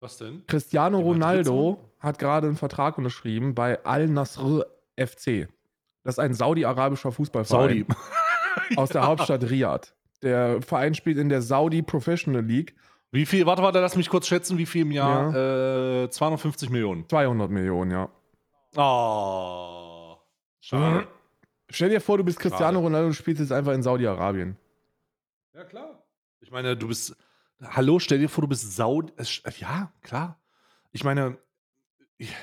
Was 0.00 0.18
denn? 0.18 0.42
Cristiano 0.46 0.98
Die 0.98 1.04
Ronaldo 1.04 1.78
hat 1.98 2.18
gerade 2.18 2.48
einen 2.48 2.56
Vertrag 2.56 2.98
unterschrieben 2.98 3.54
bei 3.54 3.82
Al-Nasr 3.84 4.66
FC. 4.96 5.48
Das 6.02 6.14
ist 6.14 6.18
ein 6.18 6.34
saudi-arabischer 6.34 7.12
Fußballverein 7.12 7.86
Saudi. 7.86 7.86
aus 8.76 8.90
der 8.90 9.06
Hauptstadt 9.06 9.48
Riyadh. 9.48 9.94
Der 10.22 10.60
Verein 10.60 10.94
spielt 10.94 11.18
in 11.18 11.28
der 11.28 11.40
Saudi 11.40 11.82
Professional 11.82 12.44
League. 12.44 12.74
Wie 13.12 13.26
viel, 13.26 13.46
warte, 13.46 13.62
warte, 13.62 13.80
lass 13.80 13.96
mich 13.96 14.08
kurz 14.08 14.26
schätzen, 14.26 14.58
wie 14.58 14.66
viel 14.66 14.82
im 14.82 14.92
Jahr? 14.92 16.04
Äh, 16.04 16.10
250 16.10 16.70
Millionen. 16.70 17.08
200 17.08 17.50
Millionen, 17.50 17.90
ja. 17.90 18.08
Oh. 18.76 20.16
Schade. 20.60 21.06
Stell 21.70 21.90
dir 21.90 22.00
vor, 22.00 22.18
du 22.18 22.24
bist 22.24 22.38
Cristiano. 22.38 22.80
Ronaldo 22.80 23.08
und 23.08 23.14
spielst 23.14 23.40
jetzt 23.40 23.52
einfach 23.52 23.72
in 23.72 23.82
Saudi-Arabien. 23.82 24.56
Ja, 25.54 25.64
klar. 25.64 26.01
Ich 26.42 26.50
meine, 26.50 26.76
du 26.76 26.88
bist. 26.88 27.16
Hallo, 27.62 27.98
stell 27.98 28.18
dir 28.18 28.28
vor, 28.28 28.42
du 28.42 28.48
bist 28.48 28.74
Saud. 28.74 29.12
es- 29.16 29.42
Ja, 29.58 29.92
klar. 30.02 30.40
Ich 30.90 31.04
meine, 31.04 31.38
ich, 32.18 32.34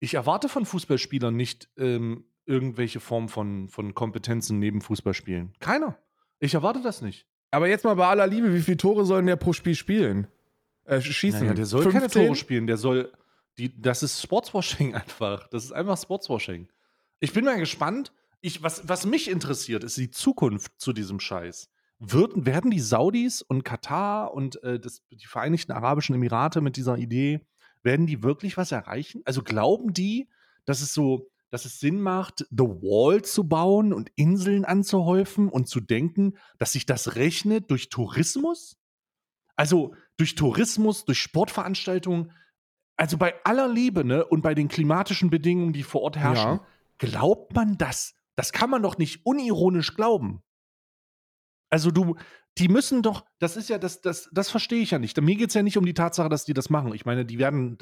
ich 0.00 0.14
erwarte 0.14 0.48
von 0.48 0.66
Fußballspielern 0.66 1.34
nicht 1.34 1.68
ähm, 1.76 2.24
irgendwelche 2.46 3.00
Form 3.00 3.28
von, 3.28 3.68
von 3.68 3.94
Kompetenzen 3.94 4.58
neben 4.58 4.80
Fußballspielen. 4.80 5.54
Keiner. 5.60 5.98
Ich 6.40 6.54
erwarte 6.54 6.82
das 6.82 7.02
nicht. 7.02 7.26
Aber 7.50 7.68
jetzt 7.68 7.84
mal 7.84 7.94
bei 7.94 8.06
aller 8.06 8.26
Liebe, 8.26 8.54
wie 8.54 8.60
viele 8.60 8.76
Tore 8.76 9.04
sollen 9.06 9.26
der 9.26 9.36
pro 9.36 9.52
Spiel 9.52 9.74
spielen? 9.74 10.28
Äh, 10.84 11.00
schießen. 11.00 11.40
Naja, 11.40 11.54
der 11.54 11.66
soll 11.66 11.82
keine 11.84 12.00
15? 12.00 12.22
Tore 12.26 12.36
spielen. 12.36 12.66
Der 12.66 12.76
soll. 12.76 13.12
Die, 13.56 13.80
das 13.80 14.02
ist 14.02 14.22
Sportswashing 14.22 14.94
einfach. 14.94 15.48
Das 15.48 15.64
ist 15.64 15.72
einfach 15.72 15.96
Sportswashing. 16.00 16.68
Ich 17.20 17.32
bin 17.32 17.44
mal 17.44 17.58
gespannt. 17.58 18.12
Ich, 18.40 18.62
was, 18.62 18.86
was 18.88 19.04
mich 19.04 19.28
interessiert, 19.28 19.82
ist 19.82 19.96
die 19.96 20.10
Zukunft 20.12 20.72
zu 20.78 20.92
diesem 20.92 21.18
Scheiß. 21.18 21.70
Wird, 22.00 22.46
werden 22.46 22.70
die 22.70 22.80
Saudis 22.80 23.42
und 23.42 23.64
Katar 23.64 24.32
und 24.32 24.62
äh, 24.62 24.78
das, 24.78 25.02
die 25.10 25.26
Vereinigten 25.26 25.72
Arabischen 25.72 26.14
Emirate 26.14 26.60
mit 26.60 26.76
dieser 26.76 26.96
Idee, 26.96 27.40
werden 27.82 28.06
die 28.06 28.22
wirklich 28.22 28.56
was 28.56 28.70
erreichen? 28.72 29.22
Also 29.24 29.42
glauben 29.42 29.92
die, 29.92 30.28
dass 30.64 30.80
es 30.80 30.94
so, 30.94 31.28
dass 31.50 31.64
es 31.64 31.80
Sinn 31.80 32.00
macht, 32.00 32.46
The 32.50 32.64
Wall 32.64 33.22
zu 33.22 33.48
bauen 33.48 33.92
und 33.92 34.10
Inseln 34.14 34.64
anzuhäufen 34.64 35.48
und 35.48 35.68
zu 35.68 35.80
denken, 35.80 36.36
dass 36.58 36.72
sich 36.72 36.86
das 36.86 37.16
rechnet 37.16 37.70
durch 37.70 37.88
Tourismus? 37.88 38.76
Also 39.56 39.94
durch 40.16 40.36
Tourismus, 40.36 41.04
durch 41.04 41.18
Sportveranstaltungen, 41.18 42.32
also 42.96 43.16
bei 43.16 43.34
aller 43.44 43.68
Liebe 43.68 44.04
ne, 44.04 44.24
und 44.24 44.42
bei 44.42 44.54
den 44.54 44.68
klimatischen 44.68 45.30
Bedingungen, 45.30 45.72
die 45.72 45.82
vor 45.82 46.02
Ort 46.02 46.16
herrschen, 46.16 46.60
Ja. 46.60 46.66
glaubt 46.98 47.54
man 47.54 47.76
das? 47.76 48.14
Das 48.36 48.52
kann 48.52 48.70
man 48.70 48.82
doch 48.82 48.98
nicht 48.98 49.24
unironisch 49.26 49.94
glauben. 49.94 50.42
Also 51.70 51.90
du, 51.90 52.16
die 52.58 52.68
müssen 52.68 53.02
doch, 53.02 53.24
das 53.38 53.56
ist 53.56 53.68
ja, 53.68 53.78
das, 53.78 54.00
das, 54.00 54.28
das 54.32 54.50
verstehe 54.50 54.80
ich 54.80 54.90
ja 54.90 54.98
nicht. 54.98 55.20
Mir 55.20 55.36
geht 55.36 55.48
es 55.48 55.54
ja 55.54 55.62
nicht 55.62 55.76
um 55.78 55.84
die 55.86 55.94
Tatsache, 55.94 56.28
dass 56.28 56.44
die 56.44 56.54
das 56.54 56.70
machen. 56.70 56.94
Ich 56.94 57.04
meine, 57.04 57.24
die 57.24 57.38
werden, 57.38 57.78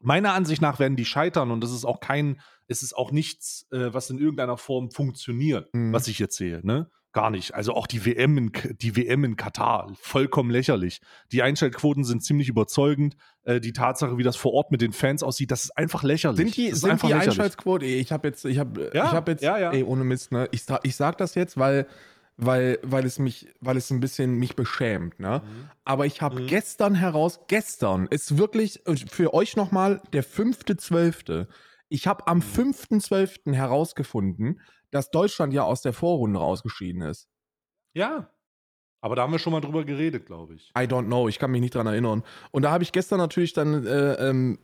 meiner 0.00 0.34
Ansicht 0.34 0.60
nach 0.62 0.78
werden 0.78 0.96
die 0.96 1.04
scheitern 1.04 1.50
und 1.50 1.62
das 1.62 1.72
ist 1.72 1.84
auch 1.84 2.00
kein, 2.00 2.40
es 2.68 2.82
ist 2.82 2.96
auch 2.96 3.12
nichts, 3.12 3.66
äh, 3.72 3.92
was 3.94 4.10
in 4.10 4.18
irgendeiner 4.18 4.56
Form 4.56 4.90
funktioniert, 4.90 5.72
Mhm. 5.74 5.92
was 5.92 6.08
ich 6.08 6.18
jetzt 6.18 6.36
sehe, 6.36 6.60
ne? 6.64 6.90
Gar 7.14 7.28
nicht. 7.30 7.54
Also 7.54 7.74
auch 7.74 7.86
die 7.86 8.06
WM 8.06 8.38
in, 8.38 8.52
die 8.80 8.96
WM 8.96 9.22
in 9.24 9.36
Katar, 9.36 9.92
vollkommen 10.00 10.50
lächerlich. 10.50 11.02
Die 11.30 11.42
Einschaltquoten 11.42 12.04
sind 12.04 12.24
ziemlich 12.24 12.48
überzeugend. 12.48 13.16
Äh, 13.42 13.60
die 13.60 13.74
Tatsache, 13.74 14.16
wie 14.16 14.22
das 14.22 14.36
vor 14.36 14.54
Ort 14.54 14.70
mit 14.72 14.80
den 14.80 14.92
Fans 14.92 15.22
aussieht, 15.22 15.50
das 15.50 15.64
ist 15.64 15.76
einfach 15.76 16.02
lächerlich. 16.04 16.38
Sind 16.38 16.56
die, 16.56 16.70
das 16.70 16.80
sind 16.80 17.02
die 17.02 17.06
lächerlich. 17.08 17.28
Einschaltquote, 17.28 17.84
ich 17.84 18.12
habe 18.12 18.28
jetzt, 18.28 18.46
ich 18.46 18.58
habe, 18.58 18.90
Ja, 18.94 19.04
ich 19.08 19.12
habe 19.12 19.30
jetzt, 19.32 19.42
ja, 19.42 19.58
ja. 19.58 19.72
ey, 19.72 19.82
ohne 19.82 20.04
Mist, 20.04 20.32
ne? 20.32 20.48
Ich, 20.52 20.62
ich 20.84 20.96
sag 20.96 21.18
das 21.18 21.34
jetzt, 21.34 21.58
weil, 21.58 21.86
weil, 22.36 22.78
weil 22.82 23.04
es 23.06 23.18
mich, 23.18 23.48
weil 23.60 23.76
es 23.76 23.90
ein 23.90 24.00
bisschen 24.00 24.34
mich 24.34 24.56
beschämt, 24.56 25.20
ne? 25.20 25.42
Aber 25.84 26.06
ich 26.06 26.22
habe 26.22 26.42
Mhm. 26.42 26.46
gestern 26.46 26.94
heraus, 26.94 27.40
gestern 27.48 28.06
ist 28.06 28.38
wirklich 28.38 28.82
für 29.10 29.34
euch 29.34 29.56
nochmal 29.56 30.00
der 30.12 30.22
fünfte 30.22 30.76
Zwölfte. 30.76 31.48
Ich 31.88 32.06
habe 32.06 32.24
Mhm. 32.24 32.30
am 32.30 32.42
5.12. 32.42 33.52
herausgefunden, 33.54 34.60
dass 34.90 35.10
Deutschland 35.10 35.52
ja 35.54 35.64
aus 35.64 35.82
der 35.82 35.92
Vorrunde 35.92 36.40
ausgeschieden 36.40 37.02
ist. 37.02 37.28
Ja. 37.94 38.30
Aber 39.00 39.16
da 39.16 39.22
haben 39.22 39.32
wir 39.32 39.38
schon 39.38 39.52
mal 39.52 39.60
drüber 39.60 39.84
geredet, 39.84 40.26
glaube 40.26 40.54
ich. 40.54 40.70
I 40.78 40.82
don't 40.82 41.06
know, 41.06 41.28
ich 41.28 41.38
kann 41.38 41.50
mich 41.50 41.60
nicht 41.60 41.74
dran 41.74 41.86
erinnern. 41.86 42.22
Und 42.52 42.62
da 42.62 42.70
habe 42.70 42.84
ich 42.84 42.92
gestern 42.92 43.18
natürlich 43.18 43.52
dann, 43.52 43.84
äh, 43.86 44.14
ähm, 44.30 44.58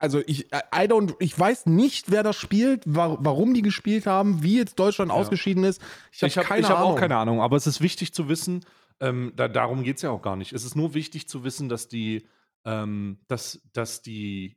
also 0.00 0.20
ich, 0.26 0.46
I 0.52 0.86
don't, 0.88 1.14
ich 1.20 1.38
weiß 1.38 1.66
nicht, 1.66 2.10
wer 2.10 2.22
das 2.24 2.34
spielt, 2.36 2.82
wa 2.86 3.16
warum 3.20 3.54
die 3.54 3.62
gespielt 3.62 4.06
haben, 4.06 4.42
wie 4.42 4.56
jetzt 4.56 4.78
Deutschland 4.78 5.10
Ja. 5.12 5.16
ausgeschieden 5.16 5.62
ist. 5.62 5.80
Ich 6.10 6.22
habe 6.22 6.28
Ich 6.30 6.36
habe 6.38 6.48
keine 6.48 6.68
hab 6.68 6.78
Ahnung. 6.78 6.92
auch 6.92 6.96
keine 6.98 7.16
Ahnung, 7.16 7.40
aber 7.40 7.56
es 7.56 7.66
ist 7.68 7.80
wichtig 7.80 8.12
zu 8.12 8.28
wissen, 8.28 8.64
ähm, 8.98 9.32
da, 9.36 9.46
darum 9.48 9.82
geht 9.84 9.96
es 9.96 10.02
ja 10.02 10.10
auch 10.10 10.22
gar 10.22 10.36
nicht. 10.36 10.52
Es 10.52 10.64
ist 10.64 10.74
nur 10.74 10.94
wichtig 10.94 11.28
zu 11.28 11.44
wissen, 11.44 11.68
dass 11.68 11.86
die, 11.88 12.26
ähm, 12.64 13.18
dass, 13.28 13.62
dass 13.72 14.02
die, 14.02 14.56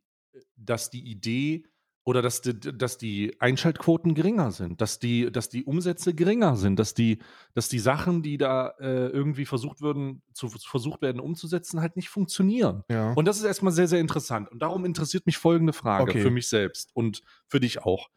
dass 0.55 0.89
die 0.89 1.03
Idee 1.09 1.65
oder 2.05 2.21
dass 2.21 2.41
die, 2.41 2.59
dass 2.59 2.97
die 2.97 3.35
Einschaltquoten 3.39 4.13
geringer 4.13 4.51
sind, 4.51 4.81
dass 4.81 4.99
die, 4.99 5.31
dass 5.31 5.49
die 5.49 5.63
Umsätze 5.63 6.13
geringer 6.13 6.55
sind, 6.57 6.77
dass 6.77 6.93
die, 6.93 7.19
dass 7.53 7.69
die 7.69 7.79
Sachen, 7.79 8.21
die 8.21 8.37
da 8.37 8.73
äh, 8.79 9.07
irgendwie 9.07 9.45
versucht 9.45 9.81
würden, 9.81 10.21
zu, 10.33 10.49
versucht 10.49 11.01
werden 11.01 11.21
umzusetzen, 11.21 11.79
halt 11.79 11.95
nicht 11.95 12.09
funktionieren. 12.09 12.83
Ja. 12.89 13.13
Und 13.13 13.25
das 13.25 13.37
ist 13.37 13.45
erstmal 13.45 13.71
sehr, 13.71 13.87
sehr 13.87 14.01
interessant. 14.01 14.51
Und 14.51 14.61
darum 14.61 14.83
interessiert 14.85 15.25
mich 15.25 15.37
folgende 15.37 15.73
Frage 15.73 16.11
Okay. 16.11 16.21
für 16.21 16.31
mich 16.31 16.49
selbst 16.49 16.89
und 16.93 17.21
für 17.47 17.59
dich 17.59 17.83
auch. 17.83 18.09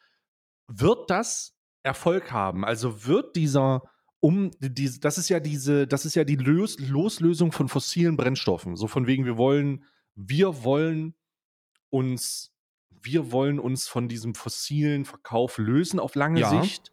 Wird 0.66 1.10
das 1.10 1.54
Erfolg 1.84 2.32
haben? 2.32 2.64
Also 2.64 3.06
wird 3.06 3.36
dieser 3.36 3.82
um 4.18 4.50
die, 4.58 4.98
das 4.98 5.18
ist 5.18 5.28
ja 5.28 5.38
diese, 5.38 5.86
das 5.86 6.04
ist 6.04 6.16
ja 6.16 6.24
die 6.24 6.34
Lös 6.34 6.80
Loslösung 6.80 7.52
von 7.52 7.68
fossilen 7.68 8.16
Brennstoffen. 8.16 8.74
So 8.74 8.88
von 8.88 9.06
wegen, 9.06 9.24
wir 9.24 9.36
wollen, 9.36 9.84
wir 10.16 10.64
wollen 10.64 11.14
uns, 11.90 12.52
wir 13.02 13.32
wollen 13.32 13.58
uns 13.58 13.88
von 13.88 14.08
diesem 14.08 14.34
fossilen 14.34 15.04
Verkauf 15.04 15.58
lösen 15.58 15.98
auf 16.00 16.14
lange 16.14 16.40
Ja. 16.40 16.62
Sicht 16.62 16.92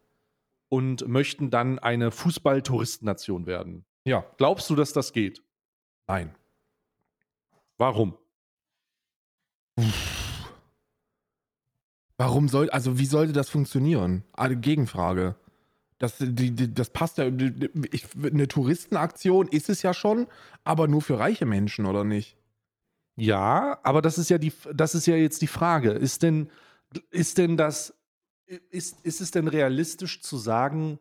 und 0.70 1.08
möchten 1.08 1.50
dann 1.52 1.80
eine 1.80 2.12
Fußball-Touristennation 2.12 3.46
werden. 3.46 3.86
ja, 4.06 4.26
Glaubst 4.38 4.70
du, 4.70 4.76
dass 4.76 4.94
das 4.94 5.14
geht? 5.14 5.42
nein. 6.08 6.36
Warum? 7.78 8.18
Warum 12.18 12.48
soll, 12.48 12.70
also 12.70 13.00
wie 13.00 13.06
sollte 13.06 13.34
das 13.34 13.50
funktionieren? 13.50 14.24
Eine 14.34 14.56
Gegenfrage. 14.56 15.36
Das, 15.98 16.18
die, 16.20 16.52
die, 16.52 16.74
das 16.74 16.90
passt 16.92 17.18
ja, 17.18 17.30
die- 17.30 17.70
eine 18.24 18.48
Touristenaktion 18.48 19.48
ist 19.48 19.70
es 19.70 19.82
ja 19.82 19.94
schon, 19.94 20.28
aber 20.64 20.88
nur 20.88 21.02
für 21.02 21.18
reiche 21.18 21.46
Menschen, 21.46 21.86
oder 21.86 22.04
nicht? 22.04 22.38
Ja, 23.16 23.80
aber 23.84 24.02
das 24.02 24.18
ist 24.18 24.30
ja 24.30 24.38
die, 24.38 24.54
das 24.74 24.96
ist 24.96 25.06
ja 25.06 25.16
jetzt 25.16 25.42
die 25.42 25.48
Frage. 25.48 25.92
Ist 25.92 26.24
denn, 26.24 26.50
ist 27.12 27.38
denn 27.38 27.58
das, 27.58 27.94
ist, 28.70 29.02
ist 29.06 29.22
es 29.22 29.32
denn 29.32 29.48
realistisch 29.48 30.22
zu 30.22 30.38
sagen, 30.38 31.00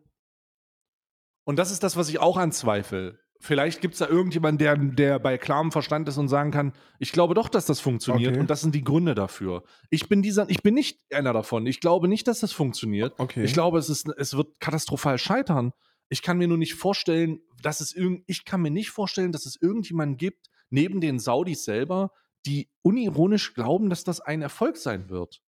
und 1.44 1.58
das 1.58 1.72
ist 1.72 1.82
das, 1.82 1.96
was 1.96 2.08
ich 2.08 2.20
auch 2.20 2.36
anzweifle. 2.36 3.18
Vielleicht 3.40 3.80
gibt 3.80 3.94
es 3.94 3.98
da 3.98 4.06
irgendjemanden, 4.06 4.58
der, 4.58 4.76
der 4.76 5.18
bei 5.18 5.36
klarem 5.36 5.72
Verstand 5.72 6.08
ist 6.08 6.16
und 6.16 6.28
sagen 6.28 6.52
kann, 6.52 6.72
ich 7.00 7.10
glaube 7.10 7.34
doch, 7.34 7.48
dass 7.48 7.66
das 7.66 7.80
funktioniert 7.80 8.34
Okay. 8.34 8.40
und 8.40 8.48
das 8.48 8.60
sind 8.60 8.72
die 8.72 8.84
Gründe 8.84 9.16
dafür. 9.16 9.64
Ich 9.90 10.08
bin 10.08 10.22
dieser, 10.22 10.48
ich 10.48 10.62
bin 10.62 10.74
nicht 10.74 11.00
einer 11.12 11.32
davon. 11.32 11.66
Ich 11.66 11.80
glaube 11.80 12.06
nicht, 12.06 12.28
dass 12.28 12.38
das 12.38 12.52
funktioniert. 12.52 13.14
Okay. 13.18 13.42
Ich 13.42 13.52
glaube, 13.52 13.78
es, 13.78 13.88
ist, 13.88 14.08
es 14.16 14.36
wird 14.36 14.60
katastrophal 14.60 15.18
scheitern. 15.18 15.72
Ich 16.08 16.22
kann 16.22 16.38
mir 16.38 16.46
nur 16.46 16.58
nicht 16.58 16.74
vorstellen, 16.74 17.40
dass 17.60 17.80
es 17.80 17.92
irgend, 17.92 18.22
ich 18.28 18.44
kann 18.44 18.62
mir 18.62 18.70
nicht 18.70 18.90
vorstellen, 18.90 19.32
dass 19.32 19.44
es 19.44 19.60
irgendjemanden 19.60 20.18
gibt, 20.18 20.46
neben 20.72 21.00
den 21.00 21.18
Saudis 21.18 21.64
selber, 21.64 22.10
die 22.46 22.68
unironisch 22.82 23.54
glauben, 23.54 23.88
dass 23.90 24.02
das 24.04 24.20
ein 24.20 24.42
Erfolg 24.42 24.76
sein 24.76 25.08
wird. 25.10 25.40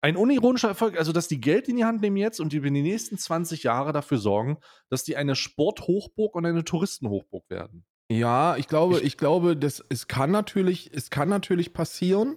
Ein 0.00 0.16
unironischer 0.16 0.68
Erfolg, 0.68 0.96
also 0.98 1.12
dass 1.12 1.26
die 1.26 1.40
Geld 1.40 1.68
in 1.68 1.76
die 1.76 1.84
Hand 1.84 2.02
nehmen 2.02 2.16
jetzt 2.18 2.38
und 2.40 2.52
die 2.52 2.58
über 2.58 2.70
die 2.70 2.82
nächsten 2.82 3.18
20 3.18 3.62
Jahre 3.64 3.92
dafür 3.92 4.18
sorgen, 4.18 4.58
dass 4.90 5.02
die 5.04 5.16
eine 5.16 5.34
Sporthochburg 5.34 6.34
und 6.36 6.46
eine 6.46 6.64
Touristenhochburg 6.64 7.48
werden. 7.50 7.84
Ja, 8.10 8.56
ich 8.56 8.68
glaube, 8.68 8.98
Ich- 8.98 9.04
ich, 9.04 9.16
glaube, 9.16 9.56
das, 9.56 9.84
es 9.88 10.06
kann 10.06 10.30
natürlich, 10.30 10.90
es 10.94 11.10
kann 11.10 11.28
natürlich 11.28 11.72
passieren, 11.72 12.36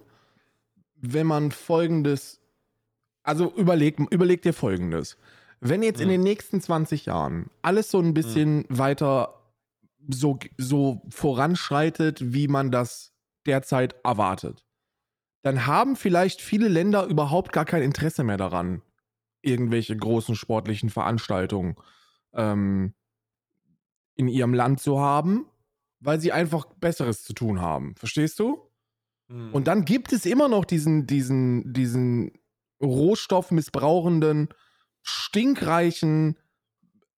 wenn 0.96 1.26
man 1.26 1.50
folgendes, 1.52 2.40
also 3.22 3.52
überleg, 3.56 3.98
überleg 4.10 4.42
dir 4.42 4.52
folgendes. 4.54 5.16
Wenn 5.60 5.82
jetzt 5.82 6.00
in 6.00 6.08
Hm. 6.08 6.14
den 6.14 6.20
nächsten 6.22 6.60
20 6.60 7.06
Jahren 7.06 7.48
alles 7.62 7.90
so 7.90 8.00
ein 8.00 8.14
bisschen 8.14 8.64
weiter 8.68 9.41
so, 10.08 10.38
so 10.56 11.02
voranschreitet, 11.08 12.32
wie 12.32 12.48
man 12.48 12.70
das 12.70 13.14
derzeit 13.46 13.94
erwartet, 14.04 14.64
dann 15.42 15.66
haben 15.66 15.96
vielleicht 15.96 16.40
viele 16.40 16.68
Länder 16.68 17.06
überhaupt 17.06 17.52
gar 17.52 17.64
kein 17.64 17.82
Interesse 17.82 18.24
mehr 18.24 18.36
daran, 18.36 18.82
irgendwelche 19.40 19.96
großen 19.96 20.36
sportlichen 20.36 20.90
Veranstaltungen 20.90 21.76
ähm, 22.32 22.94
in 24.14 24.28
ihrem 24.28 24.54
Land 24.54 24.80
zu 24.80 25.00
haben, 25.00 25.46
weil 26.00 26.20
sie 26.20 26.32
einfach 26.32 26.66
Besseres 26.76 27.24
zu 27.24 27.32
tun 27.32 27.60
haben. 27.60 27.94
Verstehst 27.96 28.38
du? 28.38 28.68
Und 29.52 29.66
dann 29.66 29.84
gibt 29.84 30.12
es 30.12 30.26
immer 30.26 30.48
noch 30.48 30.64
diesen, 30.64 31.06
diesen, 31.06 31.72
diesen 31.72 32.32
rohstoffmissbrauchenden, 32.82 34.48
stinkreichen 35.02 36.38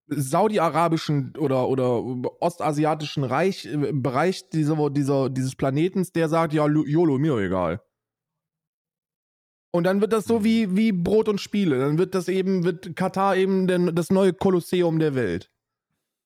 saudi-arabischen 0.06 1.36
oder, 1.38 1.68
oder 1.68 2.02
ostasiatischen 2.40 3.24
Reich, 3.24 3.66
äh, 3.66 3.92
Bereich 3.92 4.48
dieser, 4.50 4.90
dieser, 4.90 5.30
dieses 5.30 5.56
Planetens, 5.56 6.12
der 6.12 6.28
sagt, 6.28 6.52
ja, 6.52 6.66
YOLO, 6.66 7.18
mir 7.18 7.36
egal. 7.38 7.80
Und 9.70 9.84
dann 9.84 10.00
wird 10.00 10.12
das 10.12 10.24
so 10.24 10.44
wie, 10.44 10.76
wie 10.76 10.92
Brot 10.92 11.28
und 11.28 11.40
Spiele. 11.40 11.80
Dann 11.80 11.98
wird 11.98 12.14
das 12.14 12.28
eben, 12.28 12.62
wird 12.62 12.94
Katar 12.94 13.36
eben 13.36 13.66
den, 13.66 13.92
das 13.94 14.10
neue 14.10 14.32
Kolosseum 14.32 15.00
der 15.00 15.16
Welt. 15.16 15.50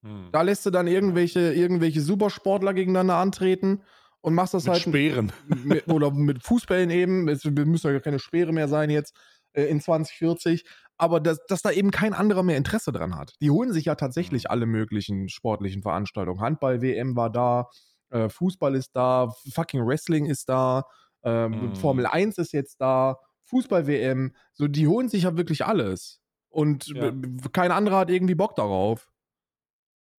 Hm. 0.02 0.28
Da 0.32 0.42
lässt 0.42 0.66
du 0.66 0.70
dann 0.70 0.86
irgendwelche, 0.86 1.54
irgendwelche 1.54 2.02
Supersportler 2.02 2.74
gegeneinander 2.74 3.16
antreten 3.16 3.80
und 4.20 4.34
machst 4.34 4.52
das 4.52 4.64
Mit 4.64 4.72
halt 4.74 4.82
Speeren. 4.82 5.32
mit, 5.64 5.88
oder 5.88 6.10
mit 6.10 6.42
Fußbällen 6.42 6.90
eben. 6.90 7.28
Es 7.28 7.44
müssen 7.44 7.90
ja 7.90 8.00
keine 8.00 8.18
Speere 8.18 8.52
mehr 8.52 8.68
sein 8.68 8.90
jetzt 8.90 9.16
äh, 9.54 9.64
in 9.64 9.80
2040. 9.80 10.64
Aber 10.98 11.20
dass, 11.20 11.38
dass 11.46 11.62
da 11.62 11.70
eben 11.70 11.90
kein 11.92 12.12
anderer 12.12 12.42
mehr 12.42 12.56
Interesse 12.56 12.90
dran 12.92 13.14
hat. 13.16 13.34
Die 13.40 13.50
holen 13.50 13.72
sich 13.72 13.84
ja 13.86 13.94
tatsächlich 13.94 14.44
Mhm. 14.44 14.50
alle 14.50 14.66
möglichen 14.66 15.28
sportlichen 15.28 15.80
Veranstaltungen. 15.82 16.40
Handball-WM 16.40 17.14
war 17.16 17.30
da, 17.30 17.68
äh, 18.10 18.28
Fußball 18.28 18.74
ist 18.74 18.90
da, 18.96 19.32
fucking 19.52 19.86
Wrestling 19.86 20.26
ist 20.26 20.48
da, 20.48 20.84
ähm, 21.22 21.68
Mhm. 21.70 21.76
Formel 21.76 22.06
1 22.06 22.38
ist 22.38 22.52
jetzt 22.52 22.80
da, 22.80 23.16
Fußball-WM. 23.44 24.34
So, 24.52 24.66
die 24.68 24.86
holen 24.88 25.08
sich 25.08 25.22
ja 25.22 25.36
wirklich 25.36 25.64
alles. 25.64 26.20
Und 26.50 26.88
Ja. 26.88 27.12
kein 27.52 27.70
anderer 27.72 27.98
hat 27.98 28.10
irgendwie 28.10 28.34
Bock 28.34 28.56
darauf. 28.56 29.10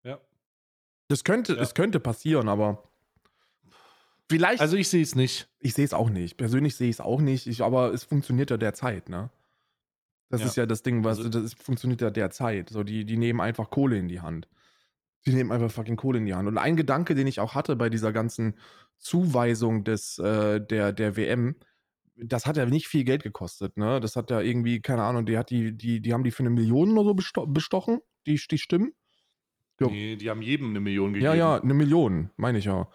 Ja. 0.02 0.18
Das 1.08 1.24
könnte, 1.24 1.54
Ja. 1.56 1.60
es 1.60 1.74
könnte 1.74 2.00
passieren, 2.00 2.48
aber 2.48 2.84
vielleicht. 4.30 4.60
Also 4.60 4.76
ich 4.76 4.88
sehe 4.88 5.02
es 5.02 5.14
nicht. 5.14 5.48
ich 5.58 5.74
sehe 5.74 5.84
es 5.84 5.92
auch 5.92 6.08
nicht. 6.08 6.36
Persönlich 6.38 6.74
sehe 6.76 6.88
ich 6.88 6.96
es 6.96 7.00
auch 7.00 7.20
nicht. 7.20 7.46
Ich, 7.46 7.62
aber 7.62 7.92
es 7.92 8.04
funktioniert 8.04 8.50
ja 8.50 8.56
derzeit, 8.56 9.08
ne? 9.10 9.30
Das 10.30 10.40
Ja. 10.40 10.46
ist 10.46 10.56
ja 10.56 10.64
das 10.66 10.82
Ding, 10.82 11.04
was 11.04 11.18
Also- 11.18 11.28
das 11.28 11.42
ist, 11.44 11.62
funktioniert 11.62 12.00
ja 12.00 12.10
derzeit. 12.10 12.70
So, 12.70 12.82
die, 12.82 13.04
die 13.04 13.16
nehmen 13.18 13.40
einfach 13.40 13.68
Kohle 13.70 13.98
in 13.98 14.08
die 14.08 14.20
Hand. 14.20 14.48
Die 15.26 15.34
nehmen 15.34 15.52
einfach 15.52 15.70
fucking 15.70 15.96
Kohle 15.96 16.18
in 16.18 16.24
die 16.24 16.34
Hand. 16.34 16.48
Und 16.48 16.56
ein 16.56 16.76
Gedanke, 16.76 17.14
den 17.14 17.26
ich 17.26 17.40
auch 17.40 17.54
hatte 17.54 17.76
bei 17.76 17.90
dieser 17.90 18.12
ganzen 18.12 18.54
Zuweisung 18.96 19.84
des, 19.84 20.18
äh, 20.18 20.60
der, 20.64 20.92
der 20.92 21.16
WM, 21.16 21.56
das 22.16 22.46
hat 22.46 22.56
ja 22.56 22.64
nicht 22.66 22.86
viel 22.88 23.04
Geld 23.04 23.22
gekostet, 23.22 23.76
ne? 23.76 23.98
Das 24.00 24.14
hat 24.16 24.30
ja 24.30 24.40
irgendwie, 24.40 24.80
keine 24.80 25.02
Ahnung, 25.02 25.26
die 25.26 25.36
hat 25.38 25.50
die, 25.50 25.76
die, 25.76 26.00
die 26.00 26.12
haben 26.12 26.22
die 26.24 26.30
für 26.30 26.40
eine 26.42 26.50
Million 26.50 26.92
oder 26.96 27.04
so 27.04 27.14
besto 27.14 27.46
bestochen, 27.46 28.00
die, 28.26 28.40
die 28.50 28.58
Stimmen. 28.58 28.92
Ja. 29.80 29.88
Nee, 29.88 30.16
die 30.16 30.28
haben 30.28 30.42
jedem 30.42 30.70
eine 30.70 30.80
Million 30.80 31.12
gegeben. 31.14 31.24
Ja, 31.24 31.34
ja, 31.34 31.60
eine 31.60 31.72
Million, 31.74 32.30
meine 32.36 32.58
ich 32.58 32.66
ja. 32.66 32.88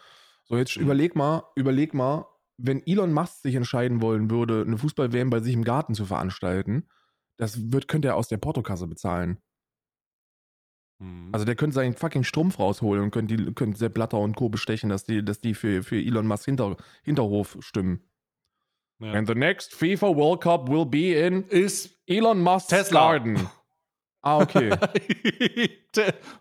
So, 0.44 0.58
jetzt 0.58 0.78
Mhm. 0.78 0.84
überleg 0.84 1.16
mal, 1.16 1.44
überleg 1.56 1.94
mal, 1.96 2.26
wenn 2.58 2.86
Elon 2.86 3.12
Musk 3.14 3.42
sich 3.42 3.56
entscheiden 3.56 4.02
wollen 4.02 4.30
würde, 4.30 4.62
eine 4.66 4.78
Fußball-WM 4.78 5.32
bei 5.32 5.40
sich 5.42 5.54
im 5.56 5.64
Garten 5.64 5.96
zu 5.96 6.06
veranstalten, 6.06 6.88
das 7.38 7.72
wird, 7.72 7.88
könnte 7.88 8.10
er 8.10 8.16
aus 8.16 8.28
der 8.28 8.38
Portokasse 8.38 8.88
bezahlen. 8.88 9.38
Mhm. 11.00 11.30
Also 11.34 11.46
der 11.46 11.56
könnte 11.56 11.76
seinen 11.76 11.94
fucking 11.96 12.24
Strumpf 12.24 12.60
rausholen 12.60 13.04
und 13.04 13.12
könnte, 13.12 13.36
die, 13.36 13.54
könnte 13.54 13.78
Sepp 13.78 13.94
Blatter 13.94 14.20
und 14.20 14.36
Co. 14.36 14.50
bestechen, 14.50 14.90
dass 14.90 15.04
die, 15.04 15.24
dass 15.24 15.42
die 15.42 15.54
für, 15.54 15.84
für 15.84 15.98
Elon 15.98 16.28
Musk 16.28 16.46
Hinter, 16.46 16.78
Hinterhof 17.04 17.58
stimmen. 17.60 18.02
ja. 19.00 19.14
And 19.14 19.28
the 19.28 19.36
next 19.36 19.74
FIFA 19.74 20.16
World 20.16 20.42
Cup 20.42 20.70
will 20.70 20.86
be 20.86 21.14
in 21.14 21.44
ist 21.48 22.02
Elon 22.08 22.42
Musk's 22.42 22.68
Tesla. 22.68 23.18
Garden. 23.18 23.50
Ah, 24.26 24.40
okay. 24.40 24.72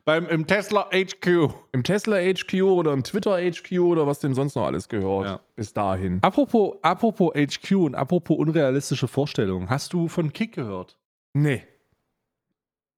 Beim 0.06 0.26
im 0.28 0.46
Tesla 0.46 0.88
HQ. 0.90 1.50
Im 1.72 1.82
Tesla 1.84 2.16
HQ 2.16 2.62
oder 2.62 2.94
im 2.94 3.04
Twitter 3.04 3.36
HQ 3.36 3.78
oder 3.78 4.06
was 4.06 4.20
dem 4.20 4.32
sonst 4.32 4.54
noch 4.54 4.64
alles 4.64 4.88
gehört. 4.88 5.26
Ja. 5.26 5.40
Bis 5.54 5.74
dahin. 5.74 6.18
Apropos, 6.22 6.76
apropos 6.80 7.32
HQ 7.34 7.72
und 7.72 7.94
apropos 7.94 8.38
unrealistische 8.38 9.06
Vorstellungen. 9.06 9.68
Hast 9.68 9.92
du 9.92 10.08
von 10.08 10.32
Kick 10.32 10.52
gehört? 10.52 10.96
Nee. 11.34 11.62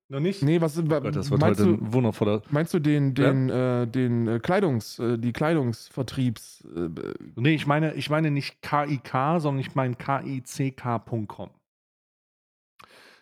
Noch 0.08 0.20
nicht? 0.20 0.44
Nee, 0.44 0.60
was 0.60 0.78
Oh 0.78 0.82
Gott, 0.82 1.16
das 1.16 1.32
wird 1.32 1.40
meinst, 1.40 1.60
heute 1.60 1.78
du, 1.78 1.92
wundervoller. 1.92 2.42
meinst 2.50 2.72
du 2.72 2.78
den, 2.78 3.14
den, 3.14 3.50
äh, 3.50 3.88
den 3.88 4.28
äh, 4.28 4.38
Kleidungs, 4.38 5.00
äh, 5.00 5.18
die 5.18 5.32
Kleidungsvertriebs, 5.32 6.64
äh, 6.76 6.90
Nee, 7.34 7.56
ich 7.56 7.66
meine, 7.66 7.92
ich 7.94 8.08
meine 8.08 8.30
nicht 8.30 8.62
KIK, 8.62 9.10
sondern 9.38 9.58
ich 9.58 9.74
meine 9.74 9.96
KICK.com. 9.96 11.50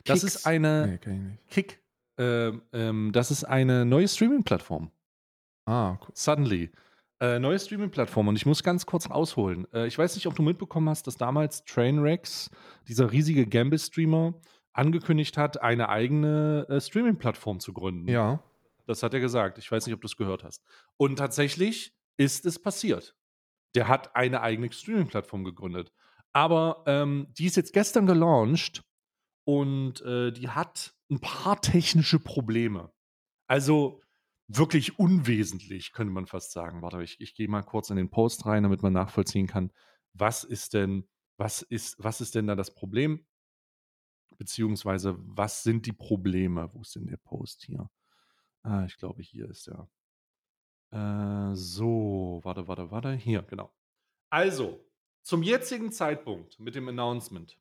Das 0.04 0.20
Kicks? 0.20 0.36
ist 0.36 0.46
eine 0.46 0.86
nee, 0.86 0.98
kenn 0.98 1.14
ich 1.14 1.20
nicht. 1.20 1.50
Kick. 1.50 1.82
Ähm, 2.16 2.62
ähm, 2.72 3.10
das 3.12 3.30
ist 3.30 3.44
eine 3.44 3.84
neue 3.84 4.06
Streaming-Plattform. 4.06 4.90
Ah, 5.66 5.98
cool. 6.00 6.12
Suddenly. 6.14 6.70
Äh, 7.20 7.38
neue 7.38 7.58
Streaming-Plattform 7.58 8.28
und 8.28 8.36
ich 8.36 8.46
muss 8.46 8.62
ganz 8.62 8.86
kurz 8.86 9.06
ausholen. 9.06 9.66
Äh, 9.72 9.86
ich 9.86 9.98
weiß 9.98 10.14
nicht, 10.14 10.26
ob 10.26 10.34
du 10.34 10.42
mitbekommen 10.42 10.88
hast, 10.88 11.06
dass 11.06 11.16
damals 11.16 11.64
Trainwrecks, 11.64 12.50
dieser 12.86 13.10
riesige 13.10 13.46
Gamble-Streamer, 13.46 14.34
angekündigt 14.72 15.38
hat, 15.38 15.62
eine 15.62 15.88
eigene 15.88 16.66
äh, 16.68 16.80
Streaming-Plattform 16.80 17.60
zu 17.60 17.72
gründen. 17.72 18.08
Ja. 18.08 18.42
Das 18.86 19.02
hat 19.02 19.14
er 19.14 19.20
gesagt. 19.20 19.58
Ich 19.58 19.70
weiß 19.70 19.86
nicht, 19.86 19.94
ob 19.94 20.00
du 20.00 20.06
es 20.06 20.16
gehört 20.16 20.44
hast. 20.44 20.62
Und 20.96 21.16
tatsächlich 21.16 21.96
ist 22.16 22.44
es 22.44 22.60
passiert. 22.60 23.16
Der 23.74 23.88
hat 23.88 24.14
eine 24.14 24.42
eigene 24.42 24.70
Streaming-Plattform 24.70 25.44
gegründet. 25.44 25.92
Aber 26.32 26.82
ähm, 26.86 27.28
die 27.38 27.46
ist 27.46 27.56
jetzt 27.56 27.72
gestern 27.72 28.06
gelauncht 28.06 28.82
und 29.44 30.00
äh, 30.02 30.32
die 30.32 30.48
hat 30.48 30.94
ein 31.10 31.20
paar 31.20 31.60
technische 31.60 32.18
Probleme. 32.18 32.92
Also 33.46 34.00
wirklich 34.48 34.98
unwesentlich, 34.98 35.92
könnte 35.92 36.12
man 36.12 36.26
fast 36.26 36.52
sagen. 36.52 36.82
Warte, 36.82 37.02
ich, 37.02 37.20
ich 37.20 37.34
gehe 37.34 37.48
mal 37.48 37.62
kurz 37.62 37.90
in 37.90 37.96
den 37.96 38.10
Post 38.10 38.46
rein, 38.46 38.62
damit 38.62 38.82
man 38.82 38.92
nachvollziehen 38.92 39.46
kann, 39.46 39.72
was 40.12 40.44
ist 40.44 40.74
denn, 40.74 41.08
was 41.36 41.62
ist, 41.62 41.96
was 42.02 42.20
ist 42.20 42.34
denn 42.34 42.46
da 42.46 42.54
das 42.54 42.74
Problem? 42.74 43.26
Beziehungsweise, 44.36 45.16
was 45.18 45.62
sind 45.62 45.86
die 45.86 45.92
Probleme? 45.92 46.70
Wo 46.72 46.82
ist 46.82 46.94
denn 46.94 47.06
der 47.06 47.16
Post 47.16 47.62
hier? 47.62 47.90
Ah, 48.62 48.84
ich 48.86 48.96
glaube, 48.96 49.22
hier 49.22 49.48
ist 49.48 49.68
er. 49.68 49.88
Äh, 50.90 51.54
so, 51.54 52.40
warte, 52.42 52.66
warte, 52.68 52.90
warte. 52.90 53.12
Hier, 53.12 53.42
genau. 53.42 53.72
Also, 54.30 54.84
zum 55.22 55.42
jetzigen 55.42 55.92
Zeitpunkt 55.92 56.58
mit 56.58 56.74
dem 56.74 56.88
Announcement. 56.88 57.58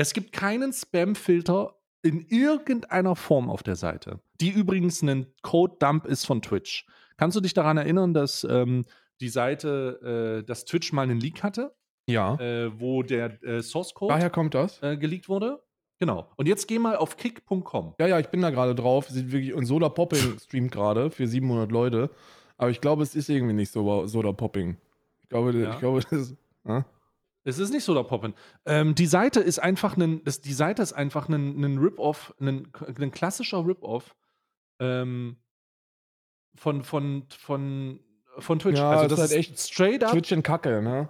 Es 0.00 0.12
gibt 0.14 0.30
keinen 0.32 0.72
Spam-Filter 0.72 1.74
in 2.02 2.24
irgendeiner 2.28 3.16
Form 3.16 3.50
auf 3.50 3.62
der 3.64 3.74
Seite, 3.74 4.20
die 4.40 4.50
übrigens 4.50 5.02
ein 5.02 5.26
Code-Dump 5.42 6.06
ist 6.06 6.24
von 6.24 6.40
Twitch. 6.40 6.86
Kannst 7.16 7.36
du 7.36 7.40
dich 7.40 7.52
daran 7.52 7.76
erinnern, 7.78 8.14
dass 8.14 8.44
ähm, 8.48 8.84
die 9.20 9.28
Seite, 9.28 10.38
äh, 10.40 10.46
dass 10.46 10.64
Twitch 10.64 10.92
mal 10.92 11.02
einen 11.02 11.18
Leak 11.18 11.42
hatte, 11.42 11.74
Ja. 12.06 12.36
äh, 12.36 12.70
wo 12.80 13.02
der 13.02 13.42
äh, 13.42 13.60
Source-Code 13.60 14.14
Daher 14.14 14.30
kommt 14.30 14.54
das? 14.54 14.80
äh, 14.84 14.96
geleakt 14.96 15.28
wurde? 15.28 15.60
Genau. 15.98 16.30
Und 16.36 16.46
jetzt 16.46 16.68
geh 16.68 16.78
mal 16.78 16.94
auf 16.96 17.16
kick.com. 17.16 17.94
Ja, 17.98 18.06
ja, 18.06 18.20
ich 18.20 18.28
bin 18.28 18.40
da 18.40 18.50
gerade 18.50 18.76
drauf. 18.76 19.08
Sieht 19.08 19.32
wirklich, 19.32 19.52
und 19.52 19.64
Soda 19.66 19.88
Popping 19.88 20.38
streamt 20.40 20.70
gerade 20.70 21.10
für 21.10 21.26
700 21.26 21.72
Leute. 21.72 22.10
Aber 22.56 22.70
ich 22.70 22.80
glaube, 22.80 23.02
es 23.02 23.16
ist 23.16 23.28
irgendwie 23.28 23.54
nicht 23.54 23.72
so 23.72 24.06
Soda 24.06 24.30
Popping. 24.30 24.76
Ich 25.24 25.28
glaube, 25.28 25.52
Ja. 25.58 25.72
ich 25.72 25.78
glaube, 25.80 26.00
das 26.00 26.12
ist. 26.12 26.36
Äh? 26.64 26.82
Es 27.48 27.58
ist 27.58 27.72
nicht 27.72 27.84
so 27.84 27.94
der 27.94 28.04
Poppen. 28.04 28.34
Ähm, 28.66 28.94
die 28.94 29.06
Seite 29.06 29.40
ist 29.40 29.58
einfach 29.58 29.96
ein, 29.96 30.22
das, 30.24 30.40
die 30.40 30.52
Seite 30.52 30.82
ist 30.82 30.92
einfach 30.92 31.28
ein, 31.28 31.58
ein 31.64 31.78
Rip-Off, 31.78 32.34
ein, 32.40 32.70
ein 32.86 33.10
klassischer 33.10 33.66
Rip-Off 33.66 34.14
ähm, 34.80 35.38
von, 36.54 36.82
von, 36.82 37.24
von, 37.30 38.00
von 38.38 38.58
Twitch. 38.58 38.78
Ja, 38.78 38.90
also 38.90 39.04
ist 39.06 39.10
das 39.12 39.20
halt 39.20 39.30
ist 39.30 39.36
echt 39.36 39.58
straight 39.58 40.04
up. 40.04 40.12
Twitch 40.12 40.30
in 40.30 40.42
Kacke, 40.42 40.82
ne? 40.82 41.08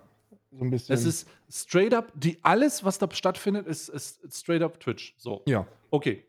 So 0.50 0.64
ein 0.64 0.70
bisschen. 0.70 0.94
Es 0.94 1.04
ist 1.04 1.28
straight 1.50 1.92
up, 1.92 2.12
die, 2.14 2.38
alles, 2.42 2.84
was 2.84 2.98
da 2.98 3.10
stattfindet, 3.10 3.66
ist, 3.66 3.88
ist 3.88 4.20
straight 4.32 4.62
up 4.62 4.78
Twitch. 4.78 5.14
So. 5.18 5.42
Ja. 5.46 5.66
Okay. 5.90 6.24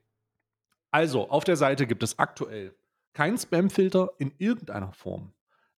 Also, 0.91 1.30
auf 1.30 1.43
der 1.43 1.55
Seite 1.55 1.86
gibt 1.86 2.01
es 2.01 2.18
aktuell 2.18 2.74
keinen 3.14 3.38
Spam-Filter 3.38 4.12
in 4.18 4.34
irgendeiner 4.39 4.91
Form. 4.93 5.34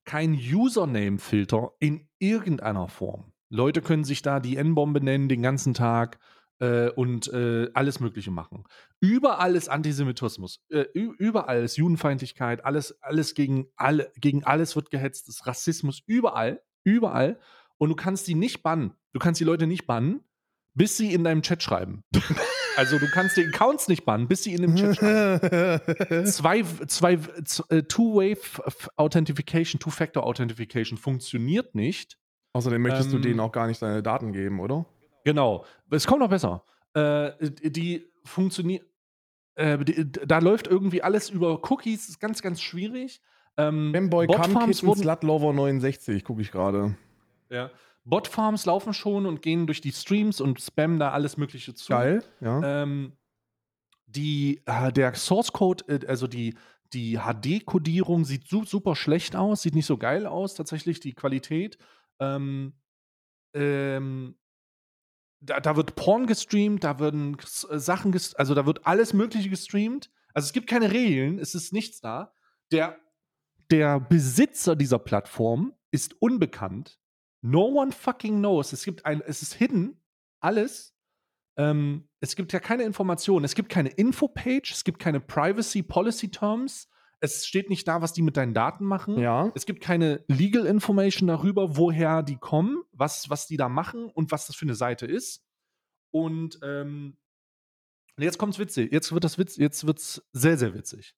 Kein 0.05 0.33
Username-Filter 0.33 1.73
in 1.79 2.07
irgendeiner 2.17 2.87
Form. 2.87 3.33
Leute 3.51 3.81
können 3.81 4.03
sich 4.05 4.21
da 4.21 4.39
die 4.39 4.55
N-Bombe 4.57 5.01
nennen 5.01 5.27
den 5.29 5.41
ganzen 5.41 5.73
Tag 5.73 6.19
äh, 6.59 6.89
und 6.89 7.27
äh, 7.33 7.69
alles 7.73 7.99
Mögliche 7.99 8.31
machen. 8.31 8.63
Überall 9.01 9.55
ist 9.55 9.67
Antisemitismus. 9.69 10.61
Äh, 10.69 10.85
überall 10.93 11.63
ist 11.63 11.75
Judenfeindlichkeit. 11.75 12.63
Alles, 12.63 13.01
alles 13.01 13.33
gegen, 13.33 13.67
alle, 13.75 14.11
gegen 14.15 14.43
alles 14.45 14.75
wird 14.75 14.89
gehetzt. 14.89 15.27
Es 15.27 15.35
ist 15.35 15.47
Rassismus. 15.47 16.01
Überall. 16.05 16.61
Überall. 16.83 17.39
Und 17.77 17.89
du 17.89 17.95
kannst 17.95 18.27
die 18.27 18.35
nicht 18.35 18.63
bannen. 18.63 18.93
Du 19.11 19.19
kannst 19.19 19.41
die 19.41 19.45
Leute 19.45 19.67
nicht 19.67 19.85
bannen, 19.85 20.21
bis 20.73 20.95
sie 20.95 21.13
in 21.13 21.23
deinem 21.23 21.41
Chat 21.41 21.61
schreiben. 21.61 22.03
also 22.77 22.99
du 22.99 23.07
kannst 23.11 23.35
die 23.35 23.45
Accounts 23.45 23.87
nicht 23.89 24.05
bannen, 24.05 24.27
bis 24.29 24.43
sie 24.43 24.53
in 24.53 24.61
dem 24.61 24.75
Chat 24.75 24.95
schreiben. 24.97 26.25
Zwei, 26.25 26.63
zwei, 26.87 27.19
äh, 27.69 27.83
Two-Way 27.83 28.31
F- 28.33 28.61
F- 28.65 28.89
Authentification, 28.95 29.79
Two-Factor 29.79 30.23
Authentification 30.23 30.97
funktioniert 30.97 31.75
nicht. 31.75 32.17
Außerdem 32.53 32.81
möchtest 32.81 33.11
du 33.11 33.17
Ähm, 33.17 33.21
denen 33.21 33.39
auch 33.39 33.51
gar 33.51 33.67
nicht 33.67 33.81
deine 33.81 34.03
Daten 34.03 34.33
geben, 34.33 34.59
oder? 34.59 34.85
Genau. 35.23 35.65
Es 35.89 36.05
kommt 36.05 36.19
noch 36.19 36.29
besser. 36.29 36.63
Äh, 36.93 37.31
die 37.41 38.07
funktioniert. 38.25 38.85
Äh, 39.55 39.77
da 40.25 40.39
läuft 40.39 40.67
irgendwie 40.67 41.03
alles 41.03 41.29
über 41.29 41.61
Cookies, 41.69 42.09
ist 42.09 42.19
ganz, 42.19 42.41
ganz 42.41 42.61
schwierig. 42.61 43.21
Ähm, 43.57 43.91
Fanboy 43.93 44.27
Botfarms 44.27 44.83
wurden, 44.83 45.01
Slutlover 45.01 45.53
69, 45.53 46.23
gucke 46.23 46.41
ich 46.41 46.51
gerade. 46.51 46.95
ja, 47.49 47.69
Botfarms 48.05 48.65
laufen 48.65 48.93
schon 48.93 49.25
und 49.25 49.41
gehen 49.41 49.67
durch 49.67 49.81
die 49.81 49.91
Streams 49.91 50.41
und 50.41 50.59
spammen 50.61 50.99
da 50.99 51.11
alles 51.11 51.37
Mögliche 51.37 51.73
zu. 51.73 51.91
Geil, 51.91 52.23
ja. 52.39 52.83
Ähm, 52.83 53.13
die, 54.07 54.61
äh, 54.65 54.91
der 54.91 55.13
Source 55.15 55.51
Code, 55.53 55.83
äh, 55.87 56.07
also 56.07 56.27
die, 56.27 56.55
die 56.93 57.17
HD-Kodierung 57.19 58.25
sieht 58.25 58.47
su 58.47 58.63
super 58.65 58.95
schlecht 58.95 59.35
aus, 59.35 59.61
sieht 59.61 59.75
nicht 59.75 59.85
so 59.85 59.97
geil 59.97 60.25
aus, 60.25 60.55
tatsächlich 60.55 60.99
die 60.99 61.13
Qualität. 61.13 61.77
Ähm, 62.21 62.73
ähm, 63.53 64.35
da, 65.41 65.59
da 65.59 65.75
wird 65.75 65.95
Porn 65.95 66.27
gestreamt, 66.27 66.83
da 66.83 66.99
werden 66.99 67.37
äh, 67.69 67.79
Sachen, 67.79 68.13
also 68.35 68.53
da 68.53 68.65
wird 68.65 68.85
alles 68.85 69.13
Mögliche 69.13 69.49
gestreamt. 69.49 70.11
Also 70.33 70.45
es 70.45 70.53
gibt 70.53 70.67
keine 70.67 70.91
Regeln, 70.91 71.39
es 71.39 71.55
ist 71.55 71.73
nichts 71.73 71.99
da. 71.99 72.33
Der, 72.71 72.97
der 73.69 73.99
Besitzer 73.99 74.75
dieser 74.75 74.99
Plattform 74.99 75.73
ist 75.91 76.21
unbekannt. 76.21 76.99
No 77.41 77.65
one 77.65 77.91
fucking 77.91 78.37
knows. 78.37 78.71
Es 78.71 78.85
gibt 78.85 79.05
ein, 79.05 79.21
es 79.21 79.41
ist 79.41 79.55
hidden, 79.55 79.99
alles. 80.39 80.95
Ähm, 81.57 82.07
es 82.19 82.35
gibt 82.35 82.53
ja 82.53 82.59
keine 82.59 82.83
Informationen. 82.83 83.43
Es 83.43 83.55
gibt 83.55 83.69
keine 83.69 83.89
Infopage, 83.89 84.71
es 84.71 84.83
gibt 84.83 84.99
keine 84.99 85.19
Privacy 85.19 85.81
Policy 85.81 86.29
Terms. 86.29 86.87
Es 87.23 87.45
steht 87.45 87.69
nicht 87.69 87.87
da, 87.87 88.01
was 88.01 88.13
die 88.13 88.23
mit 88.23 88.35
deinen 88.35 88.53
Daten 88.55 88.83
machen. 88.83 89.17
Ja. 89.19 89.51
Es 89.55 89.65
gibt 89.67 89.81
keine 89.81 90.23
Legal 90.27 90.65
Information 90.65 91.27
darüber, 91.27 91.77
woher 91.77 92.23
die 92.23 92.37
kommen, 92.37 92.83
was, 92.91 93.29
was 93.29 93.45
die 93.47 93.57
da 93.57 93.69
machen 93.69 94.05
und 94.09 94.31
was 94.31 94.47
das 94.47 94.55
für 94.55 94.65
eine 94.65 94.75
Seite 94.75 95.05
ist. 95.05 95.45
Und 96.11 96.59
ähm, 96.63 97.17
jetzt 98.17 98.37
kommt's 98.39 98.57
witzig. 98.59 98.91
Jetzt 98.91 99.11
wird 99.13 99.23
das 99.23 99.37
Witz, 99.37 99.55
jetzt 99.57 99.85
wird's 99.85 100.27
sehr, 100.33 100.57
sehr 100.57 100.73
witzig. 100.73 101.15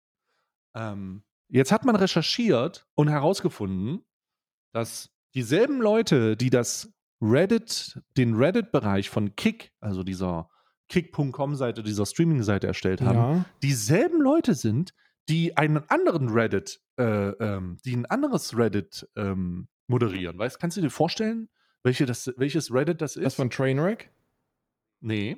Ähm, 0.75 1.23
jetzt 1.47 1.71
hat 1.71 1.85
man 1.85 1.95
recherchiert 1.95 2.85
und 2.95 3.07
herausgefunden, 3.07 4.03
dass 4.73 5.09
dieselben 5.35 5.79
Leute, 5.81 6.35
die 6.35 6.49
das 6.49 6.91
Reddit, 7.21 8.01
den 8.17 8.35
Reddit-Bereich 8.35 9.09
von 9.09 9.35
Kick, 9.37 9.71
also 9.79 10.03
dieser 10.03 10.49
Kick.com-Seite, 10.89 11.81
dieser 11.81 12.05
Streaming-Seite 12.05 12.67
erstellt 12.67 13.01
haben, 13.01 13.17
Ja. 13.17 13.45
dieselben 13.63 14.21
Leute 14.21 14.53
sind, 14.53 14.93
die 15.29 15.57
einen 15.57 15.89
anderen 15.89 16.29
Reddit, 16.29 16.81
äh, 16.97 17.03
ähm, 17.03 17.77
die 17.85 17.95
ein 17.95 18.05
anderes 18.05 18.57
Reddit 18.57 19.07
ähm, 19.15 19.67
moderieren. 19.87 20.37
Weißt, 20.37 20.59
kannst 20.59 20.77
du 20.77 20.81
dir 20.81 20.89
vorstellen, 20.89 21.49
welche 21.83 22.05
das, 22.05 22.33
welches 22.37 22.73
Reddit 22.73 23.01
das 23.01 23.15
ist? 23.15 23.25
Das 23.25 23.35
von 23.35 23.49
Trainwreck? 23.49 24.09
nee, 25.01 25.37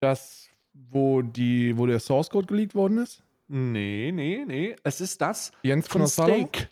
Das, 0.00 0.48
wo, 0.72 1.20
die, 1.22 1.76
wo 1.76 1.86
der 1.86 2.00
Source 2.00 2.30
Code 2.30 2.46
geleakt 2.46 2.74
worden 2.74 2.98
ist? 2.98 3.22
nee, 3.48 4.12
nee, 4.12 4.44
nee. 4.46 4.76
Es 4.84 5.00
ist 5.00 5.20
das 5.20 5.50
Jens 5.62 5.88
von 5.88 6.02
Knossalo? 6.02 6.34
Steak. 6.34 6.70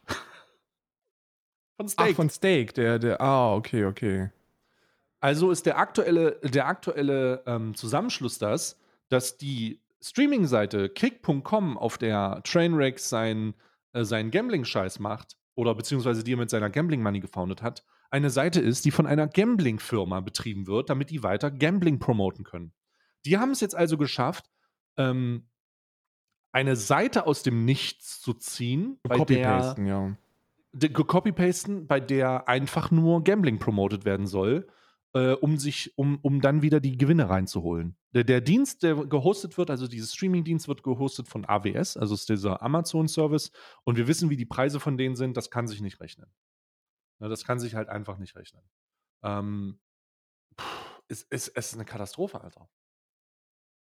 von 1.77 1.89
Steak. 1.89 2.11
Ach, 2.11 2.15
von 2.15 2.31
Steak, 2.31 2.75
der, 2.75 2.99
der, 3.01 3.21
ah, 3.21 3.55
okay, 3.55 3.85
okay. 3.85 4.31
Also 5.21 5.51
ist 5.51 5.67
der 5.67 5.79
aktuelle, 5.79 6.39
der 6.45 6.69
aktuelle 6.69 7.43
ähm, 7.47 7.75
Zusammenschluss 7.75 8.39
das, 8.39 8.79
dass 9.09 9.37
die 9.37 9.81
Streaming-Seite 10.03 10.89
kick.com, 10.89 11.77
auf 11.79 11.99
der 11.99 12.41
Trainwreck 12.45 12.99
sein, 12.99 13.55
äh, 13.93 14.05
seinen 14.05 14.31
Gambling-Scheiß 14.31 14.99
macht, 15.01 15.37
oder 15.55 15.75
beziehungsweise 15.75 16.23
die 16.23 16.33
er 16.35 16.37
mit 16.39 16.51
seiner 16.51 16.71
Gambling-Money 16.71 17.21
gefoundet 17.21 17.63
hat, 17.63 17.85
eine 18.11 18.31
Seite 18.31 18.61
ist, 18.61 18.85
die 18.85 18.91
von 18.91 19.07
einer 19.07 19.27
Gambling-Firma 19.27 20.21
betrieben 20.21 20.67
wird, 20.67 20.89
damit 20.89 21.11
die 21.11 21.23
weiter 21.23 21.51
Gambling 21.51 21.99
promoten 21.99 22.45
können. 22.45 22.73
Die 23.27 23.39
haben 23.39 23.51
es 23.51 23.61
jetzt 23.61 23.75
also 23.75 23.99
geschafft, 23.99 24.47
ähm, 24.97 25.49
eine 26.53 26.77
Seite 26.77 27.27
aus 27.27 27.43
dem 27.43 27.65
Nichts 27.65 28.21
zu 28.21 28.33
ziehen, 28.35 28.99
bei 29.03 29.17
der, 29.25 29.75
ja. 29.87 30.17
de- 30.73 30.89
bei 31.87 32.01
der 32.01 32.49
einfach 32.49 32.91
nur 32.91 33.23
Gambling 33.25 33.59
promotet 33.59 34.05
werden 34.05 34.27
soll, 34.27 34.67
äh, 35.15 35.33
um 35.33 35.57
sich, 35.59 35.97
um, 35.97 36.19
um 36.23 36.41
dann 36.41 36.63
wieder 36.63 36.81
die 36.81 36.97
Gewinne 36.99 37.29
reinzuholen. 37.29 37.97
Der, 38.15 38.25
der 38.25 38.41
Dienst, 38.41 38.83
der 38.83 38.95
gehostet 39.07 39.57
wird, 39.59 39.71
also 39.71 39.87
dieses 39.89 40.15
Streaming-Dienst 40.15 40.69
wird 40.69 40.83
gehostet 40.83 41.29
von 41.29 41.45
AWS, 41.45 41.97
also 41.97 42.15
ist 42.15 42.29
dieser 42.29 42.63
Amazon-Service, 42.63 43.51
und 43.85 43.97
wir 43.97 44.07
wissen, 44.09 44.31
wie 44.31 44.37
die 44.37 44.47
Preise 44.47 44.81
von 44.81 44.97
denen 44.97 45.17
sind, 45.17 45.37
das 45.37 45.51
kann 45.51 45.67
sich 45.69 45.81
nicht 45.81 46.01
rechnen. 46.01 46.31
Ne, 47.21 47.29
das 47.29 47.45
kann 47.45 47.59
sich 47.59 47.75
halt 47.75 47.89
einfach 47.89 48.19
nicht 48.19 48.37
rechnen. 48.37 48.63
Ähm, 49.23 49.81
pff, 50.59 51.01
es, 51.09 51.27
es, 51.31 51.49
es 51.49 51.69
ist 51.69 51.75
eine 51.75 51.85
Katastrophe, 51.85 52.41
Alter. 52.41 52.69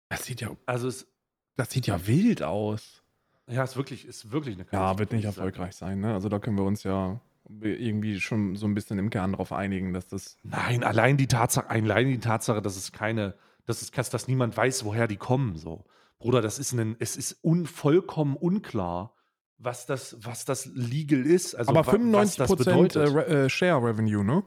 Das 0.09 0.25
sieht 0.25 0.41
ja, 0.41 0.57
Also 0.67 0.89
es, 0.89 1.13
das 1.57 1.71
sieht 1.71 1.87
ja 1.87 2.07
wild 2.07 2.43
aus. 2.43 3.03
ja, 3.49 3.65
es 3.65 3.71
ist 3.71 3.77
wirklich, 3.77 4.05
ist 4.07 4.31
wirklich 4.31 4.55
eine 4.55 4.65
Katastrophe. 4.65 4.93
Ja, 4.93 4.99
wird 4.99 5.13
nicht 5.13 5.25
erfolgreich 5.25 5.75
sein, 5.75 6.01
ne? 6.01 6.15
Also 6.15 6.29
da 6.29 6.39
können 6.39 6.57
wir 6.57 6.65
uns 6.65 6.83
ja 6.85 7.21
irgendwie 7.49 8.21
schon 8.21 8.57
so 8.57 8.67
ein 8.67 8.75
bisschen 8.75 8.99
im 8.99 9.11
Kern 9.11 9.33
drauf 9.35 9.53
einigen, 9.53 9.93
dass 9.93 10.09
das. 10.09 10.37
Nein, 10.43 10.83
allein 10.85 11.17
die 11.17 11.27
Tatsache, 11.29 11.69
allein 11.71 12.09
die 12.09 12.19
Tatsache, 12.19 12.61
dass 12.63 12.77
es 12.77 12.93
keine, 12.93 13.35
dass 13.67 13.83
es 13.83 13.91
dass, 13.91 14.11
dass 14.11 14.29
niemand 14.29 14.57
weiß, 14.57 14.85
woher 14.85 15.07
die 15.09 15.17
kommen. 15.17 15.57
So, 15.57 15.85
Bruder, 16.19 16.43
das 16.43 16.59
ist 16.59 16.73
ein, 16.73 16.97
es 16.99 17.17
ist 17.17 17.39
un, 17.45 17.67
vollkommen 17.67 18.37
unklar, 18.37 19.15
was 19.59 19.87
das, 19.87 20.17
was 20.21 20.45
das 20.45 20.67
legal 20.75 21.25
ist. 21.25 21.55
Also 21.55 21.71
Aber 21.71 21.87
wa- 21.87 21.91
95 21.93 22.41
was 22.41 22.49
das 22.49 22.57
Prozent 22.57 22.93
bedeutet. 22.93 23.15
Re- 23.15 23.45
äh, 23.45 23.49
Share 23.51 23.83
Revenue, 23.83 24.25
ne? 24.25 24.43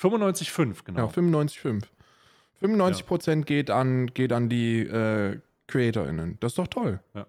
95,5, 0.00 0.84
genau. 0.84 1.00
Ja, 1.00 1.06
95,5. 1.06 1.84
95 2.60 3.06
Prozent 3.06 3.46
geht 3.46 3.70
an, 3.70 4.06
geht 4.08 4.32
an 4.32 4.48
die 4.48 4.80
äh, 4.80 5.40
CreatorInnen. 5.68 6.38
Das 6.40 6.52
ist 6.52 6.58
doch 6.58 6.68
toll. 6.68 7.00
ja. 7.14 7.26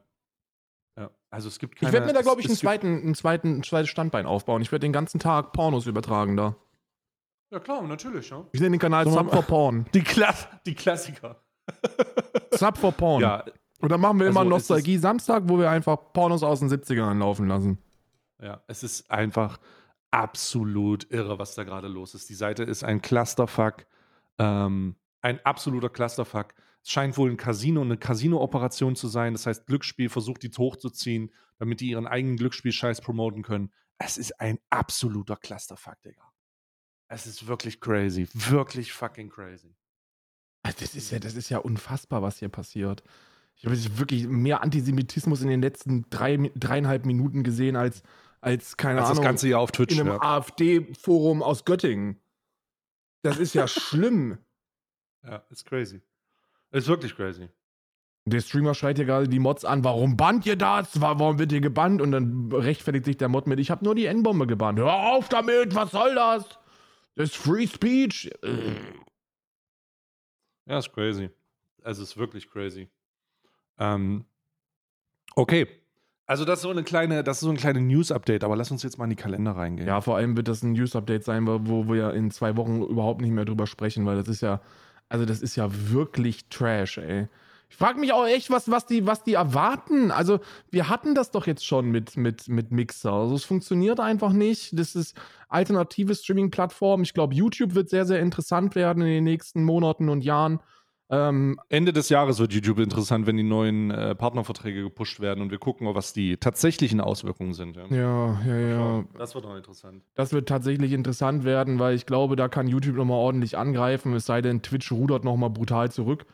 Also 1.36 1.50
es 1.50 1.60
gibt 1.60 1.76
Ich 1.76 1.82
keine, 1.82 1.92
werde 1.92 2.06
mir 2.06 2.14
da, 2.14 2.22
glaube 2.22 2.40
ich, 2.40 2.48
einen 2.48 2.56
zweiten, 2.56 2.88
einen 3.02 3.14
zweiten, 3.14 3.58
ein 3.58 3.64
zweites 3.64 3.90
Standbein 3.90 4.26
aufbauen. 4.26 4.62
Ich 4.62 4.72
werde 4.72 4.86
den 4.86 4.94
ganzen 4.94 5.20
Tag 5.20 5.52
Pornos 5.52 5.86
übertragen 5.86 6.38
da. 6.38 6.56
Ja 7.52 7.60
klar, 7.60 7.84
natürlich. 7.84 8.30
Ja. 8.30 8.46
Ich 8.54 8.62
nenne 8.62 8.72
den 8.72 8.80
Kanal 8.80 9.06
Sub 9.06 9.30
for 9.30 9.44
Porn. 9.44 9.86
Die, 9.94 10.02
Klass, 10.02 10.48
die 10.66 10.74
Klassiker. 10.74 11.42
Sub 12.54 12.78
for 12.78 12.94
Porn. 12.94 13.22
Ja, 13.22 13.44
Und 13.82 13.92
dann 13.92 14.00
machen 14.00 14.18
wir 14.20 14.28
immer 14.28 14.40
Also, 14.40 14.56
es 14.56 14.70
Nostalgie 14.70 14.98
Samstag, 14.98 15.44
wo 15.48 15.60
wir 15.60 15.70
einfach 15.70 15.98
Pornos 16.14 16.42
aus 16.42 16.62
den 16.62 16.70
70ern 16.70 17.20
laufen 17.20 17.50
lassen. 17.50 17.80
Ja, 18.42 18.62
es 18.68 18.84
ist 18.84 19.12
einfach 19.12 19.60
absolut 20.12 21.12
irre, 21.12 21.38
was 21.38 21.56
da 21.56 21.66
gerade 21.66 21.90
los 21.90 22.16
ist. 22.16 22.30
Die 22.30 22.34
Seite 22.34 22.64
ist 22.64 22.86
ein 22.86 23.02
Clusterfuck, 23.02 23.86
ähm, 24.38 24.96
ein 25.22 25.46
absoluter 25.46 25.90
Clusterfuck. 25.90 26.54
Es 26.86 26.92
scheint 26.92 27.18
wohl 27.18 27.32
ein 27.32 27.38
Casino, 27.38 27.82
eine 27.82 27.98
Casino-Operation 27.98 28.96
zu 28.96 29.08
sein. 29.08 29.34
Das 29.34 29.48
heißt, 29.48 29.66
Glücksspiel 29.66 30.08
versucht 30.08 30.44
die 30.44 30.52
hochzuziehen, 30.52 31.32
damit 31.58 31.80
die 31.82 31.90
ihren 31.90 32.06
eigenen 32.06 32.38
Glücksspielscheiß 32.38 33.02
promoten 33.02 33.42
können. 33.42 33.74
Es 33.98 34.20
ist 34.20 34.40
ein 34.40 34.60
absoluter 34.70 35.36
Clusterfuck, 35.36 36.00
Digga. 36.04 36.22
Es 37.08 37.26
ist 37.26 37.48
wirklich 37.48 37.82
crazy. 37.82 38.28
Wirklich 38.34 38.94
fucking 38.94 39.30
crazy. 39.30 39.76
Also 40.62 40.78
Das 40.80 40.94
ist 40.94 41.10
ja, 41.12 41.18
das 41.18 41.34
ist 41.34 41.50
ja 41.50 41.58
unfassbar, 41.58 42.22
was 42.22 42.38
hier 42.38 42.50
passiert. 42.50 43.04
Ich 43.56 43.66
habe 43.66 43.74
jetzt 43.76 43.98
wirklich 43.98 44.28
mehr 44.28 44.62
Antisemitismus 44.62 45.42
in 45.42 45.48
den 45.48 45.62
letzten 45.64 46.08
drei, 46.12 46.52
dreieinhalb 46.56 47.06
Minuten 47.08 47.42
gesehen 47.44 47.76
als, 47.78 48.04
als 48.42 48.78
keine 48.78 49.00
das 49.00 49.10
Ahnung, 49.10 49.24
Ganze 49.24 49.48
hier 49.48 49.60
auf 49.60 49.72
Twitch. 49.72 49.96
in 49.96 50.02
einem 50.02 50.10
Ja. 50.10 50.22
AfD-Forum 50.22 51.42
aus 51.42 51.66
Göttingen. 51.66 52.20
Das 53.24 53.38
ist 53.40 53.56
ja 53.56 53.68
schlimm. 53.68 54.38
ja, 55.24 55.38
ist 55.50 55.66
crazy. 55.66 56.04
Ist 56.72 56.88
wirklich 56.88 57.16
crazy. 57.16 57.50
Der 58.28 58.42
Streamer 58.42 58.74
schreit 58.74 58.98
hier 58.98 59.06
gerade 59.06 59.28
die 59.28 59.38
Mods 59.40 59.66
an, 59.66 59.84
warum 59.84 60.18
bannt 60.18 60.46
ihr 60.48 60.56
das? 60.56 61.00
Wa- 61.00 61.20
Warum 61.20 61.38
wird 61.38 61.52
ihr 61.52 61.62
gebannt? 61.62 62.02
Und 62.02 62.12
dann 62.12 62.52
rechtfertigt 62.52 63.06
sich 63.06 63.18
der 63.18 63.30
Mod 63.30 63.46
mit, 63.46 63.60
ich 63.60 63.70
habe 63.70 63.86
nur 63.86 63.94
die 63.94 64.08
N-Bombe 64.08 64.48
gebannt. 64.48 64.80
Hör 64.80 64.94
auf 65.14 65.30
damit, 65.30 65.76
was 65.76 65.92
soll 65.92 66.16
das? 66.16 66.44
Das 67.16 67.30
ist 67.30 67.38
Free 67.38 67.68
Speech. 67.68 68.32
Ja, 70.66 70.80
ist 70.80 70.92
crazy. 70.92 71.30
Also 71.84 72.02
ist 72.02 72.18
wirklich 72.18 72.50
crazy. 72.50 72.90
Ähm, 73.78 74.26
okay. 75.36 75.68
Also 76.26 76.44
das 76.44 76.60
ist 76.60 76.64
so 76.64 76.72
eine 76.72 76.84
kleine, 76.84 77.24
das 77.24 77.38
ist 77.38 77.42
so 77.42 77.52
ein 77.52 77.58
kleines 77.58 77.84
News-Update, 77.84 78.44
aber 78.44 78.56
lass 78.56 78.72
uns 78.72 78.82
jetzt 78.82 78.98
mal 78.98 79.04
in 79.04 79.12
die 79.12 79.16
Kalender 79.16 79.52
reingehen. 79.52 79.88
Ja, 79.88 80.02
vor 80.02 80.16
allem 80.18 80.36
wird 80.36 80.48
das 80.48 80.64
ein 80.64 80.72
News-Update 80.72 81.24
sein, 81.24 81.46
wo 81.46 81.60
wo 81.68 81.88
wir 81.94 82.14
in 82.16 82.32
zwei 82.32 82.58
Wochen 82.58 82.82
überhaupt 82.82 83.22
nicht 83.22 83.30
mehr 83.30 83.46
drüber 83.46 83.68
sprechen, 83.68 84.08
weil 84.08 84.16
das 84.18 84.28
ist 84.28 84.42
ja, 84.42 84.60
also 85.10 85.26
das 85.26 85.42
ist 85.42 85.56
ja 85.56 85.70
wirklich 85.72 86.48
Trash, 86.50 86.98
ey. 86.98 87.28
Ich 87.70 87.78
frage 87.78 88.00
mich 88.00 88.14
auch 88.14 88.26
echt, 88.26 88.50
was, 88.52 88.70
was, 88.70 88.86
die, 88.86 89.06
was 89.06 89.24
die 89.24 89.34
erwarten. 89.34 90.12
Also, 90.12 90.40
wir 90.70 90.88
hatten 90.88 91.16
das 91.16 91.32
doch 91.32 91.46
jetzt 91.46 91.66
schon 91.66 91.90
mit, 91.92 92.16
mit, 92.16 92.48
mit 92.48 92.72
Mixer. 92.72 93.12
Also, 93.12 93.36
es 93.36 93.44
funktioniert 93.44 94.00
einfach 94.00 94.32
nicht. 94.32 94.78
Das 94.80 94.96
ist 94.96 95.18
alternative 95.50 96.16
Streaming-Plattform. 96.16 97.02
Ich 97.02 97.14
glaube, 97.14 97.36
YouTube 97.36 97.76
wird 97.76 97.90
sehr, 97.90 98.06
sehr 98.06 98.20
interessant 98.20 98.76
werden 98.76 99.02
in 99.02 99.10
den 99.10 99.24
nächsten 99.24 99.64
Monaten 99.64 100.10
und 100.10 100.24
Jahren. 100.24 100.62
Ähm, 101.10 101.60
Ende 101.70 101.94
des 101.94 102.10
Jahres 102.10 102.40
wird 102.40 102.52
YouTube 102.54 102.80
interessant, 102.80 103.28
wenn 103.28 103.38
die 103.38 103.44
neuen 103.44 103.92
äh, 103.92 104.16
Partnerverträge 104.16 104.82
gepusht 104.82 105.20
werden 105.20 105.42
und 105.42 105.52
wir 105.52 105.60
gucken, 105.60 105.88
was 105.94 106.14
die 106.14 106.38
tatsächlichen 106.38 107.00
Auswirkungen 107.00 107.54
sind. 107.54 107.76
Ja, 107.78 107.86
ja, 107.92 108.40
ja, 108.44 108.60
ja. 108.70 109.04
Das 109.18 109.36
wird 109.36 109.46
auch 109.46 109.56
interessant. 109.56 110.02
Das 110.16 110.34
wird 110.34 110.50
tatsächlich 110.50 110.94
interessant 110.94 111.44
werden, 111.44 111.78
weil 111.78 111.94
ich 111.96 112.08
glaube, 112.08 112.36
da 112.36 112.48
kann 112.48 112.68
YouTube 112.68 112.96
nochmal 112.96 113.20
ordentlich 113.20 113.56
angreifen, 113.56 114.14
es 114.14 114.26
sei 114.26 114.42
denn, 114.42 114.64
Twitch 114.64 114.92
rudert 114.92 115.24
nochmal 115.24 115.52
brutal 115.52 115.92
zurück. 115.92 116.26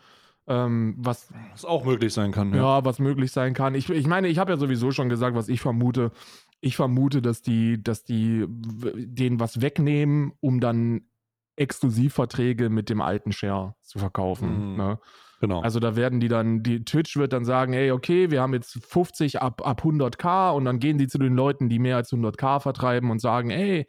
Ähm, 0.47 0.95
was 0.97 1.31
Was 1.51 1.65
auch 1.65 1.85
möglich 1.85 2.13
sein 2.13 2.31
kann. 2.31 2.53
ja. 2.53 2.83
was 2.83 2.97
möglich 2.99 3.31
sein 3.31 3.53
kann. 3.53 3.75
Ich, 3.75 3.89
ich 3.89 4.07
meine, 4.07 4.27
ich 4.27 4.39
habe 4.39 4.51
ja 4.51 4.57
sowieso 4.57 4.91
schon 4.91 5.09
gesagt, 5.09 5.35
was 5.35 5.49
ich 5.49 5.61
vermute. 5.61 6.11
Ich 6.61 6.75
vermute, 6.75 7.21
dass 7.21 7.41
die, 7.41 7.81
dass 7.81 8.03
die 8.03 8.45
denen 8.47 9.39
was 9.39 9.61
wegnehmen, 9.61 10.33
um 10.39 10.59
dann 10.59 11.01
Exklusivverträge 11.55 12.69
mit 12.69 12.89
dem 12.89 13.01
alten 13.01 13.31
Share 13.31 13.75
zu 13.81 13.99
verkaufen. 13.99 14.71
Mhm. 14.71 14.77
Ne? 14.77 14.99
Genau. 15.41 15.61
Also 15.61 15.79
da 15.79 15.95
werden 15.95 16.19
die 16.19 16.27
dann, 16.27 16.61
die 16.61 16.85
Twitch 16.85 17.17
wird 17.17 17.33
dann 17.33 17.45
sagen, 17.45 17.73
hey, 17.73 17.91
okay, 17.91 18.29
wir 18.29 18.41
haben 18.41 18.53
jetzt 18.53 18.79
50 18.85 19.41
ab, 19.41 19.65
ab 19.65 19.83
100k 19.83 20.51
und 20.51 20.65
dann 20.65 20.79
gehen 20.79 20.99
die 20.99 21.07
zu 21.07 21.17
den 21.17 21.35
Leuten, 21.35 21.67
die 21.67 21.79
mehr 21.79 21.95
als 21.95 22.11
100k 22.11 22.59
vertreiben 22.59 23.09
und 23.09 23.19
sagen, 23.19 23.49
hey, 23.49 23.87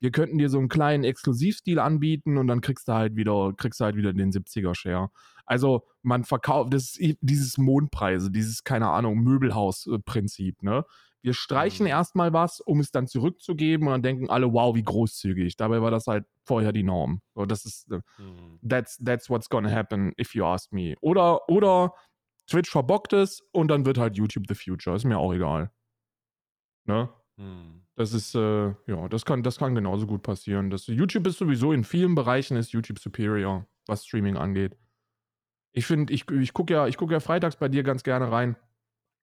wir 0.00 0.10
könnten 0.10 0.38
dir 0.38 0.48
so 0.48 0.58
einen 0.58 0.68
kleinen 0.68 1.04
Exklusivstil 1.04 1.78
anbieten 1.78 2.38
und 2.38 2.46
dann 2.46 2.60
kriegst 2.62 2.88
du 2.88 2.92
halt 2.92 3.14
wieder, 3.14 3.52
kriegst 3.56 3.80
du 3.80 3.84
halt 3.84 3.96
wieder 3.96 4.12
den 4.12 4.32
70er 4.32 4.74
Share. 4.74 5.10
Also 5.44 5.86
man 6.02 6.24
verkauft, 6.24 6.72
das 6.72 6.98
dieses 7.20 7.58
Mondpreise, 7.58 8.30
dieses, 8.30 8.64
keine 8.64 8.88
Ahnung, 8.88 9.18
Möbelhaus-Prinzip, 9.22 10.62
ne? 10.62 10.84
Wir 11.26 11.34
streichen 11.34 11.84
Mhm. 11.86 11.90
erstmal 11.90 12.32
was, 12.32 12.60
um 12.60 12.78
es 12.78 12.92
dann 12.92 13.08
zurückzugeben 13.08 13.88
und 13.88 13.92
dann 13.94 14.02
denken 14.02 14.30
alle, 14.30 14.52
wow, 14.52 14.76
wie 14.76 14.84
großzügig. 14.84 15.56
Dabei 15.56 15.82
war 15.82 15.90
das 15.90 16.06
halt 16.06 16.24
vorher 16.44 16.70
die 16.72 16.84
Norm. 16.84 17.20
So, 17.34 17.46
das 17.46 17.64
ist, 17.64 17.90
äh, 17.90 18.00
Mhm. 18.18 18.60
that's, 18.66 18.96
that's 19.04 19.28
what's 19.28 19.48
gonna 19.50 19.68
happen, 19.70 20.12
if 20.20 20.36
you 20.36 20.44
ask 20.44 20.72
me. 20.72 20.94
Oder, 21.00 21.48
oder 21.48 21.94
Twitch 22.46 22.70
verbockt 22.70 23.12
es 23.12 23.42
und 23.52 23.66
dann 23.68 23.84
wird 23.86 23.98
halt 23.98 24.16
YouTube 24.16 24.44
the 24.48 24.54
future. 24.54 24.94
Ist 24.94 25.04
mir 25.04 25.18
auch 25.18 25.32
egal. 25.34 25.72
Ne? 26.84 27.08
Mhm. 27.36 27.82
Das 27.96 28.12
ist, 28.12 28.34
äh, 28.34 28.68
ja, 28.86 29.08
das 29.08 29.24
kann, 29.24 29.42
das 29.42 29.58
kann 29.58 29.74
genauso 29.74 30.06
gut 30.06 30.22
passieren. 30.22 30.70
Das, 30.70 30.86
YouTube 30.86 31.26
ist 31.26 31.38
sowieso 31.38 31.72
in 31.72 31.82
vielen 31.82 32.14
Bereichen 32.14 32.56
ist 32.56 32.72
YouTube 32.72 32.98
superior, 33.00 33.66
was 33.86 34.06
Streaming 34.06 34.36
angeht. 34.36 34.76
Ich 35.72 35.86
finde, 35.86 36.12
ich, 36.12 36.30
ich 36.30 36.52
gucke 36.52 36.72
ja, 36.72 36.86
ich 36.86 36.96
guck 36.96 37.10
ja 37.10 37.20
freitags 37.20 37.56
bei 37.56 37.68
dir 37.68 37.82
ganz 37.82 38.02
gerne 38.02 38.30
rein. 38.30 38.56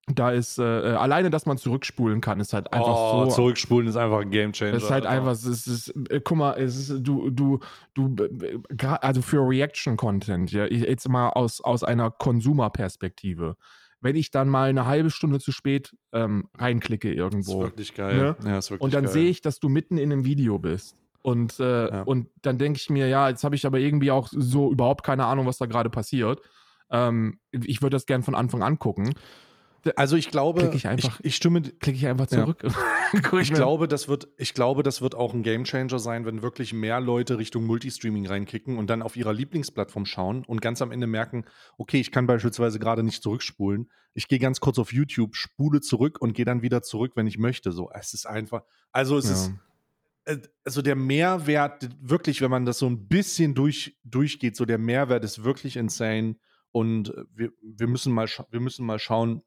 Da 0.06 0.30
ist, 0.32 0.58
äh, 0.58 0.92
äh, 0.92 0.94
alleine, 0.96 1.30
dass 1.30 1.46
man 1.46 1.56
zurückspulen 1.56 2.20
kann, 2.20 2.38
ist 2.38 2.52
halt 2.52 2.72
einfach 2.74 2.94
oh, 2.94 3.24
so. 3.24 3.36
zurückspulen 3.36 3.88
ist 3.88 3.96
einfach 3.96 4.20
ein 4.20 4.30
Gamechanger. 4.30 4.74
Ist 4.74 4.90
halt 4.90 5.06
einfach, 5.06 5.32
es 5.32 5.46
ist, 5.46 5.66
es 5.66 5.88
ist, 5.88 6.10
äh, 6.10 6.20
guck 6.22 6.36
mal, 6.36 6.52
es 6.58 6.76
ist, 6.76 7.06
du, 7.06 7.30
du, 7.30 7.60
du, 7.94 8.14
äh, 8.42 8.58
also 9.00 9.22
für 9.22 9.48
Reaction-Content, 9.48 10.52
ja, 10.52 10.66
jetzt 10.66 11.08
mal 11.08 11.30
aus, 11.30 11.62
aus 11.62 11.84
einer 11.84 12.10
Konsumerperspektive. 12.10 13.56
Wenn 14.02 14.16
ich 14.16 14.30
dann 14.30 14.50
mal 14.50 14.68
eine 14.68 14.84
halbe 14.84 15.08
Stunde 15.08 15.40
zu 15.40 15.52
spät 15.52 15.96
ähm, 16.12 16.50
reinklicke 16.58 17.08
Das 17.08 17.16
ist 17.16 17.20
irgendwo 17.22 17.62
wirklich 17.62 17.94
geil. 17.94 18.16
Ne? 18.16 18.36
Ja, 18.44 18.58
ist 18.58 18.70
wirklich 18.70 18.84
und 18.84 18.92
dann 18.92 19.06
sehe 19.06 19.30
ich, 19.30 19.40
dass 19.40 19.58
du 19.60 19.70
mitten 19.70 19.96
in 19.96 20.12
einem 20.12 20.26
Video 20.26 20.58
bist. 20.58 20.96
Und, 21.22 21.58
äh, 21.58 21.88
Ja. 21.88 22.02
und 22.02 22.28
dann 22.42 22.58
denke 22.58 22.76
ich 22.76 22.90
mir, 22.90 23.08
ja, 23.08 23.30
jetzt 23.30 23.44
habe 23.44 23.54
ich 23.54 23.64
aber 23.64 23.78
irgendwie 23.78 24.10
auch 24.10 24.28
so 24.30 24.70
überhaupt 24.70 25.06
keine 25.06 25.24
Ahnung, 25.24 25.46
was 25.46 25.56
da 25.56 25.64
gerade 25.64 25.88
passiert. 25.88 26.42
Ähm, 26.90 27.38
ich 27.50 27.80
würde 27.80 27.94
das 27.94 28.04
gern 28.04 28.22
von 28.22 28.34
Anfang 28.34 28.62
an 28.62 28.78
gucken. 28.78 29.14
Also 29.96 30.16
ich 30.16 30.30
glaube, 30.30 30.60
Klick 30.62 30.74
ich 30.74 30.86
einfach- 30.88 31.20
ich, 31.20 31.26
ich 31.26 31.36
stimme, 31.36 31.60
Klicke 31.62 31.96
ich 31.98 32.06
einfach 32.06 32.30
Ja. 32.30 32.40
zurück. 32.44 32.62
Guck 33.30 33.40
ich 33.40 33.52
glaube, 33.52 33.86
das 33.88 34.08
wird, 34.08 34.28
ich 34.38 34.54
glaube, 34.54 34.82
das 34.82 35.00
wird 35.02 35.14
auch 35.14 35.34
ein 35.34 35.42
Gamechanger 35.42 35.98
sein, 35.98 36.24
wenn 36.26 36.42
wirklich 36.42 36.72
mehr 36.72 37.00
Leute 37.00 37.38
Richtung 37.38 37.64
Multistreaming 37.66 38.26
reinkicken 38.26 38.76
und 38.78 38.88
dann 38.88 39.02
auf 39.02 39.16
ihrer 39.16 39.32
Lieblingsplattform 39.32 40.06
schauen 40.06 40.44
und 40.44 40.60
ganz 40.60 40.82
am 40.82 40.90
Ende 40.92 41.06
merken, 41.06 41.44
okay, 41.78 42.00
ich 42.00 42.10
kann 42.12 42.26
beispielsweise 42.26 42.78
gerade 42.78 43.02
nicht 43.02 43.22
zurückspulen. 43.22 43.90
Ich 44.14 44.28
gehe 44.28 44.38
ganz 44.38 44.60
kurz 44.60 44.78
auf 44.78 44.92
YouTube, 44.92 45.36
spule 45.36 45.80
zurück 45.80 46.18
und 46.20 46.32
gehe 46.34 46.44
dann 46.44 46.62
wieder 46.62 46.82
zurück, 46.82 47.12
wenn 47.14 47.26
ich 47.26 47.38
möchte. 47.38 47.72
So, 47.72 47.90
es 47.92 48.14
ist 48.14 48.26
einfach, 48.26 48.62
also 48.92 49.18
es 49.18 49.26
Ja. 49.26 49.32
ist, 49.32 49.52
äh, 50.24 50.38
also 50.64 50.82
der 50.82 50.96
Mehrwert, 50.96 51.88
wirklich, 52.00 52.40
wenn 52.40 52.50
man 52.50 52.64
das 52.64 52.78
so 52.78 52.86
ein 52.86 53.06
bisschen 53.08 53.54
durch, 53.54 53.96
durchgeht, 54.04 54.56
so 54.56 54.64
der 54.64 54.78
Mehrwert 54.78 55.24
ist 55.24 55.44
wirklich 55.44 55.76
insane. 55.76 56.36
Und 56.72 57.12
wir, 57.32 57.50
wir, 57.62 57.86
müssen 57.86 58.12
mal 58.12 58.26
wir 58.50 58.58
müssen 58.60 58.84
mal 58.84 58.98
schauen, 58.98 59.42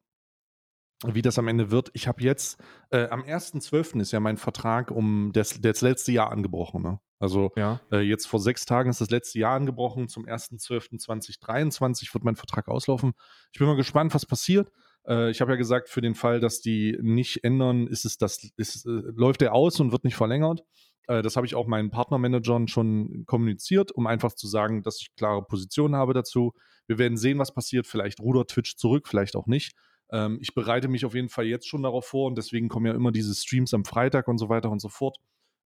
wie 1.06 1.22
das 1.22 1.38
am 1.38 1.48
Ende 1.48 1.72
wird. 1.72 1.90
Ich 1.94 2.08
habe 2.08 2.24
jetzt, 2.24 2.60
äh, 2.90 3.08
am 3.10 3.22
1.12. 3.22 4.02
ist 4.02 4.12
ja 4.12 4.20
mein 4.20 4.38
Vertrag 4.38 4.92
um 4.92 5.32
das, 5.34 5.62
das 5.62 5.82
letzte 5.82 6.12
Jahr 6.12 6.32
angebrochen. 6.32 6.82
Ne? 6.82 7.00
Also 7.20 7.52
ja. 7.56 7.80
äh, 7.92 8.00
jetzt 8.00 8.28
vor 8.28 8.40
sechs 8.40 8.66
Tagen 8.66 8.90
ist 8.90 9.02
das 9.02 9.10
letzte 9.10 9.40
Jahr 9.40 9.56
angebrochen. 9.56 10.08
Zum 10.08 10.26
1.12.2023 10.26 12.14
wird 12.14 12.24
mein 12.24 12.36
Vertrag 12.36 12.68
auslaufen. 12.68 13.14
Ich 13.52 13.60
bin 13.60 13.68
mal 13.68 13.76
gespannt, 13.76 14.14
was 14.16 14.26
passiert. 14.26 14.72
Äh, 15.08 15.30
ich 15.30 15.42
habe 15.42 15.52
ja 15.52 15.58
gesagt, 15.58 15.90
für 15.90 16.02
den 16.02 16.16
Fall, 16.16 16.40
dass 16.40 16.62
die 16.62 16.98
nicht 17.02 17.44
ändern, 17.44 17.88
ist 17.88 18.06
es 18.06 18.18
das, 18.18 18.52
ist, 18.58 18.86
äh, 18.86 19.02
läuft 19.16 19.42
der 19.42 19.54
aus 19.54 19.80
und 19.80 19.92
wird 19.92 20.04
nicht 20.04 20.16
verlängert. 20.16 20.64
Äh, 21.08 21.22
das 21.22 21.36
habe 21.36 21.46
ich 21.46 21.56
auch 21.56 21.68
meinen 21.68 21.90
Partnermanagern 21.90 22.68
schon 22.68 23.24
kommuniziert, 23.26 23.92
um 23.92 24.08
einfach 24.08 24.34
zu 24.34 24.48
sagen, 24.48 24.84
dass 24.84 25.02
ich 25.02 25.16
klare 25.16 25.44
Positionen 25.44 25.96
habe 25.96 26.14
dazu. 26.14 26.54
Wir 26.88 26.98
werden 26.98 27.18
sehen, 27.18 27.40
was 27.40 27.54
passiert. 27.54 27.88
Vielleicht 27.88 28.20
rudert 28.20 28.52
Twitch 28.52 28.78
zurück, 28.78 29.08
vielleicht 29.08 29.36
auch 29.36 29.48
nicht. 29.48 29.74
Ähm, 30.12 30.40
ich 30.42 30.54
bereite 30.54 30.88
mich 30.88 31.06
auf 31.06 31.14
jeden 31.14 31.30
Fall 31.30 31.46
jetzt 31.46 31.68
schon 31.68 31.84
darauf 31.84 32.06
vor 32.06 32.28
und 32.28 32.38
deswegen 32.38 32.70
kommen 32.70 32.86
ja 32.86 32.94
immer 32.94 33.12
diese 33.12 33.34
Streams 33.36 33.74
am 33.74 33.86
Freitag 33.86 34.28
und 34.28 34.38
so 34.38 34.50
weiter 34.50 34.70
und 34.70 34.80
so 34.80 34.90
fort. 34.90 35.18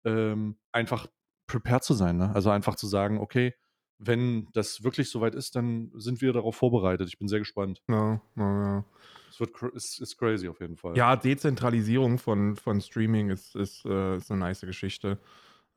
Ähm, 0.04 0.56
einfach 0.72 1.06
prepared 1.46 1.84
zu 1.84 1.94
sein, 1.94 2.16
ne? 2.16 2.34
Also 2.34 2.50
einfach 2.50 2.76
zu 2.76 2.86
sagen, 2.86 3.18
okay, 3.18 3.54
wenn 3.98 4.48
das 4.54 4.82
wirklich 4.82 5.10
soweit 5.10 5.34
ist, 5.34 5.56
dann 5.56 5.92
sind 5.94 6.22
wir 6.22 6.32
darauf 6.32 6.56
vorbereitet. 6.56 7.08
Ich 7.08 7.18
bin 7.18 7.28
sehr 7.28 7.40
gespannt. 7.40 7.82
Ja, 7.88 8.20
ja, 8.36 8.62
ja. 8.62 8.84
Es 9.30 9.38
wird 9.38 9.50
ist, 9.74 10.00
ist 10.00 10.16
crazy 10.16 10.48
auf 10.48 10.60
jeden 10.60 10.76
Fall. 10.76 10.96
Ja, 10.96 11.16
Dezentralisierung 11.16 12.18
von, 12.18 12.56
von 12.56 12.80
Streaming 12.80 13.28
ist, 13.28 13.54
ist, 13.54 13.84
äh, 13.84 14.16
ist 14.16 14.30
eine 14.30 14.40
nice 14.40 14.62
Geschichte. 14.62 15.18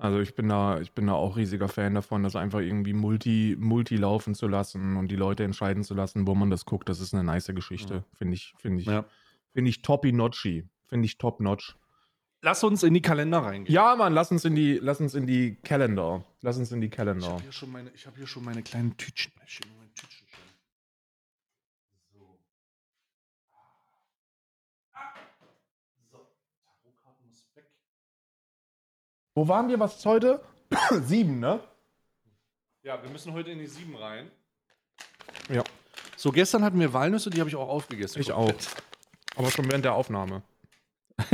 Also 0.04 0.20
ich 0.20 0.36
bin 0.36 0.50
da, 0.50 0.82
ich 0.82 0.92
bin 0.92 1.08
da 1.08 1.14
auch 1.14 1.38
riesiger 1.38 1.70
Fan 1.70 1.96
davon, 1.96 2.24
das 2.24 2.36
einfach 2.36 2.60
irgendwie 2.60 2.92
multi, 2.92 3.56
multi 3.58 3.96
laufen 3.96 4.36
zu 4.36 4.50
lassen 4.50 4.98
und 4.98 5.08
die 5.10 5.16
Leute 5.16 5.46
entscheiden 5.46 5.82
zu 5.86 5.94
lassen, 5.94 6.28
wo 6.28 6.36
man 6.36 6.50
das 6.50 6.66
guckt. 6.66 6.90
Das 6.90 7.00
ist 7.00 7.14
eine 7.14 7.24
nice 7.24 7.48
Geschichte. 7.56 8.04
Finde 8.14 8.34
ich, 8.36 8.54
finde 8.58 8.82
ich, 8.82 8.88
Ja. 8.88 9.06
finde 9.54 9.70
ich 9.70 9.82
toppy-notchy. 9.82 10.68
Finde 10.88 11.06
ich 11.06 11.18
top-notch. 11.18 11.78
Lass 12.42 12.66
uns 12.66 12.84
in 12.84 12.94
die 12.94 13.02
Kalender 13.02 13.38
reingehen. 13.40 13.74
Ja, 13.74 13.96
Mann, 13.96 14.12
lass 14.14 14.30
uns 14.30 14.44
in 14.44 14.56
die, 14.56 14.74
lass 14.82 15.00
uns 15.00 15.16
in 15.16 15.26
die 15.26 15.56
Calendar. 15.64 16.26
Lass 16.42 16.58
uns 16.58 16.74
in 16.74 16.82
die 16.82 16.88
Ich 16.88 16.92
Calendar. 16.92 17.30
habe 17.36 17.42
hier, 17.44 17.54
schon 17.54 17.72
meine- 17.72 17.90
ich 17.96 18.06
hab 18.06 18.18
hier 18.18 18.28
schon 18.28 18.44
meine 18.44 18.62
kleinen 18.62 18.98
Tütchen. 18.98 19.32
Ich 19.48 19.60
hab 19.62 19.68
meine 19.78 19.94
Tütchen 19.94 20.28
schon. 20.28 20.50
So. 22.20 22.40
Ah. 24.92 25.14
So. 26.12 26.18
Tarotkarten 26.66 27.30
muss 27.30 27.46
weg. 27.56 27.72
Wo 29.36 29.48
waren 29.48 29.68
wir? 29.68 29.80
Was 29.80 29.98
ist 29.98 30.06
heute? 30.06 30.44
Sieben, 31.06 31.40
ne? 31.40 31.60
Ja, 32.84 33.02
wir 33.02 33.10
müssen 33.10 33.34
heute 33.34 33.52
in 33.52 33.60
die 33.60 33.68
sieben 33.68 33.96
rein. 33.96 34.30
Ja. 35.50 35.64
So, 36.18 36.32
gestern 36.32 36.64
hatten 36.64 36.80
wir 36.80 36.92
Walnüsse, 36.92 37.30
die 37.30 37.40
habe 37.40 37.50
ich 37.50 37.56
auch 37.56 37.70
aufgegessen. 37.70 38.22
Ich 38.22 38.32
auch. 38.32 38.54
Aber 39.36 39.52
schon 39.52 39.70
während 39.70 39.86
der 39.86 39.94
Aufnahme. 39.94 40.44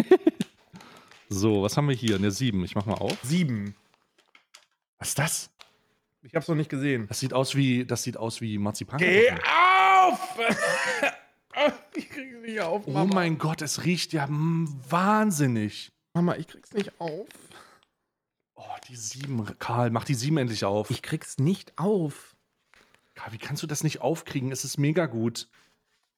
So, 1.32 1.62
was 1.62 1.78
haben 1.78 1.88
wir 1.88 1.96
hier? 1.96 2.16
Eine 2.16 2.32
7. 2.32 2.64
Ich 2.66 2.74
mach 2.74 2.88
mal 2.88 2.96
auf. 2.96 3.16
Sieben. 3.22 3.76
Was 4.98 5.10
ist 5.10 5.20
das? 5.20 5.50
Ich 6.24 6.34
hab's 6.34 6.48
noch 6.48 6.56
nicht 6.56 6.72
gesehen. 6.72 7.08
Das 7.08 7.20
sieht 7.20 7.34
aus 7.34 7.56
wie, 7.56 7.86
das 7.86 8.02
sieht 8.02 8.18
aus 8.18 8.42
wie 8.42 8.58
Marzipan. 8.58 9.00
auf! 9.00 10.40
ich 11.96 12.10
krieg's 12.10 12.42
nicht 12.42 12.60
auf, 12.60 12.88
Oh 12.88 13.06
mein 13.06 13.38
Gott, 13.38 13.62
es 13.62 13.86
riecht 13.86 14.12
ja 14.12 14.28
wahnsinnig. 14.28 15.92
Mama, 16.14 16.36
ich 16.36 16.48
krieg's 16.48 16.74
nicht 16.74 17.00
auf. 17.00 17.28
Oh, 18.62 18.76
die 18.90 18.96
7. 18.98 19.58
Karl, 19.58 19.90
mach 19.90 20.04
die 20.04 20.14
7 20.14 20.38
endlich 20.38 20.66
auf. 20.66 20.90
Ich 20.90 21.02
krieg's 21.02 21.38
nicht 21.38 21.78
auf. 21.78 22.36
Karl, 23.16 23.32
wie 23.32 23.38
kannst 23.38 23.64
du 23.64 23.68
das 23.68 23.86
nicht 23.86 24.02
aufkriegen? 24.02 24.52
Es 24.52 24.66
ist 24.66 24.78
mega 24.78 25.06
gut. 25.06 25.48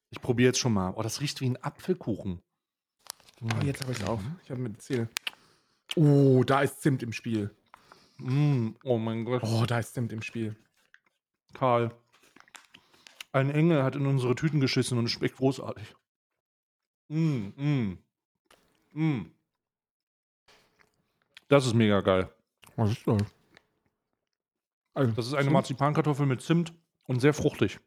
Ich 0.10 0.22
probiere 0.22 0.48
jetzt 0.48 0.60
schon 0.60 0.74
mal. 0.74 0.92
Oh, 0.96 1.04
das 1.04 1.22
riecht 1.22 1.40
wie 1.42 1.50
ein 1.50 1.64
Apfelkuchen. 1.64 2.42
Oh, 3.44 3.64
jetzt 3.64 3.82
habe 3.84 3.92
ich's 3.92 4.04
auf. 4.04 4.22
Ich 4.44 4.50
habe 4.50 4.60
mit 4.60 4.82
Ziel. 4.82 5.08
Oh, 5.96 6.44
da 6.44 6.62
ist 6.62 6.82
Zimt 6.82 7.04
im 7.04 7.14
Spiel. 7.14 7.54
Mm, 8.18 8.70
oh 8.84 8.98
mein 8.98 9.24
Gott. 9.24 9.44
Oh, 9.44 9.66
da 9.68 9.78
ist 9.78 9.94
Zimt 9.94 10.12
im 10.12 10.24
Spiel. 10.24 10.56
Karl. 11.54 11.94
Ein 13.34 13.52
Engel 13.52 13.84
hat 13.84 13.96
in 13.96 14.08
unsere 14.08 14.34
Tüten 14.34 14.60
geschissen 14.60 14.98
und 14.98 15.06
es 15.06 15.12
schmeckt 15.12 15.38
großartig. 15.38 15.96
Mm, 17.08 17.50
mm, 17.56 17.98
mm. 18.94 19.32
Das 21.52 21.66
ist 21.66 21.74
mega 21.74 22.00
geil. 22.00 22.30
Was 22.78 22.92
ist 22.92 23.06
das? 23.06 23.22
Also, 24.94 25.12
Das 25.12 25.28
ist 25.28 25.34
eine 25.34 25.44
Zimt? 25.44 25.54
Marzipankartoffel 25.54 26.26
mit 26.26 26.42
Zimt 26.42 26.74
und 27.08 27.20
sehr 27.20 27.34
fruchtig. 27.34 27.78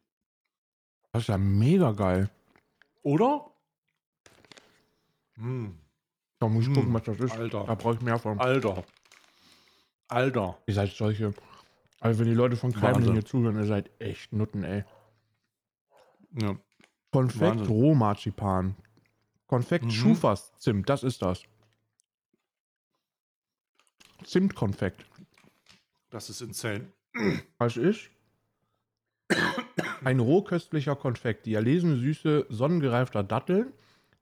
Das 1.13 1.23
ist 1.23 1.29
ja 1.29 1.39
mega 1.39 1.93
geil. 1.93 2.29
Oder? 3.03 3.51
Mm, 5.37 5.69
Da 6.41 6.49
muss 6.49 6.65
ich 6.65 6.71
Mm, 6.71 6.75
gucken, 6.75 6.93
was 6.93 7.03
das 7.05 7.19
ist. 7.21 7.33
Alter. 7.33 7.65
Da 7.65 7.75
brauche 7.75 7.95
ich 7.95 8.01
mehr 8.03 8.19
von. 8.19 8.39
Alter. 8.39 8.85
Alter. 10.09 10.59
Ihr 10.67 10.75
seid 10.75 10.91
solche. 10.91 11.33
Also, 12.01 12.19
wenn 12.21 12.27
die 12.27 12.35
Leute 12.35 12.57
von 12.57 12.71
Kremlin 12.71 13.13
hier 13.13 13.25
zuhören, 13.25 13.57
ihr 13.57 13.65
seid 13.67 13.91
echt 13.99 14.31
Nutten, 14.35 14.63
ey. 14.63 14.85
Ja. 16.33 16.55
Konfekt. 17.13 17.67
Rohmarzipan. 17.67 18.77
Konfekt 19.47 19.87
Mhm. 19.87 19.91
Schufers 19.91 20.53
Zimt, 20.59 20.87
das 20.91 21.03
ist 21.03 21.23
das. 21.23 21.45
Zimtkonfekt. 24.25 25.05
Das 26.11 26.31
ist 26.31 26.41
insane. 26.41 26.87
Was 27.59 27.77
ist? 27.77 28.11
Ein 30.05 30.21
rohköstlicher 30.21 30.97
Konfekt. 30.97 31.47
Die 31.47 31.55
erlesene 31.55 31.97
Süße 31.97 32.47
sonnengereifter 32.49 33.23
Datteln, 33.23 33.73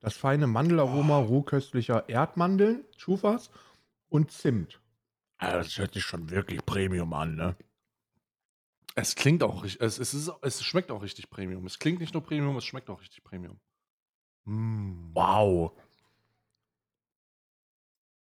das 0.01 0.17
feine 0.17 0.47
Mandelaroma 0.47 1.19
rohköstlicher 1.19 2.09
Erdmandeln, 2.09 2.85
Schufers 2.97 3.51
und 4.09 4.31
Zimt. 4.31 4.81
Also 5.39 5.59
das 5.59 5.79
hört 5.79 5.95
sich 5.95 6.05
schon 6.05 6.31
wirklich 6.31 6.65
Premium 6.65 7.13
an, 7.13 7.35
ne? 7.35 7.57
Es 8.95 9.15
klingt 9.15 9.43
auch 9.43 9.65
richtig, 9.65 9.81
es, 9.81 9.99
es, 9.99 10.13
ist, 10.13 10.31
es 10.43 10.63
schmeckt 10.63 10.91
auch 10.91 11.03
richtig 11.03 11.31
Premium. 11.31 11.65
Es 11.67 11.79
klingt 11.79 12.01
nicht 12.01 12.13
nur 12.13 12.23
Premium, 12.23 12.57
es 12.57 12.65
schmeckt 12.65 12.91
auch 12.91 13.01
richtig 13.01 13.25
Premium. 13.25 13.59
Mm. 14.45 15.15
Wow. 15.15 15.73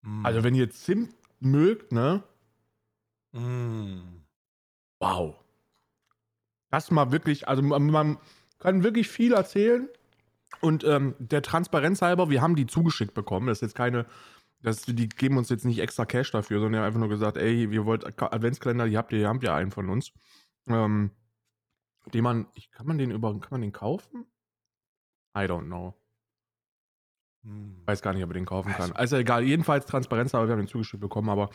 Mm. 0.02 0.26
Also 0.26 0.44
wenn 0.44 0.54
ihr 0.56 0.70
Zimt 0.70 1.16
mögt, 1.42 1.92
ne? 1.92 2.24
Mm. 3.34 4.24
Wow. 5.00 5.36
Das 6.72 6.92
mal 6.92 7.12
wirklich, 7.12 7.48
also 7.48 7.62
man, 7.62 7.92
kann 8.60 8.84
wirklich 8.84 9.08
viel 9.08 9.34
erzählen, 9.34 9.90
Und 10.62 10.84
ähm, 10.84 11.16
der 11.20 11.42
Transparenz 11.42 12.02
halber, 12.02 12.30
wir 12.30 12.42
haben 12.42 12.56
die 12.56 12.66
zugeschickt 12.68 13.14
bekommen. 13.14 13.48
Das 13.48 13.60
ist 13.60 13.62
jetzt 13.62 13.76
keine, 13.76 14.06
das, 14.62 14.82
die 14.84 15.10
geben 15.10 15.38
uns 15.38 15.50
jetzt 15.50 15.66
nicht 15.66 15.80
extra 15.80 16.06
Cash 16.06 16.32
dafür, 16.32 16.60
sondern 16.60 16.74
die 16.74 16.78
haben 16.80 16.86
einfach 16.88 17.00
nur 17.00 17.10
gesagt, 17.10 17.38
ey, 17.38 17.66
ihr 17.66 17.86
wollt 17.86 18.18
Ka- 18.18 18.28
Adventskalender, 18.32 18.88
die 18.88 18.98
habt 18.98 19.12
ihr, 19.14 19.20
ihr 19.20 19.30
habt 19.30 19.44
ja 19.44 19.56
einen 19.56 19.72
von 19.72 19.90
uns. 19.90 20.12
Ähm, 20.68 21.12
den 22.14 22.24
man, 22.24 22.48
kann 22.72 22.88
man 22.88 22.98
den 22.98 23.12
über, 23.12 23.32
kann 23.40 23.52
man 23.52 23.62
den 23.62 23.72
kaufen? 23.74 24.26
I 25.36 25.42
don't 25.42 25.66
know. 25.68 25.96
Hm. 27.44 27.76
Weiß 27.86 28.02
gar 28.02 28.14
nicht, 28.14 28.24
ob 28.24 28.30
man 28.30 28.36
den 28.36 28.46
kaufen 28.46 28.72
kann. 28.72 28.82
Also- 28.92 28.96
Also 28.96 29.16
egal, 29.18 29.44
jedenfalls 29.44 29.86
Transparenz, 29.86 30.34
aber 30.36 30.48
wir 30.48 30.52
haben 30.54 30.60
den 30.60 30.68
zugeschickt 30.68 31.02
bekommen, 31.02 31.30
aber 31.30 31.50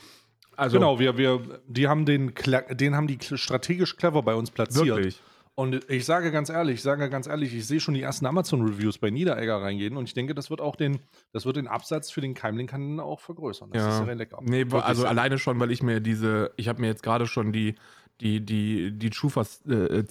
also 0.56 0.78
genau, 0.78 0.98
wir, 1.00 1.18
wir, 1.18 1.60
die 1.66 1.88
haben 1.88 2.06
den, 2.06 2.32
den 2.70 2.94
haben 2.94 3.06
die 3.08 3.18
strategisch 3.36 3.96
clever 3.96 4.22
bei 4.22 4.34
uns 4.34 4.50
platziert. 4.52 4.86
wirklich. 4.86 5.20
Und 5.56 5.88
ich 5.88 6.04
sage 6.04 6.32
ganz 6.32 6.48
ehrlich, 6.48 6.74
ich 6.76 6.82
sage 6.82 7.08
ganz 7.10 7.26
ehrlich, 7.28 7.54
ich 7.54 7.64
sehe 7.66 7.78
schon 7.78 7.94
die 7.94 8.02
ersten 8.02 8.26
Amazon-Reviews 8.26 8.98
bei 8.98 9.10
Niederegger 9.10 9.62
reingehen 9.62 9.96
und 9.96 10.04
ich 10.08 10.14
denke, 10.14 10.34
das 10.34 10.50
wird 10.50 10.60
auch 10.60 10.74
den, 10.74 10.98
das 11.32 11.44
wird 11.46 11.56
den 11.56 11.68
Absatz 11.68 12.10
für 12.10 12.20
den 12.20 12.34
Keimling-Kanal 12.34 12.98
auch 13.04 13.20
vergrößern. 13.20 13.70
Das 13.72 13.82
Ja. 13.82 13.98
ist 14.00 14.04
sehr 14.04 14.14
lecker. 14.16 14.38
Nee, 14.42 14.64
Wirklich 14.64 14.82
also 14.84 15.02
sehr- 15.02 15.10
alleine 15.10 15.38
schon, 15.38 15.60
weil 15.60 15.70
ich 15.70 15.80
mir 15.82 16.00
diese, 16.00 16.50
ich 16.56 16.66
habe 16.68 16.80
mir 16.80 16.88
jetzt 16.88 17.02
gerade 17.04 17.26
schon 17.28 17.52
die, 17.52 17.76
die, 18.20 18.44
die, 18.44 18.90
die 18.98 19.10
Chufas 19.12 19.64
äh, 19.66 20.02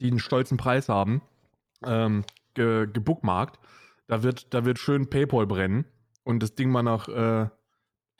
die 0.00 0.06
einen 0.10 0.18
stolzen 0.18 0.58
Preis 0.58 0.88
haben, 0.90 1.22
ähm, 1.84 2.24
ge, 2.54 2.86
gebookmarkt. 2.92 3.58
Da 4.06 4.22
wird, 4.22 4.52
da 4.54 4.64
wird 4.64 4.78
schön 4.78 5.10
PayPal 5.10 5.46
brennen 5.46 5.84
und 6.24 6.42
das 6.42 6.54
Ding 6.54 6.70
mal 6.70 6.82
nach, 6.82 7.08
äh, 7.08 7.48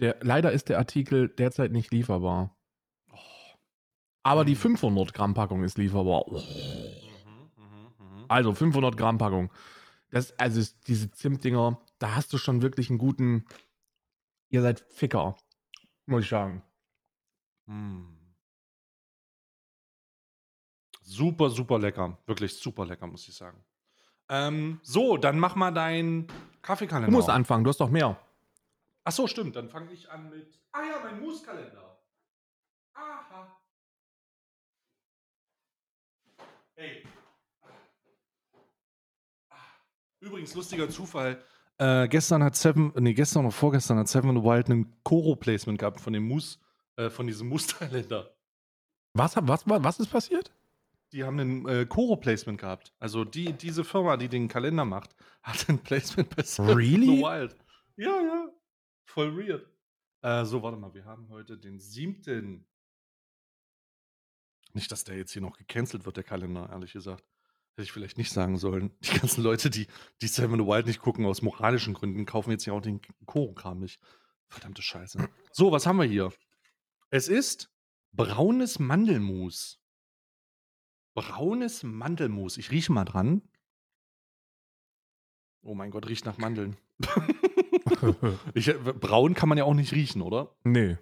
der, 0.00 0.16
leider 0.20 0.52
ist 0.52 0.68
der 0.68 0.78
Artikel 0.78 1.28
derzeit 1.28 1.72
nicht 1.72 1.92
lieferbar. 1.92 2.56
Aber 4.22 4.44
die 4.44 4.56
500 4.56 5.14
Gramm 5.14 5.34
Packung 5.34 5.62
ist 5.62 5.78
lieferbar. 5.78 6.26
Oh. 6.26 6.40
Mhm, 6.40 7.52
mhm, 7.56 7.94
mhm. 7.98 8.24
Also 8.28 8.52
500 8.52 8.96
Gramm 8.96 9.18
Packung. 9.18 9.52
Das, 10.10 10.36
also 10.38 10.60
ist- 10.60 10.88
diese 10.88 11.10
Zimtdinger, 11.12 11.80
da 11.98 12.14
hast 12.16 12.32
du 12.32 12.38
schon 12.38 12.62
wirklich 12.62 12.90
einen 12.90 12.98
guten. 12.98 13.44
Ihr 14.48 14.62
seid 14.62 14.80
Ficker, 14.90 15.36
muss 16.06 16.24
ich 16.24 16.28
sagen. 16.28 16.62
Mm. 17.66 18.04
Super, 21.02 21.50
super 21.50 21.78
lecker. 21.78 22.18
Wirklich 22.26 22.54
super 22.58 22.84
lecker, 22.84 23.06
muss 23.06 23.28
ich 23.28 23.34
sagen. 23.34 23.64
Ähm, 24.28 24.80
so, 24.82 25.16
dann 25.16 25.38
mach 25.38 25.54
mal 25.54 25.70
deinen 25.70 26.26
Kaffeekalender. 26.62 27.10
Du 27.10 27.12
musst 27.12 27.28
auf. 27.28 27.34
anfangen, 27.34 27.64
du 27.64 27.70
hast 27.70 27.80
doch 27.80 27.90
mehr. 27.90 28.18
Ach 29.04 29.12
so, 29.12 29.26
stimmt. 29.26 29.54
Dann 29.54 29.68
fange 29.68 29.92
ich 29.92 30.10
an 30.10 30.30
mit. 30.30 30.58
Ah 30.72 30.82
ja, 30.82 31.00
mein 31.02 31.20
Mooskalender. 31.20 31.98
Aha. 32.94 33.56
Hey. 36.74 37.04
Ah. 39.48 39.54
Übrigens, 40.20 40.54
lustiger 40.54 40.90
Zufall. 40.90 41.42
Äh, 41.78 42.08
gestern 42.08 42.42
hat 42.42 42.56
Seven, 42.56 42.92
nee, 42.96 43.14
gestern 43.14 43.44
oder 43.44 43.52
vorgestern 43.52 43.98
hat 43.98 44.08
Seven 44.08 44.42
Wild 44.42 44.68
ein 44.70 44.96
Koro-Placement 45.04 45.78
gehabt 45.78 46.00
von 46.00 46.12
dem 46.12 46.26
Moose, 46.26 46.58
äh, 46.96 47.10
von 47.10 47.26
diesem 47.26 47.48
Moose-Kalender. 47.48 48.34
Was, 49.12 49.36
was, 49.36 49.68
was, 49.68 49.84
was 49.84 50.00
ist 50.00 50.10
passiert? 50.10 50.50
Die 51.16 51.24
haben 51.24 51.38
ein 51.38 51.66
äh, 51.66 51.86
Koro-Placement 51.86 52.60
gehabt. 52.60 52.92
Also 52.98 53.24
die, 53.24 53.54
diese 53.54 53.84
Firma, 53.84 54.18
die 54.18 54.28
den 54.28 54.48
Kalender 54.48 54.84
macht, 54.84 55.16
hat 55.42 55.66
ein 55.70 55.78
Placement 55.78 56.36
bei 56.36 56.42
Seven 56.42 56.74
Really? 56.76 57.22
Wild. 57.22 57.56
Ja, 57.96 58.20
ja. 58.20 58.48
Voll 59.06 59.34
weird. 59.34 59.66
Äh, 60.20 60.44
so, 60.44 60.62
warte 60.62 60.76
mal, 60.76 60.92
wir 60.92 61.06
haben 61.06 61.30
heute 61.30 61.56
den 61.56 61.80
siebten. 61.80 62.66
Nicht, 64.74 64.92
dass 64.92 65.04
der 65.04 65.16
jetzt 65.16 65.32
hier 65.32 65.40
noch 65.40 65.56
gecancelt 65.56 66.04
wird, 66.04 66.18
der 66.18 66.24
Kalender, 66.24 66.68
ehrlich 66.70 66.92
gesagt. 66.92 67.24
Hätte 67.70 67.84
ich 67.84 67.92
vielleicht 67.92 68.18
nicht 68.18 68.30
sagen 68.30 68.58
sollen. 68.58 68.94
Die 69.00 69.18
ganzen 69.18 69.42
Leute, 69.42 69.70
die, 69.70 69.86
die 70.20 70.28
Seven 70.28 70.66
Wild 70.66 70.84
nicht 70.84 71.00
gucken, 71.00 71.24
aus 71.24 71.40
moralischen 71.40 71.94
Gründen, 71.94 72.26
kaufen 72.26 72.50
jetzt 72.50 72.66
ja 72.66 72.74
auch 72.74 72.82
den 72.82 73.00
Koro-Kram 73.24 73.78
nicht. 73.78 74.02
Verdammte 74.50 74.82
Scheiße. 74.82 75.26
So, 75.50 75.72
was 75.72 75.86
haben 75.86 75.96
wir 75.96 76.04
hier? 76.04 76.30
Es 77.08 77.28
ist 77.28 77.72
braunes 78.12 78.78
Mandelmus. 78.78 79.80
Braunes 81.16 81.82
Mandelmus. 81.82 82.58
Ich 82.58 82.70
rieche 82.70 82.92
mal 82.92 83.06
dran. 83.06 83.40
Oh 85.62 85.74
mein 85.74 85.90
Gott, 85.90 86.06
riecht 86.08 86.26
nach 86.26 86.38
Mandeln. 86.38 86.76
Ich, 88.54 88.66
äh, 88.66 88.74
braun 88.74 89.34
kann 89.34 89.48
man 89.48 89.56
ja 89.56 89.64
auch 89.64 89.74
nicht 89.74 89.92
riechen, 89.92 90.20
oder? 90.20 90.54
nee. 90.64 90.96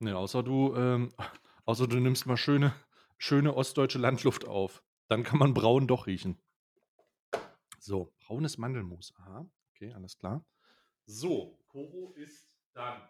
Nee, 0.00 0.12
außer 0.12 0.42
du, 0.42 0.74
ähm, 0.76 1.12
außer 1.64 1.88
du 1.88 1.98
nimmst 1.98 2.26
mal 2.26 2.36
schöne, 2.36 2.74
schöne 3.16 3.56
ostdeutsche 3.56 3.98
Landluft 3.98 4.46
auf. 4.46 4.82
Dann 5.08 5.22
kann 5.22 5.38
man 5.38 5.54
braun 5.54 5.86
doch 5.86 6.06
riechen. 6.06 6.36
So, 7.78 8.12
braunes 8.20 8.58
Mandelmus. 8.58 9.14
Aha, 9.16 9.46
okay, 9.70 9.94
alles 9.94 10.18
klar. 10.18 10.44
So, 11.06 11.58
Koro 11.68 12.12
ist 12.16 12.46
dann. 12.74 13.00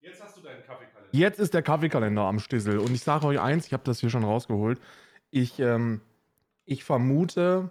Jetzt 0.00 0.22
hast 0.22 0.38
du 0.38 0.40
deinen 0.40 0.64
Kaffeekalender. 0.64 1.10
Jetzt 1.12 1.38
ist 1.38 1.52
der 1.52 1.62
Kaffeekalender 1.62 2.22
am 2.22 2.38
Stissel. 2.38 2.78
Und 2.78 2.92
ich 2.92 3.02
sage 3.02 3.26
euch 3.26 3.38
eins, 3.38 3.66
ich 3.66 3.74
habe 3.74 3.84
das 3.84 4.00
hier 4.00 4.10
schon 4.10 4.24
rausgeholt. 4.24 4.80
Ich, 5.30 5.58
ähm, 5.60 6.00
ich 6.64 6.84
vermute, 6.84 7.70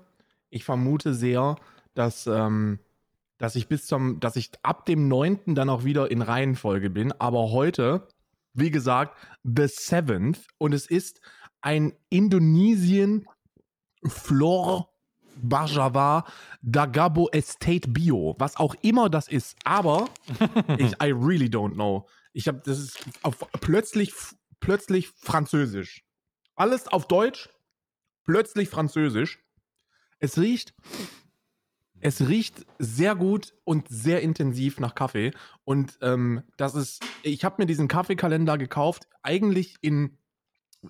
ich 0.49 0.63
vermute 0.63 1.13
sehr, 1.13 1.57
dass, 1.93 2.27
ähm, 2.27 2.79
dass 3.37 3.55
ich 3.55 3.67
bis 3.67 3.85
zum, 3.85 4.19
dass 4.19 4.35
ich 4.35 4.51
ab 4.63 4.85
dem 4.85 5.07
9. 5.07 5.55
dann 5.55 5.69
auch 5.69 5.83
wieder 5.83 6.11
in 6.11 6.21
Reihenfolge 6.21 6.89
bin. 6.89 7.11
Aber 7.13 7.51
heute, 7.51 8.07
wie 8.53 8.71
gesagt, 8.71 9.15
the 9.43 9.63
7th. 9.63 10.39
Und 10.57 10.73
es 10.73 10.85
ist 10.85 11.21
ein 11.61 11.93
Indonesien 12.09 13.27
Flor 14.05 14.89
Bajava 15.41 16.25
Dagabo 16.61 17.29
Estate 17.31 17.89
Bio. 17.89 18.35
Was 18.39 18.57
auch 18.57 18.75
immer 18.81 19.09
das 19.09 19.27
ist. 19.27 19.55
Aber 19.63 20.09
ich, 20.77 20.93
I 21.01 21.11
really 21.11 21.47
don't 21.47 21.73
know. 21.73 22.07
Ich 22.33 22.47
habe, 22.47 22.61
das 22.65 22.79
ist 22.79 22.99
auf, 23.23 23.37
plötzlich, 23.61 24.13
plötzlich 24.59 25.09
Französisch. 25.09 26.03
Alles 26.59 26.89
auf 26.89 27.07
Deutsch, 27.07 27.49
plötzlich 28.25 28.67
Französisch. 28.67 29.39
Es 30.19 30.37
riecht, 30.37 30.73
es 32.01 32.27
riecht 32.27 32.65
sehr 32.79 33.15
gut 33.15 33.53
und 33.63 33.87
sehr 33.87 34.21
intensiv 34.21 34.77
nach 34.81 34.93
Kaffee. 34.93 35.31
Und 35.63 35.97
ähm, 36.01 36.43
das 36.57 36.75
ist, 36.75 37.01
ich 37.23 37.45
habe 37.45 37.55
mir 37.59 37.65
diesen 37.65 37.87
Kaffeekalender 37.87 38.57
gekauft, 38.57 39.07
eigentlich 39.23 39.77
in, 39.79 40.17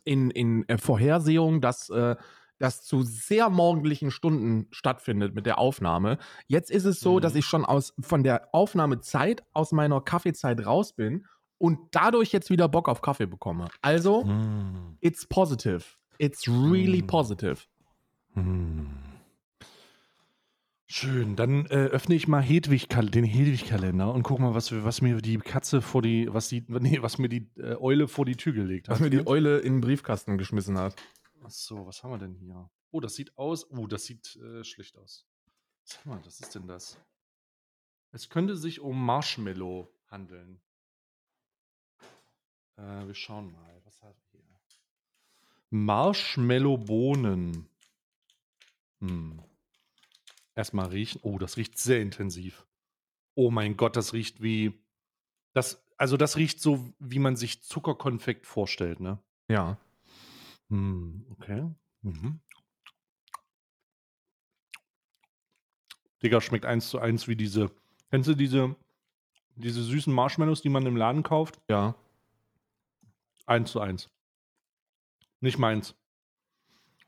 in, 0.06 0.32
in 0.32 0.68
äh, 0.70 0.80
Vorhersehung, 0.80 1.62
dass 1.62 1.92
äh, 1.92 2.16
das 2.58 2.82
zu 2.82 3.04
sehr 3.04 3.52
morgendlichen 3.52 4.10
Stunden 4.10 4.66
stattfindet 4.72 5.36
mit 5.36 5.46
der 5.46 5.60
Aufnahme. 5.60 6.18
Jetzt 6.48 6.72
ist 6.72 6.86
es 6.86 7.00
so, 7.00 7.18
Mhm. 7.18 7.22
dass 7.22 7.36
ich 7.36 7.46
schon 7.46 7.64
aus, 7.64 7.94
von 8.00 8.24
der 8.24 8.50
Aufnahmezeit 8.56 9.44
aus 9.54 9.72
meiner 9.72 10.02
Kaffeezeit 10.02 10.66
raus 10.66 10.94
bin 10.94 11.28
und 11.60 11.78
dadurch 11.92 12.32
jetzt 12.32 12.50
wieder 12.50 12.68
Bock 12.68 12.90
auf 12.90 13.02
Kaffee 13.02 13.28
bekomme. 13.28 13.68
Also, 13.82 14.24
Mm, 14.26 14.98
it's 15.02 15.26
positive. 15.28 15.84
It's 16.18 16.48
really 16.48 17.04
Mm. 17.04 17.08
positive. 17.08 17.58
mm. 18.34 18.88
Schön, 20.92 21.36
dann 21.36 21.68
äh, 21.68 21.86
öffne 21.86 22.16
ich 22.16 22.28
mal 22.28 22.42
Hedwig 22.42 22.88
den 22.90 23.24
Hedwig-Kalender 23.24 24.12
und 24.12 24.24
guck 24.24 24.40
mal, 24.40 24.56
was, 24.56 24.72
was 24.84 25.02
mir 25.02 25.22
die 25.22 25.38
Katze 25.38 25.84
vor 25.84 26.02
die, 26.02 26.28
was 26.34 26.50
die, 26.50 26.66
nee, 26.68 27.00
was 27.04 27.20
mir 27.20 27.30
die 27.30 27.48
äh, 27.58 27.76
Eule 27.80 28.08
vor 28.08 28.26
die 28.26 28.36
Tür 28.36 28.54
gelegt 28.54 28.88
hat. 28.90 28.96
Was 28.96 29.00
mir 29.00 29.12
die. 29.12 29.26
Eule 29.28 29.60
in 29.60 29.74
den 29.76 29.82
Briefkasten 29.82 30.40
geschmissen 30.40 30.80
hat. 30.80 30.96
Ach 31.44 31.50
so, 31.52 31.86
was 31.86 32.04
haben 32.04 32.12
wir 32.12 32.18
denn 32.18 32.34
hier? 32.34 32.70
Oh, 32.92 33.00
das 33.00 33.14
sieht 33.14 33.38
aus. 33.38 33.70
Oh, 33.70 33.86
das 33.86 34.06
sieht 34.06 34.36
äh, 34.38 34.64
schlecht 34.64 34.98
aus. 34.98 35.28
Sag 35.84 36.06
mal, 36.08 36.20
was 36.26 36.40
ist 36.40 36.56
denn 36.56 36.68
das? 36.68 36.98
Es 38.12 38.30
könnte 38.30 38.56
sich 38.56 38.80
um 38.82 39.06
Marshmallow 39.06 39.88
handeln. 40.10 40.60
Äh, 42.80 43.08
wir 43.08 43.16
schauen 43.16 43.52
mal. 43.52 43.82
Was 43.86 44.02
haben 44.02 44.16
wir 44.32 44.40
hier? 44.40 44.60
Marshmallow-Bohnen. 45.70 47.68
Hm. 49.02 49.42
Erstmal 50.56 50.88
riechen. 50.88 51.20
Oh, 51.24 51.38
das 51.38 51.58
riecht 51.58 51.78
sehr 51.78 52.02
intensiv. 52.02 52.66
Oh 53.36 53.52
mein 53.52 53.78
Gott, 53.78 53.96
das 53.96 54.14
riecht 54.14 54.42
wie. 54.42 54.74
Das, 55.54 55.86
also, 55.98 56.18
das 56.18 56.38
riecht 56.38 56.62
so, 56.62 56.94
wie 57.00 57.20
man 57.20 57.36
sich 57.36 57.64
Zuckerkonfekt 57.64 58.46
vorstellt, 58.46 59.00
ne? 59.00 59.20
Ja. 59.48 59.78
Hm, 60.70 61.26
okay. 61.32 61.70
Mhm. 62.02 62.40
Digga, 66.22 66.42
schmeckt 66.42 66.66
eins 66.66 66.90
zu 66.90 67.00
eins 67.00 67.28
wie 67.28 67.36
diese. 67.36 67.72
Kennst 68.12 68.28
du 68.28 68.36
diese, 68.36 68.76
diese 69.56 69.82
süßen 69.82 70.14
Marshmallows, 70.14 70.62
die 70.62 70.70
man 70.70 70.86
im 70.86 70.98
Laden 70.98 71.24
kauft? 71.24 71.60
Ja. 71.70 71.96
Eins 73.50 73.72
zu 73.72 73.80
eins. 73.82 74.10
Nicht 75.42 75.58
meins. 75.58 75.96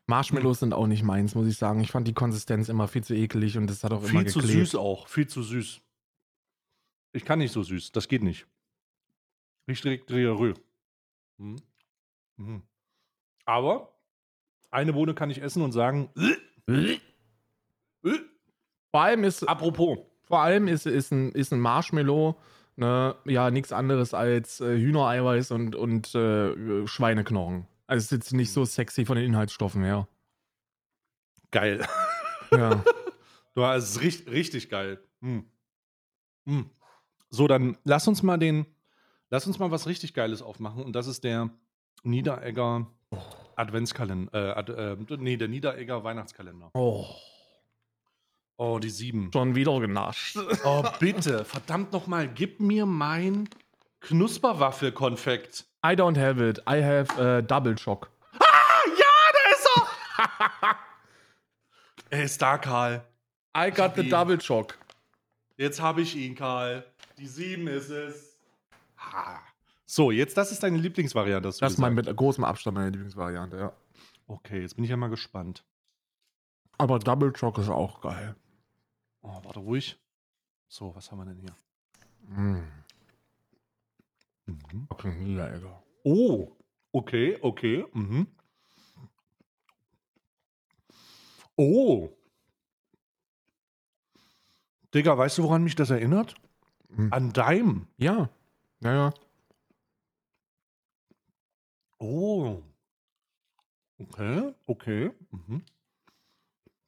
Marshmallows 0.07 0.59
sind 0.59 0.73
auch 0.73 0.87
nicht 0.87 1.03
meins, 1.03 1.35
muss 1.35 1.47
ich 1.47 1.55
sagen. 1.55 1.81
Ich 1.81 1.91
fand 1.91 2.07
die 2.07 2.13
Konsistenz 2.13 2.67
immer 2.67 2.87
viel 2.87 3.03
zu 3.03 3.13
ekelig 3.13 3.57
und 3.57 3.67
das 3.67 3.83
hat 3.83 3.93
auch 3.93 4.01
immer 4.01 4.21
Viel 4.21 4.27
zu 4.27 4.41
süß 4.41 4.75
auch. 4.75 5.07
Viel 5.07 5.27
zu 5.27 5.43
süß. 5.43 5.81
Ich 7.13 7.25
kann 7.25 7.39
nicht 7.39 7.51
so 7.51 7.61
süß. 7.61 7.91
Das 7.91 8.07
geht 8.07 8.23
nicht. 8.23 8.47
Riecht 9.67 9.83
direkt 9.83 10.09
Diarrhoe. 10.09 10.55
Mhm. 11.37 11.57
Mhm. 12.37 12.63
Aber 13.45 13.93
eine 14.71 14.93
Bohne 14.93 15.13
kann 15.13 15.29
ich 15.29 15.41
essen 15.43 15.61
und 15.61 15.73
sagen, 15.73 16.09
"Äh, 16.67 16.97
äh, 18.03 18.19
Vor 18.89 19.01
allem 19.01 19.23
ist, 19.23 19.43
Apropos. 19.47 19.99
vor 20.23 20.41
allem 20.41 20.67
ist, 20.67 20.87
ist, 20.87 21.11
ein, 21.11 21.31
ist 21.33 21.53
ein 21.53 21.59
Marshmallow 21.59 22.35
ne, 22.75 23.15
ja 23.25 23.51
nichts 23.51 23.71
anderes 23.71 24.13
als 24.13 24.61
äh, 24.61 24.77
Hühnereiweiß 24.77 25.51
und, 25.51 25.75
und 25.75 26.13
äh, 26.15 26.87
Schweineknochen. 26.87 27.67
Also 27.87 27.99
es 27.99 28.03
ist 28.05 28.11
jetzt 28.11 28.33
nicht 28.33 28.51
so 28.51 28.65
sexy 28.65 29.05
von 29.05 29.17
den 29.17 29.25
Inhaltsstoffen 29.25 29.83
her. 29.83 30.07
Geil. 31.51 31.85
Ja. 32.51 32.83
Du 33.53 33.65
hast 33.65 33.83
es 33.83 34.01
richtig, 34.01 34.31
richtig 34.31 34.69
geil. 34.69 35.03
Hm. 35.21 35.45
Hm. 36.45 36.69
So, 37.29 37.47
dann 37.47 37.77
lass 37.83 38.07
uns 38.07 38.23
mal 38.23 38.37
den, 38.37 38.65
lass 39.29 39.45
uns 39.45 39.59
mal 39.59 39.71
was 39.71 39.87
richtig 39.87 40.13
Geiles 40.13 40.41
aufmachen. 40.41 40.83
Und 40.83 40.93
das 40.93 41.07
ist 41.07 41.25
der 41.25 41.49
Niederegger 42.03 42.87
Adventskalender. 43.55 44.33
Äh, 44.33 44.51
Ad, 44.53 44.71
äh, 44.71 45.17
nee, 45.17 45.37
der 45.37 45.49
Niederegger 45.49 46.03
Weihnachtskalender. 46.03 46.71
oh, 46.73 47.05
Oh, 48.63 48.77
die 48.77 48.91
sieben. 48.91 49.31
schon 49.33 49.55
wieder 49.55 49.79
genascht. 49.79 50.37
Oh, 50.63 50.83
bitte. 50.99 51.45
Verdammt 51.45 51.91
nochmal, 51.93 52.27
gib 52.27 52.59
mir 52.59 52.85
mein 52.85 53.49
Knusperwaffelkonfekt. 54.01 55.65
I 55.83 55.93
don't 55.93 56.15
have 56.15 56.39
it. 56.47 56.59
I 56.69 56.83
have 56.83 57.19
äh, 57.19 57.41
Double 57.41 57.75
Shock. 57.75 58.11
Ah, 58.33 58.45
ja, 58.85 59.05
da 59.33 59.51
ist 59.51 59.67
er! 60.59 60.77
er 62.19 62.23
ist 62.23 62.39
da, 62.39 62.59
Karl. 62.59 63.03
I 63.57 63.71
got 63.71 63.95
the 63.95 64.03
ihn. 64.03 64.11
Double 64.11 64.39
Shock. 64.39 64.77
Jetzt 65.57 65.81
habe 65.81 66.01
ich 66.01 66.15
ihn, 66.15 66.35
Karl. 66.35 66.85
Die 67.17 67.25
sieben 67.25 67.67
ist 67.67 67.89
es. 67.89 68.37
Ha. 68.99 69.39
So, 69.87 70.11
jetzt, 70.11 70.37
das 70.37 70.51
ist 70.51 70.61
deine 70.61 70.77
Lieblingsvariante. 70.77 71.49
Das 71.49 71.59
ist 71.59 71.79
mein 71.79 71.95
mit 71.95 72.15
großem 72.15 72.43
Abstand 72.43 72.77
meine 72.77 72.91
Lieblingsvariante, 72.91 73.57
ja. 73.57 73.73
Okay, 74.27 74.61
jetzt 74.61 74.75
bin 74.75 74.83
ich 74.83 74.91
ja 74.91 74.97
mal 74.97 75.09
gespannt. 75.09 75.63
Aber 76.77 76.99
Double 76.99 77.35
Shock 77.35 77.57
ist 77.57 77.69
auch 77.69 78.01
geil. 78.01 78.35
Oh, 79.21 79.39
warte 79.43 79.59
ruhig. 79.59 79.99
So, 80.67 80.95
was 80.95 81.11
haben 81.11 81.19
wir 81.19 81.25
denn 81.25 81.37
hier? 81.37 81.55
Mm. 82.27 82.67
Mhm. 84.45 84.87
Okay. 84.89 85.61
Oh, 86.03 86.55
okay, 86.91 87.37
okay. 87.41 87.85
Mhm. 87.93 88.27
Oh. 91.55 92.09
Digga, 94.93 95.17
weißt 95.17 95.37
du, 95.37 95.43
woran 95.43 95.63
mich 95.63 95.75
das 95.75 95.89
erinnert? 95.89 96.35
Mhm. 96.89 97.13
An 97.13 97.33
Daim. 97.33 97.87
Ja. 97.97 98.29
Ja, 98.81 98.93
ja. 98.93 99.13
Oh. 101.99 102.63
Okay, 103.99 104.53
okay. 104.65 105.11
Mhm. 105.29 105.63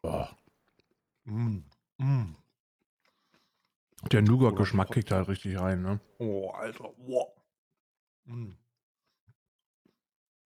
Oh. 0.02 0.26
Mm. 1.26 1.64
Mm. 2.04 2.36
Der 4.12 4.22
Nougat-Geschmack 4.22 4.92
kickt 4.92 5.12
halt 5.12 5.30
richtig 5.30 5.60
rein, 5.60 5.82
ne? 5.82 6.00
Oh, 6.18 6.50
Alter. 6.50 6.90
Wow. 6.98 7.30
Mm. 8.26 8.52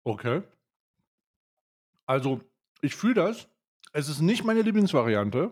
Okay. 0.04 0.44
Also, 2.06 2.42
ich 2.82 2.96
fühle 2.96 3.16
das. 3.16 3.48
Es 3.94 4.10
ist 4.10 4.22
nicht 4.22 4.44
meine 4.46 4.62
Lieblingsvariante. 4.62 5.52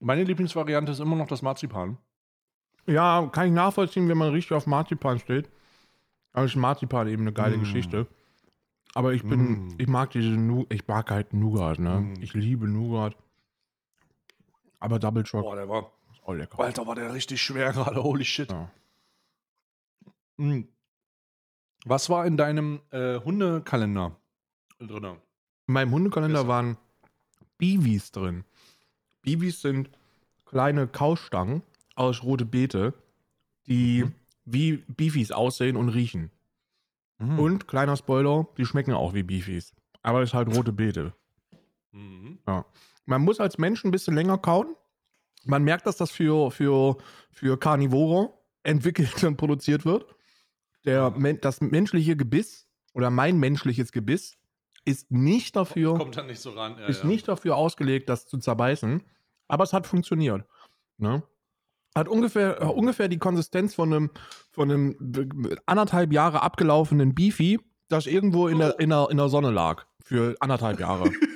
Meine 0.00 0.24
Lieblingsvariante 0.24 0.92
ist 0.92 1.00
immer 1.00 1.16
noch 1.16 1.28
das 1.28 1.42
Marzipan. 1.42 1.98
Ja, 2.86 3.28
kann 3.32 3.46
ich 3.46 3.52
nachvollziehen, 3.52 4.08
wenn 4.08 4.18
man 4.18 4.30
richtig 4.30 4.52
auf 4.52 4.66
Marzipan 4.66 5.18
steht. 5.18 5.50
Aber 6.32 6.46
ist 6.46 6.56
Marzipan 6.56 7.08
eben 7.08 7.22
eine 7.22 7.32
geile 7.32 7.56
Mm. 7.56 7.60
Geschichte. 7.60 8.06
Aber 8.94 9.12
ich 9.12 9.22
bin, 9.22 9.68
Mm. 9.68 9.74
ich 9.78 9.86
mag 9.88 10.10
diese 10.10 10.30
Nu 10.30 10.66
ich 10.70 10.86
mag 10.88 11.10
halt 11.10 11.32
Nougat, 11.32 11.78
ne? 11.78 12.00
Mm. 12.00 12.14
Ich 12.22 12.34
liebe 12.34 12.66
Nougat. 12.68 13.16
Aber 14.84 14.98
Double 14.98 15.24
Shock 15.24 15.42
Boah, 15.42 15.56
der 15.56 15.68
war. 15.68 15.90
auch 16.24 16.32
lecker. 16.34 16.58
Alter, 16.60 16.86
war 16.86 16.94
der 16.94 17.12
richtig 17.14 17.40
schwer 17.42 17.72
gerade. 17.72 18.02
Holy 18.02 18.24
shit. 18.24 18.50
Ja. 18.50 18.70
Mm. 20.36 20.62
Was 21.86 22.08
war 22.10 22.26
in 22.26 22.36
deinem 22.36 22.80
äh, 22.90 23.18
Hundekalender 23.20 24.16
drin? 24.78 25.04
In 25.66 25.74
meinem 25.74 25.90
Hundekalender 25.92 26.40
Besser. 26.40 26.48
waren 26.48 26.76
Biwis 27.58 28.10
drin. 28.10 28.44
Biwis 29.22 29.60
sind 29.62 29.90
kleine 30.44 30.86
Kaustangen 30.86 31.62
aus 31.94 32.22
rote 32.22 32.44
Beete, 32.44 32.94
die 33.66 34.04
Mhm. 34.04 34.14
wie 34.44 34.76
Beefies 34.88 35.30
aussehen 35.32 35.76
und 35.76 35.88
riechen. 35.90 36.30
Mm. 37.18 37.38
Und 37.38 37.68
kleiner 37.68 37.96
Spoiler, 37.96 38.46
die 38.58 38.66
schmecken 38.66 38.92
auch 38.92 39.14
wie 39.14 39.22
Beefies. 39.22 39.72
Aber 40.02 40.20
es 40.22 40.30
ist 40.30 40.34
halt 40.34 40.54
rote 40.54 40.72
Beete. 40.72 41.14
Mhm. 41.92 42.38
Man 43.06 43.22
muss 43.22 43.40
als 43.40 43.58
Mensch 43.58 43.84
ein 43.84 43.90
bisschen 43.90 44.14
länger 44.14 44.38
kauen. 44.38 44.74
Man 45.44 45.62
merkt, 45.62 45.86
dass 45.86 45.96
das 45.96 46.10
für, 46.10 46.50
für, 46.50 46.96
für 47.30 47.58
Karnivore 47.58 48.32
entwickelt 48.62 49.22
und 49.24 49.36
produziert 49.36 49.84
wird. 49.84 50.06
Der, 50.86 51.10
das 51.40 51.60
menschliche 51.60 52.16
Gebiss 52.16 52.66
oder 52.94 53.10
mein 53.10 53.38
menschliches 53.38 53.92
Gebiss 53.92 54.36
ist 54.86 55.10
nicht 55.10 55.56
dafür, 55.56 55.96
Kommt 55.96 56.16
dann 56.16 56.26
nicht 56.26 56.40
so 56.40 56.50
ran. 56.50 56.76
Ja, 56.78 56.86
ist 56.86 57.02
ja. 57.02 57.08
nicht 57.08 57.26
dafür 57.28 57.56
ausgelegt, 57.56 58.08
das 58.08 58.26
zu 58.26 58.38
zerbeißen. 58.38 59.02
Aber 59.48 59.64
es 59.64 59.72
hat 59.72 59.86
funktioniert. 59.86 60.44
Ne? 60.98 61.22
Hat 61.94 62.08
ungefähr, 62.08 62.60
äh, 62.60 62.64
ungefähr 62.66 63.08
die 63.08 63.18
Konsistenz 63.18 63.74
von 63.74 63.92
einem, 63.92 64.10
von 64.50 64.70
einem 64.70 64.96
b- 64.98 65.56
anderthalb 65.66 66.12
Jahre 66.12 66.42
abgelaufenen 66.42 67.14
Beefy, 67.14 67.60
das 67.88 68.06
irgendwo 68.06 68.48
in 68.48 68.58
der, 68.58 68.78
in, 68.80 68.90
der, 68.90 69.08
in 69.10 69.16
der 69.16 69.28
Sonne 69.28 69.50
lag. 69.50 69.84
Für 70.02 70.34
anderthalb 70.40 70.80
Jahre. 70.80 71.10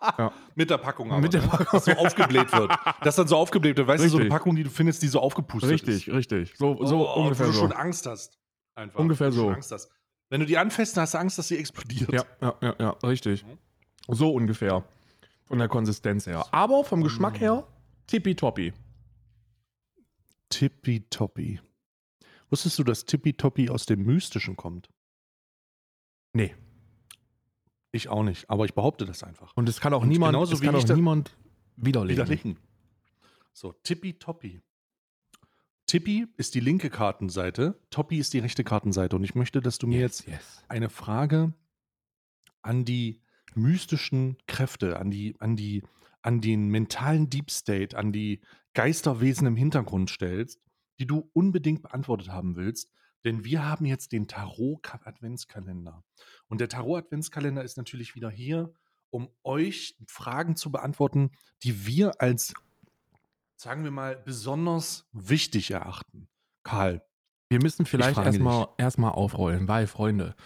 Ja. 0.00 0.32
Mit 0.54 0.70
der 0.70 0.78
Packung 0.78 1.10
aber. 1.12 1.20
Mit 1.20 1.32
der 1.34 1.42
ne? 1.42 1.48
Packung. 1.48 1.66
Dass 1.72 1.84
so 1.84 1.92
aufgebläht 1.92 2.52
wird. 2.52 2.72
Dass 3.02 3.16
dann 3.16 3.28
so 3.28 3.36
aufgebläht 3.36 3.76
wird. 3.76 3.86
Weißt 3.86 4.02
du, 4.04 4.08
so 4.08 4.16
eine 4.16 4.24
Richtig. 4.24 4.32
Packung, 4.38 4.56
die 4.56 4.62
du 4.64 4.70
findest, 4.70 5.02
die 5.02 5.08
so 5.08 5.20
aufgepustet 5.20 5.70
richtig, 5.70 6.08
ist. 6.08 6.14
richtig. 6.14 6.54
So, 6.56 6.76
Oh, 6.78 6.86
so 6.86 7.12
ungefähr 7.14 7.46
wo 7.46 7.50
du 7.50 7.56
so. 7.56 7.62
schon 7.62 7.72
Angst 7.72 8.06
hast. 8.06 8.38
Einfach. 8.74 8.98
Ungefähr 9.00 9.28
du 9.28 9.36
so. 9.36 9.50
Angst 9.50 9.72
hast. 9.72 9.90
Wenn 10.30 10.40
du 10.40 10.46
die 10.46 10.56
anfasst, 10.58 10.96
hast 10.96 11.14
du 11.14 11.18
Angst, 11.18 11.38
dass 11.38 11.48
sie 11.48 11.56
explodiert. 11.58 12.12
Ja, 12.12 12.24
ja, 12.40 12.54
ja, 12.62 12.74
ja, 12.78 12.90
richtig. 13.02 13.44
Mhm. 13.44 13.58
So 14.08 14.32
ungefähr. 14.32 14.84
Von 15.46 15.58
der 15.58 15.68
Konsistenz 15.68 16.26
her. 16.26 16.46
Aber 16.52 16.84
vom 16.84 17.02
Geschmack 17.02 17.34
Mhm. 17.34 17.38
her, 17.38 17.66
tippitoppi. 18.06 18.72
Tippitoppi. 20.48 21.60
Wusstest 22.48 22.78
du, 22.78 22.84
dass 22.84 23.04
Tippitoppi 23.04 23.70
aus 23.70 23.86
dem 23.86 24.02
Mystischen 24.04 24.56
kommt? 24.56 24.88
Nee. 26.32 26.54
Ich 27.92 28.08
auch 28.08 28.22
nicht, 28.22 28.48
aber 28.48 28.64
ich 28.64 28.74
behaupte 28.74 29.04
das 29.04 29.22
einfach. 29.22 29.56
Und 29.56 29.68
es 29.68 29.80
kann 29.80 29.92
auch 29.92 30.02
Und 30.02 30.08
niemand, 30.08 30.32
genauso 30.32 30.54
es 30.54 30.60
wie 30.60 30.66
kann 30.66 30.76
auch 30.76 30.88
niemand 30.94 31.36
widerlegen. 31.76 32.24
Widerlegen. 32.24 32.56
So, 33.52 33.72
Tippitoppi. 33.82 34.60
Tippi 35.86 36.28
ist 36.36 36.54
die 36.54 36.60
linke 36.60 36.88
Kartenseite, 36.88 37.80
Toppi 37.90 38.18
ist 38.18 38.32
die 38.32 38.38
rechte 38.38 38.62
Kartenseite. 38.62 39.16
Und 39.16 39.24
ich 39.24 39.34
möchte, 39.34 39.60
dass 39.60 39.78
du 39.78 39.88
mir 39.88 39.98
jetzt 39.98 40.26
yes. 40.28 40.64
eine 40.68 40.88
Frage 40.88 41.52
an 42.62 42.84
die 42.84 43.22
mystischen 43.56 44.36
Kräfte, 44.46 44.98
an 45.00 45.10
die, 45.10 45.34
an 45.40 45.56
die, 45.56 45.82
an 46.22 46.40
den 46.40 46.68
mentalen 46.68 47.28
Deep 47.28 47.50
State, 47.50 47.98
an 47.98 48.12
die 48.12 48.40
Geisterwesen 48.74 49.48
im 49.48 49.56
Hintergrund 49.56 50.10
stellst, 50.10 50.60
die 51.00 51.06
du 51.06 51.28
unbedingt 51.32 51.82
beantwortet 51.82 52.28
haben 52.28 52.54
willst. 52.54 52.92
Denn 53.24 53.44
wir 53.44 53.66
haben 53.66 53.84
jetzt 53.86 54.12
den 54.12 54.28
Tarot-Adventskalender. 54.28 56.02
Und 56.48 56.60
der 56.60 56.68
Tarot-Adventskalender 56.68 57.62
ist 57.62 57.76
natürlich 57.76 58.14
wieder 58.14 58.30
hier, 58.30 58.72
um 59.10 59.28
euch 59.42 59.96
Fragen 60.06 60.56
zu 60.56 60.70
beantworten, 60.70 61.30
die 61.62 61.86
wir 61.86 62.20
als, 62.22 62.54
sagen 63.56 63.84
wir 63.84 63.90
mal, 63.90 64.16
besonders 64.16 65.08
wichtig 65.12 65.70
erachten. 65.70 66.28
Karl, 66.62 67.02
Wir 67.50 67.60
müssen 67.60 67.84
vielleicht 67.86 68.16
erstmal 68.18 68.68
erstmal 68.78 69.12
aufrollen, 69.12 69.66
weil, 69.68 69.86
Freunde, 69.88 70.36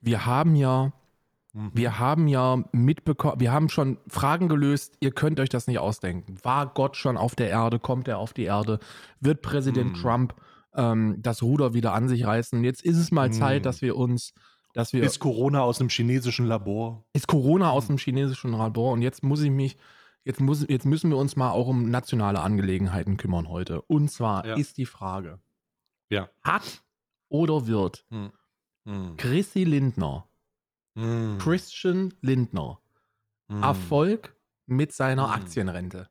wir 0.00 0.24
haben 0.26 0.56
ja, 0.56 0.92
Mhm. 1.52 1.70
wir 1.74 1.98
haben 2.00 2.26
ja 2.26 2.64
mitbekommen, 2.72 3.38
wir 3.38 3.52
haben 3.52 3.68
schon 3.68 3.98
Fragen 4.08 4.48
gelöst, 4.48 4.96
ihr 5.00 5.12
könnt 5.12 5.38
euch 5.38 5.50
das 5.50 5.66
nicht 5.68 5.78
ausdenken. 5.78 6.36
War 6.42 6.66
Gott 6.74 6.96
schon 6.96 7.16
auf 7.16 7.36
der 7.36 7.48
Erde? 7.50 7.78
Kommt 7.78 8.08
er 8.08 8.18
auf 8.18 8.32
die 8.32 8.42
Erde? 8.44 8.80
Wird 9.20 9.40
Präsident 9.42 9.94
Hm. 9.94 10.02
Trump 10.02 10.34
ähm, 10.76 11.16
das 11.18 11.42
Ruder 11.42 11.74
wieder 11.74 11.92
an 11.94 12.08
sich 12.08 12.24
reißen? 12.26 12.64
Jetzt 12.64 12.82
ist 12.84 12.96
es 12.98 13.10
mal 13.10 13.26
Hm. 13.26 13.32
Zeit, 13.32 13.66
dass 13.66 13.82
wir 13.82 13.96
uns, 13.96 14.32
dass 14.74 14.92
wir 14.92 15.02
ist 15.04 15.20
Corona 15.20 15.62
aus 15.62 15.80
einem 15.80 15.88
chinesischen 15.88 16.46
Labor? 16.46 17.04
ist 17.12 17.26
Corona 17.28 17.70
aus 17.70 17.86
dem 17.86 17.98
chinesischen 17.98 18.52
Labor 18.52 18.92
und 18.92 19.02
jetzt 19.02 19.22
muss 19.22 19.40
ich 19.42 19.50
mich, 19.50 19.76
jetzt, 20.24 20.40
muss, 20.40 20.64
jetzt 20.68 20.86
müssen 20.86 21.10
wir 21.10 21.16
uns 21.16 21.36
mal 21.36 21.50
auch 21.50 21.68
um 21.68 21.90
nationale 21.90 22.40
Angelegenheiten 22.40 23.16
kümmern 23.16 23.48
heute. 23.48 23.82
Und 23.82 24.10
zwar 24.10 24.44
Ja. 24.46 24.56
ist 24.56 24.76
die 24.78 24.86
Frage, 24.86 25.40
Ja. 26.10 26.28
hat 26.42 26.82
oder 27.28 27.66
wird 27.66 28.04
Hm. 28.10 28.32
Hm. 28.86 29.16
Chrissy 29.16 29.64
Lindner, 29.64 30.28
Hm. 30.96 31.38
Christian 31.38 32.14
Lindner, 32.20 32.80
Hm. 33.50 33.62
Erfolg 33.62 34.36
mit 34.66 34.92
seiner 34.92 35.26
Hm. 35.34 35.42
Aktienrente? 35.42 36.08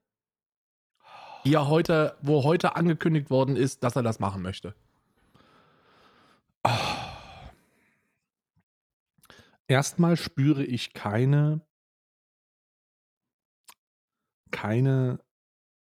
Die 1.46 1.54
er 1.54 1.68
heute, 1.68 2.18
wo 2.22 2.44
heute 2.44 2.76
angekündigt 2.76 3.30
worden 3.30 3.56
ist, 3.56 3.84
dass 3.84 3.96
er 3.96 4.04
das 4.04 4.20
machen 4.20 4.42
möchte. 4.42 4.76
Erstmal 9.68 10.16
spüre 10.18 10.64
ich 10.64 10.94
keine, 10.94 11.62
keine 14.52 15.20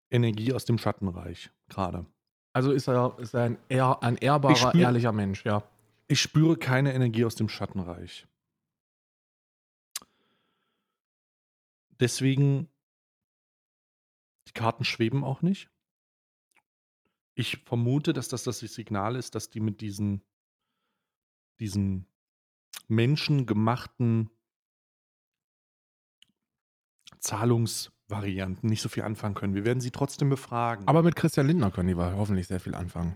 Energie 0.10 0.54
aus 0.54 0.66
dem 0.66 0.78
Schattenreich 0.78 1.52
gerade. 1.68 2.06
Also 2.54 2.72
ist 2.72 2.88
er, 2.88 3.18
ist 3.20 3.34
er 3.34 3.44
ein, 3.44 3.58
ehr, 3.70 4.04
ein 4.04 4.18
ehrbarer, 4.18 4.56
spür- 4.56 4.82
ehrlicher 4.82 5.12
Mensch, 5.12 5.46
ja. 5.46 5.64
Ich 6.08 6.22
spüre 6.22 6.58
keine 6.58 6.94
Energie 6.94 7.24
aus 7.24 7.36
dem 7.36 7.48
Schattenreich. 7.48 8.28
Deswegen, 12.02 12.68
die 14.52 14.60
Karten 14.60 14.84
schweben 14.84 15.24
auch 15.24 15.42
nicht. 15.42 15.70
Ich 17.34 17.64
vermute, 17.66 18.12
dass 18.12 18.28
das 18.28 18.44
das 18.44 18.60
Signal 18.60 19.16
ist, 19.16 19.36
dass 19.36 19.50
die 19.50 19.62
mit 19.62 19.80
diesen, 19.80 20.22
diesen 21.60 22.06
menschengemachten 22.90 24.30
Zahlungsvarianten 27.20 28.70
nicht 28.70 28.82
so 28.82 28.90
viel 28.90 29.04
anfangen 29.04 29.36
können. 29.36 29.56
Wir 29.56 29.64
werden 29.64 29.80
sie 29.80 29.92
trotzdem 29.92 30.30
befragen. 30.30 30.88
Aber 30.88 31.04
mit 31.04 31.16
Christian 31.16 31.48
Lindner 31.48 31.72
können 31.72 31.88
die 31.88 31.98
wir 31.98 32.16
hoffentlich 32.18 32.48
sehr 32.48 32.60
viel 32.60 32.76
anfangen. 32.76 33.16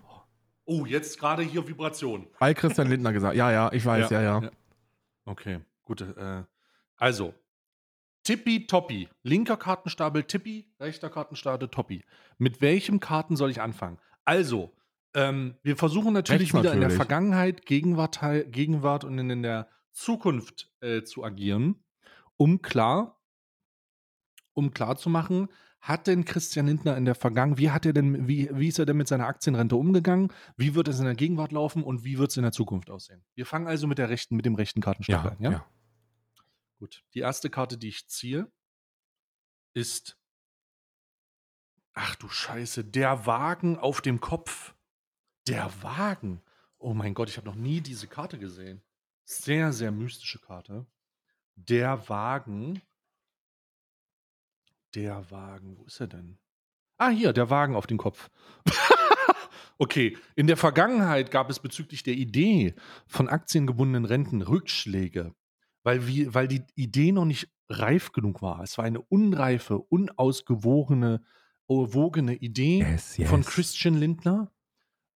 oh, 0.64 0.86
jetzt 0.86 1.20
gerade 1.20 1.44
hier 1.44 1.68
Vibration. 1.68 2.28
Weil 2.40 2.54
Christian 2.54 2.88
Lindner 2.88 3.12
gesagt, 3.12 3.36
ja, 3.36 3.52
ja, 3.52 3.72
ich 3.74 3.86
weiß, 3.86 4.10
ja, 4.12 4.22
ja. 4.22 4.52
Okay, 5.26 5.60
gut. 5.84 6.02
Äh, 6.02 6.44
also, 6.96 7.34
Tippi 8.26 8.66
Toppi. 8.68 9.08
Linker 9.24 9.56
Kartenstapel 9.56 10.24
Tippi, 10.24 10.68
rechter 10.80 11.10
Kartenstapel 11.10 11.70
Toppi. 11.70 12.04
Mit 12.38 12.60
welchem 12.60 13.00
Karten 13.00 13.36
soll 13.36 13.52
ich 13.52 13.62
anfangen? 13.62 14.00
Also, 14.26 14.74
ähm, 15.14 15.56
wir 15.62 15.78
versuchen 15.78 16.12
natürlich 16.12 16.54
Rechts 16.54 16.60
wieder 16.60 16.74
in 16.74 16.80
der 16.82 16.90
natürlich. 16.90 16.98
Vergangenheit, 16.98 17.66
Gegenwart, 17.66 18.20
Gegenwart 18.52 19.04
und 19.04 19.18
in, 19.20 19.30
in 19.30 19.44
der 19.44 19.70
Zukunft 19.92 20.72
äh, 20.82 21.04
zu 21.04 21.24
agieren, 21.24 21.84
um 22.36 22.62
klar, 22.62 23.22
um 24.54 24.72
klar 24.72 24.98
zu 24.98 25.10
machen, 25.10 25.48
hat 25.80 26.08
denn 26.08 26.26
Christian 26.26 26.66
Lindner 26.66 26.98
in 26.98 27.06
der 27.06 27.14
Vergangenheit, 27.14 27.60
wie 27.60 27.70
hat 27.70 27.86
er 27.86 27.94
denn, 27.94 28.28
wie, 28.28 28.50
wie 28.52 28.70
ist 28.70 28.80
er 28.80 28.88
denn 28.88 28.98
mit 28.98 29.08
seiner 29.08 29.28
Aktienrente 29.28 29.76
umgegangen? 29.76 30.34
Wie 30.58 30.74
wird 30.74 30.88
es 30.88 30.98
in 30.98 31.06
der 31.06 31.14
Gegenwart 31.14 31.52
laufen 31.52 31.84
und 31.84 32.04
wie 32.04 32.18
wird 32.18 32.32
es 32.32 32.38
in 32.38 32.44
der 32.44 32.52
Zukunft 32.52 32.90
aussehen? 32.90 33.24
Wir 33.36 33.46
fangen 33.46 33.68
also 33.68 33.86
mit 33.86 34.00
der 34.00 34.10
rechten, 34.10 34.36
mit 34.36 34.48
dem 34.48 34.56
rechten 34.56 34.82
Kartenstapel 34.82 35.32
Ja, 35.32 35.38
an, 35.38 35.44
ja? 35.44 35.52
ja. 35.52 35.66
Gut. 36.78 37.04
Die 37.14 37.20
erste 37.20 37.50
Karte, 37.50 37.78
die 37.78 37.90
ich 37.90 38.08
ziehe, 38.08 38.52
ist. 39.74 40.18
Ach 41.94 42.16
du 42.16 42.28
Scheiße, 42.28 42.84
der 42.84 43.26
Wagen 43.26 43.78
auf 43.78 44.02
dem 44.02 44.20
Kopf. 44.20 44.76
Der 45.48 45.72
Wagen. 45.82 46.42
Oh 46.78 46.94
mein 46.94 47.14
Gott, 47.14 47.30
ich 47.30 47.38
habe 47.38 47.48
noch 47.48 47.56
nie 47.56 47.82
diese 47.82 48.08
Karte 48.08 48.38
gesehen. 48.38 48.84
Sehr, 49.24 49.72
sehr 49.72 49.92
mystische 49.92 50.40
Karte. 50.40 50.86
Der 51.56 52.10
Wagen. 52.10 52.82
Der 54.94 55.32
Wagen, 55.32 55.78
wo 55.78 55.86
ist 55.86 56.00
er 56.00 56.08
denn? 56.08 56.38
Ah, 56.98 57.10
hier, 57.10 57.34
der 57.34 57.50
Wagen 57.50 57.76
auf 57.76 57.88
dem 57.88 57.98
Kopf. 57.98 58.30
okay, 59.78 60.18
in 60.36 60.48
der 60.48 60.58
Vergangenheit 60.58 61.32
gab 61.32 61.50
es 61.50 61.60
bezüglich 61.60 62.04
der 62.04 62.14
Idee 62.14 62.76
von 63.08 63.30
aktiengebundenen 63.30 64.06
Renten 64.06 64.42
Rückschläge 64.42 65.34
weil, 65.86 66.08
wir, 66.08 66.34
weil 66.34 66.48
die 66.48 66.64
Idee 66.74 67.12
noch 67.12 67.26
nicht 67.26 67.48
reif 67.70 68.12
genug 68.12 68.42
war. 68.42 68.62
Es 68.62 68.78
war 68.78 68.86
eine 68.86 69.02
unreife, 69.02 69.78
unausgewogene 69.78 71.24
wogene 71.68 72.36
Idee 72.36 72.80
Yes, 72.80 73.18
yes. 73.18 73.30
von 73.30 73.44
Christian 73.44 73.96
Lindner. 73.96 74.52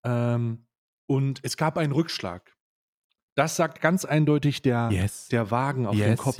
Ähm, 0.05 0.66
und 1.07 1.41
es 1.43 1.57
gab 1.57 1.77
einen 1.79 1.93
Rückschlag. 1.93 2.55
Das 3.35 3.57
sagt 3.57 3.81
ganz 3.81 4.05
eindeutig 4.05 4.62
der, 4.62 4.91
Yes. 4.93 5.29
der 5.29 5.51
Wagen 5.51 5.87
auf 5.87 5.97
dem 5.97 6.16
Kopf. 6.16 6.39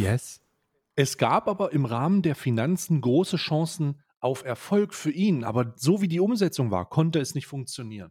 Es 0.95 1.17
gab 1.17 1.49
aber 1.49 1.73
im 1.73 1.85
Rahmen 1.85 2.23
der 2.23 2.35
Finanzen 2.35 3.01
große 3.01 3.37
Chancen 3.37 4.03
auf 4.21 4.45
Erfolg 4.45 4.95
für 4.95 5.13
ihn, 5.13 5.45
aber 5.45 5.75
so 5.77 6.03
wie 6.03 6.09
die 6.09 6.21
Umsetzung 6.21 6.71
war, 6.71 6.89
konnte 6.89 7.21
es 7.21 7.35
nicht 7.35 7.47
funktionieren. 7.47 8.11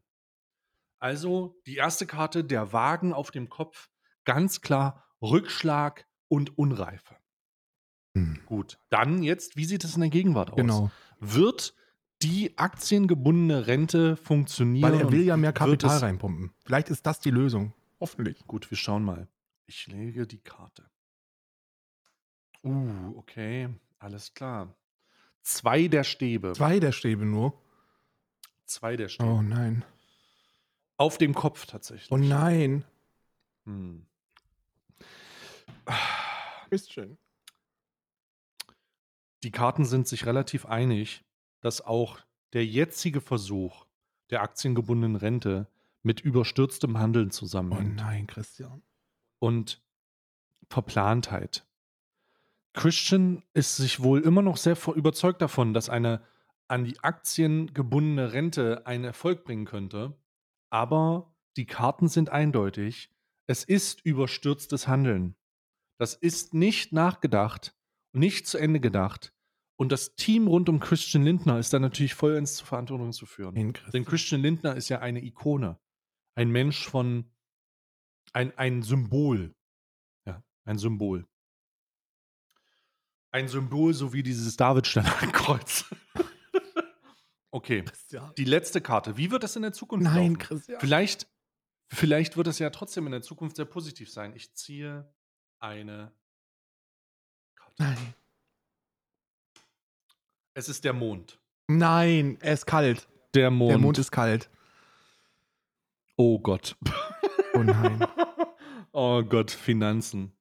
Also 0.99 1.59
die 1.67 1.75
erste 1.75 2.07
Karte, 2.07 2.43
der 2.43 2.73
Wagen 2.73 3.13
auf 3.13 3.29
dem 3.29 3.49
Kopf, 3.49 3.89
ganz 4.23 4.61
klar 4.61 5.03
Rückschlag 5.21 6.06
und 6.27 6.57
Unreife. 6.57 7.15
Hm. 8.15 8.39
Gut, 8.45 8.79
dann 8.89 9.23
jetzt, 9.23 9.57
wie 9.57 9.65
sieht 9.65 9.83
es 9.83 9.95
in 9.95 10.01
der 10.01 10.09
Gegenwart 10.09 10.51
aus? 10.51 10.57
Genau. 10.57 10.91
Wird 11.19 11.73
die 12.21 12.57
aktiengebundene 12.57 13.67
Rente 13.67 14.15
funktionieren? 14.15 14.91
Weil 14.91 14.99
er 14.99 15.11
will 15.11 15.23
ja 15.23 15.37
mehr 15.37 15.53
Kapital 15.53 15.97
reinpumpen. 15.97 16.51
Vielleicht 16.65 16.89
ist 16.89 17.05
das 17.05 17.19
die 17.19 17.31
Lösung. 17.31 17.73
Hoffentlich. 17.99 18.39
Gut, 18.47 18.69
wir 18.71 18.77
schauen 18.77 19.03
mal. 19.03 19.27
Ich 19.65 19.87
lege 19.87 20.25
die 20.25 20.39
Karte. 20.39 20.89
Uh, 22.63 23.17
okay, 23.17 23.69
alles 23.99 24.33
klar. 24.33 24.75
Zwei 25.43 25.87
der 25.87 26.03
Stäbe. 26.03 26.53
Zwei 26.53 26.79
der 26.79 26.91
Stäbe 26.91 27.25
nur. 27.25 27.61
Zwei 28.65 28.97
der 28.97 29.09
Stäbe. 29.09 29.29
Oh 29.29 29.41
nein. 29.41 29.85
Auf 30.97 31.17
dem 31.17 31.33
Kopf 31.33 31.65
tatsächlich. 31.67 32.11
Oh 32.11 32.17
nein. 32.17 32.83
Hm. 33.65 34.06
Christian. 36.69 37.17
Die 39.43 39.51
Karten 39.51 39.85
sind 39.85 40.07
sich 40.07 40.25
relativ 40.25 40.65
einig, 40.65 41.23
dass 41.61 41.81
auch 41.81 42.19
der 42.53 42.65
jetzige 42.65 43.21
Versuch 43.21 43.85
der 44.29 44.41
aktiengebundenen 44.41 45.15
Rente 45.15 45.67
mit 46.03 46.21
überstürztem 46.21 46.97
Handeln 46.97 47.27
Oh 47.27 47.31
zusammenhängt. 47.31 47.95
nein, 47.95 48.27
Christian. 48.27 48.81
und 49.39 49.81
Verplantheit. 50.69 51.65
Christian 52.73 53.43
ist 53.53 53.77
sich 53.77 54.01
wohl 54.01 54.21
immer 54.21 54.41
noch 54.41 54.57
sehr 54.57 54.77
überzeugt 54.95 55.41
davon, 55.41 55.73
dass 55.73 55.89
eine 55.89 56.21
an 56.67 56.83
die 56.83 56.99
Aktien 57.01 57.73
gebundene 57.73 58.33
Rente 58.33 58.85
einen 58.85 59.05
Erfolg 59.05 59.45
bringen 59.45 59.65
könnte, 59.65 60.19
aber 60.69 61.33
die 61.55 61.65
Karten 61.65 62.09
sind 62.09 62.29
eindeutig. 62.29 63.09
Es 63.47 63.63
ist 63.63 64.01
überstürztes 64.05 64.87
Handeln. 64.89 65.36
Das 65.97 66.13
ist 66.13 66.53
nicht 66.53 66.93
nachgedacht, 66.93 67.75
nicht 68.13 68.47
zu 68.47 68.57
Ende 68.57 68.79
gedacht. 68.79 69.33
Und 69.79 69.91
das 69.91 70.15
Team 70.15 70.47
rund 70.47 70.69
um 70.69 70.79
Christian 70.79 71.23
Lindner 71.23 71.59
ist 71.59 71.71
dann 71.71 71.83
natürlich 71.83 72.15
voll 72.15 72.35
ins 72.35 72.61
Verantwortung 72.61 73.13
zu 73.13 73.25
führen. 73.25 73.53
Denn 73.93 74.05
Christian. 74.05 74.41
Lindner 74.41 74.75
ist 74.75 74.89
ja 74.89 74.99
eine 74.99 75.23
Ikone. 75.23 75.79
Ein 76.35 76.49
Mensch 76.49 76.87
von, 76.87 77.31
ein, 78.33 78.57
ein 78.57 78.81
Symbol. 78.81 79.55
Ja, 80.25 80.43
ein 80.65 80.79
Symbol. 80.79 81.27
Ein 83.31 83.47
Symbol, 83.47 83.93
so 83.93 84.13
wie 84.13 84.23
dieses 84.23 84.55
Davidstern-Kreuz. 84.57 85.85
okay, 87.51 87.83
Christian. 87.83 88.33
die 88.35 88.45
letzte 88.45 88.81
Karte. 88.81 89.17
Wie 89.17 89.29
wird 89.29 89.43
das 89.43 89.55
in 89.55 89.61
der 89.61 89.73
Zukunft 89.73 90.05
Nein, 90.05 90.15
laufen? 90.15 90.37
Christian. 90.39 90.79
Vielleicht, 90.79 91.27
vielleicht 91.91 92.35
wird 92.35 92.47
es 92.47 92.57
ja 92.57 92.71
trotzdem 92.71 93.05
in 93.05 93.11
der 93.11 93.21
Zukunft 93.21 93.57
sehr 93.57 93.65
positiv 93.65 94.09
sein. 94.09 94.33
Ich 94.35 94.55
ziehe 94.55 95.13
eine 95.59 96.11
Karte. 97.55 97.83
Nein. 97.83 98.13
Es 100.53 100.69
ist 100.69 100.83
der 100.83 100.93
Mond. 100.93 101.39
Nein, 101.67 102.37
er 102.41 102.53
ist 102.53 102.65
kalt. 102.65 103.07
Der 103.35 103.51
Mond. 103.51 103.71
Der 103.71 103.77
Mond 103.77 103.97
ist 103.97 104.11
kalt. 104.11 104.49
oh 106.15 106.39
Gott. 106.39 106.75
Oh 107.53 107.63
nein. 107.63 108.05
oh 108.91 109.23
Gott, 109.23 109.49
Finanzen. 109.49 110.31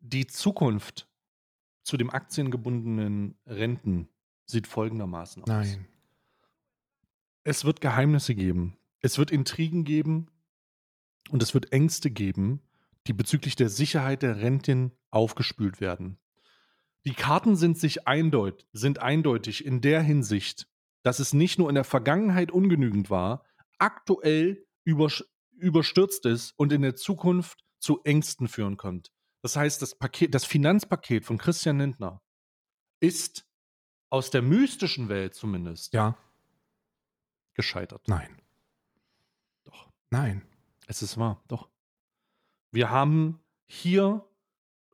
Die 0.00 0.26
Zukunft 0.26 1.08
zu 1.84 1.96
dem 1.96 2.10
aktiengebundenen 2.10 3.38
Renten 3.46 4.10
sieht 4.44 4.66
folgendermaßen 4.66 5.42
aus. 5.44 5.48
Nein. 5.48 5.88
Es 7.44 7.64
wird 7.64 7.80
Geheimnisse 7.80 8.34
geben. 8.34 8.76
Es 9.00 9.18
wird 9.18 9.30
Intrigen 9.30 9.84
geben 9.84 10.28
und 11.30 11.42
es 11.42 11.54
wird 11.54 11.72
Ängste 11.72 12.10
geben, 12.10 12.60
die 13.06 13.12
bezüglich 13.12 13.56
der 13.56 13.68
Sicherheit 13.68 14.22
der 14.22 14.36
Renten 14.40 14.92
aufgespült 15.10 15.80
werden. 15.80 16.18
Die 17.04 17.14
Karten 17.14 17.56
sind 17.56 17.78
sich 17.78 18.06
eindeut 18.06 18.66
sind 18.72 18.98
eindeutig 18.98 19.64
in 19.64 19.80
der 19.80 20.02
Hinsicht, 20.02 20.68
dass 21.02 21.20
es 21.20 21.32
nicht 21.32 21.58
nur 21.58 21.68
in 21.68 21.74
der 21.74 21.84
Vergangenheit 21.84 22.50
ungenügend 22.50 23.08
war, 23.08 23.44
aktuell 23.78 24.66
übersch- 24.86 25.24
überstürzt 25.52 26.26
ist 26.26 26.52
und 26.58 26.72
in 26.72 26.82
der 26.82 26.96
Zukunft 26.96 27.64
zu 27.78 28.02
Ängsten 28.02 28.48
führen 28.48 28.76
könnte. 28.76 29.10
Das 29.42 29.54
heißt, 29.56 29.80
das, 29.80 29.96
Paket, 29.96 30.34
das 30.34 30.44
Finanzpaket 30.44 31.24
von 31.24 31.38
Christian 31.38 31.78
Lindner 31.78 32.20
ist 33.00 33.46
aus 34.10 34.30
der 34.30 34.42
mystischen 34.42 35.08
Welt 35.08 35.34
zumindest 35.34 35.94
Ja. 35.94 36.18
gescheitert. 37.54 38.02
Nein. 38.08 38.36
Nein. 40.10 40.42
es 40.86 41.02
ist 41.02 41.18
wahr, 41.18 41.42
doch. 41.48 41.68
Wir 42.70 42.90
haben 42.90 43.40
hier 43.66 44.24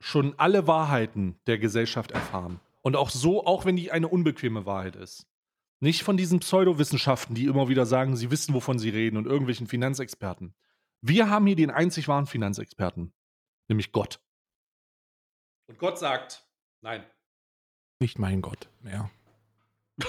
schon 0.00 0.38
alle 0.38 0.66
Wahrheiten 0.66 1.38
der 1.46 1.58
Gesellschaft 1.58 2.10
erfahren. 2.10 2.60
Und 2.82 2.96
auch 2.96 3.10
so, 3.10 3.46
auch 3.46 3.64
wenn 3.64 3.76
die 3.76 3.90
eine 3.90 4.08
unbequeme 4.08 4.66
Wahrheit 4.66 4.96
ist. 4.96 5.26
Nicht 5.80 6.02
von 6.02 6.16
diesen 6.16 6.40
Pseudowissenschaften, 6.40 7.34
die 7.34 7.46
immer 7.46 7.68
wieder 7.68 7.86
sagen, 7.86 8.16
sie 8.16 8.30
wissen, 8.30 8.54
wovon 8.54 8.78
sie 8.78 8.90
reden 8.90 9.16
und 9.16 9.26
irgendwelchen 9.26 9.66
Finanzexperten. 9.66 10.54
Wir 11.00 11.30
haben 11.30 11.46
hier 11.46 11.56
den 11.56 11.70
einzig 11.70 12.08
wahren 12.08 12.26
Finanzexperten, 12.26 13.12
nämlich 13.68 13.92
Gott. 13.92 14.20
Und 15.66 15.78
Gott 15.78 15.98
sagt, 15.98 16.44
Nein. 16.84 17.02
Nicht 17.98 18.18
mein 18.18 18.42
Gott 18.42 18.68
mehr. 18.82 19.10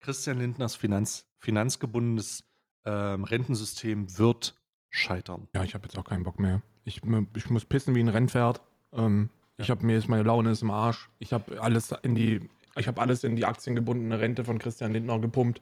Christian 0.00 0.38
Lindners 0.38 0.76
Finanz, 0.76 1.26
finanzgebundenes 1.38 2.45
ähm, 2.86 3.24
Rentensystem 3.24 4.16
wird 4.18 4.54
scheitern. 4.90 5.48
Ja, 5.54 5.62
ich 5.64 5.74
habe 5.74 5.84
jetzt 5.84 5.98
auch 5.98 6.04
keinen 6.04 6.22
Bock 6.22 6.38
mehr. 6.40 6.62
Ich, 6.84 7.02
ich 7.36 7.50
muss 7.50 7.64
pissen 7.66 7.94
wie 7.94 8.00
ein 8.00 8.08
Rennpferd. 8.08 8.60
Ähm, 8.94 9.28
Ja. 9.58 9.64
Ich 9.64 9.70
habe 9.70 9.84
mir 9.86 9.94
jetzt 9.94 10.08
meine 10.08 10.22
Laune 10.22 10.50
ist 10.50 10.62
im 10.62 10.70
Arsch. 10.70 11.08
Ich 11.18 11.32
habe 11.32 11.60
alles 11.62 11.90
in 12.02 12.14
die, 12.14 12.48
ich 12.76 12.86
habe 12.86 13.00
alles 13.00 13.24
in 13.24 13.36
die 13.36 13.44
aktiengebundene 13.46 14.20
Rente 14.20 14.44
von 14.44 14.58
Christian 14.58 14.92
Lindner 14.92 15.18
gepumpt. 15.18 15.60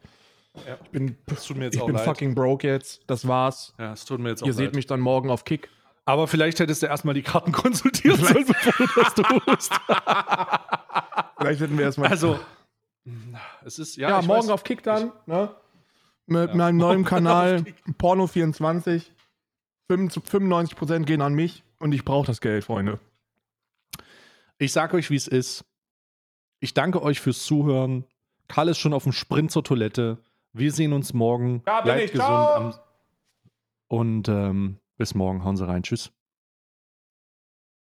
Ja. 0.67 0.77
Ich 0.85 0.91
bin, 0.91 1.17
Das 1.27 1.45
tut 1.47 1.57
mir 1.57 1.65
jetzt 1.65 1.77
ich 1.77 1.81
auch 1.83 1.87
bin 1.87 1.95
leid. 1.97 2.05
fucking 2.05 2.35
broke 2.35 2.67
jetzt. 2.67 3.03
Das 3.09 3.27
war's. 3.27 3.73
Ja, 3.79 3.93
es 3.93 4.05
tut 4.05 4.21
mir 4.21 4.29
jetzt 4.31 4.43
auch 4.43 4.47
Ihr 4.47 4.53
leid. 4.53 4.59
seht 4.59 4.75
mich 4.75 4.87
dann 4.87 5.01
morgen 5.01 5.31
auf 5.31 5.45
Kick. 5.45 5.69
Aber 6.07 6.27
vielleicht 6.29 6.61
hättest 6.61 6.83
du 6.83 6.87
erstmal 6.87 7.15
die 7.15 7.23
Karten 7.23 7.51
konsultieren 7.63 8.19
sollen, 8.23 8.45
bevor 8.47 8.87
du 8.87 9.01
das 9.01 9.15
tust. 9.15 9.73
Vielleicht 11.39 11.61
hätten 11.61 11.77
wir 11.79 11.85
erstmal. 11.87 12.09
Also, 12.11 12.39
es 13.65 13.79
ist, 13.79 13.97
ja, 13.97 14.11
ja, 14.11 14.21
ich 14.21 14.27
morgen 14.27 14.51
auf 14.51 14.65
Kick 14.65 14.83
dann. 14.83 15.13
ne? 15.27 15.55
Mit 16.27 16.51
Ja. 16.51 16.57
meinem 16.57 16.77
neuen 16.79 17.05
Kanal 17.05 17.57
Auf 17.57 17.65
Kick. 17.65 17.77
Porno24. 17.99 19.05
95% 19.91 21.01
gehen 21.05 21.21
an 21.21 21.35
mich 21.35 21.63
und 21.79 21.93
ich 21.93 22.05
brauche 22.05 22.27
das 22.27 22.41
Geld, 22.41 22.65
Freunde. 22.65 22.99
Ich 24.59 24.73
sage 24.73 24.97
euch, 24.97 25.11
wie 25.11 25.17
es 25.17 25.29
ist. 25.29 25.65
Ich 26.61 26.73
danke 26.73 27.03
euch 27.03 27.21
fürs 27.21 27.45
Zuhören. 27.45 28.05
Karl 28.49 28.69
ist 28.69 28.79
schon 28.79 28.95
auf 28.95 29.03
dem 29.03 29.13
Sprint 29.13 29.51
zur 29.51 29.63
Toilette. 29.65 30.19
Wir 30.53 30.73
sehen 30.73 30.93
uns 30.95 31.13
morgen. 31.13 31.63
Ja, 31.67 31.81
bin 31.81 31.85
Bleibt 31.85 32.05
ich. 32.05 32.13
gesund. 32.13 32.27
Ciao. 32.27 32.75
Und 33.89 34.29
ähm, 34.29 34.79
bis 34.97 35.15
morgen. 35.15 35.45
Hauen 35.45 35.57
Sie 35.57 35.67
rein. 35.67 35.83
Tschüss. 35.83 36.11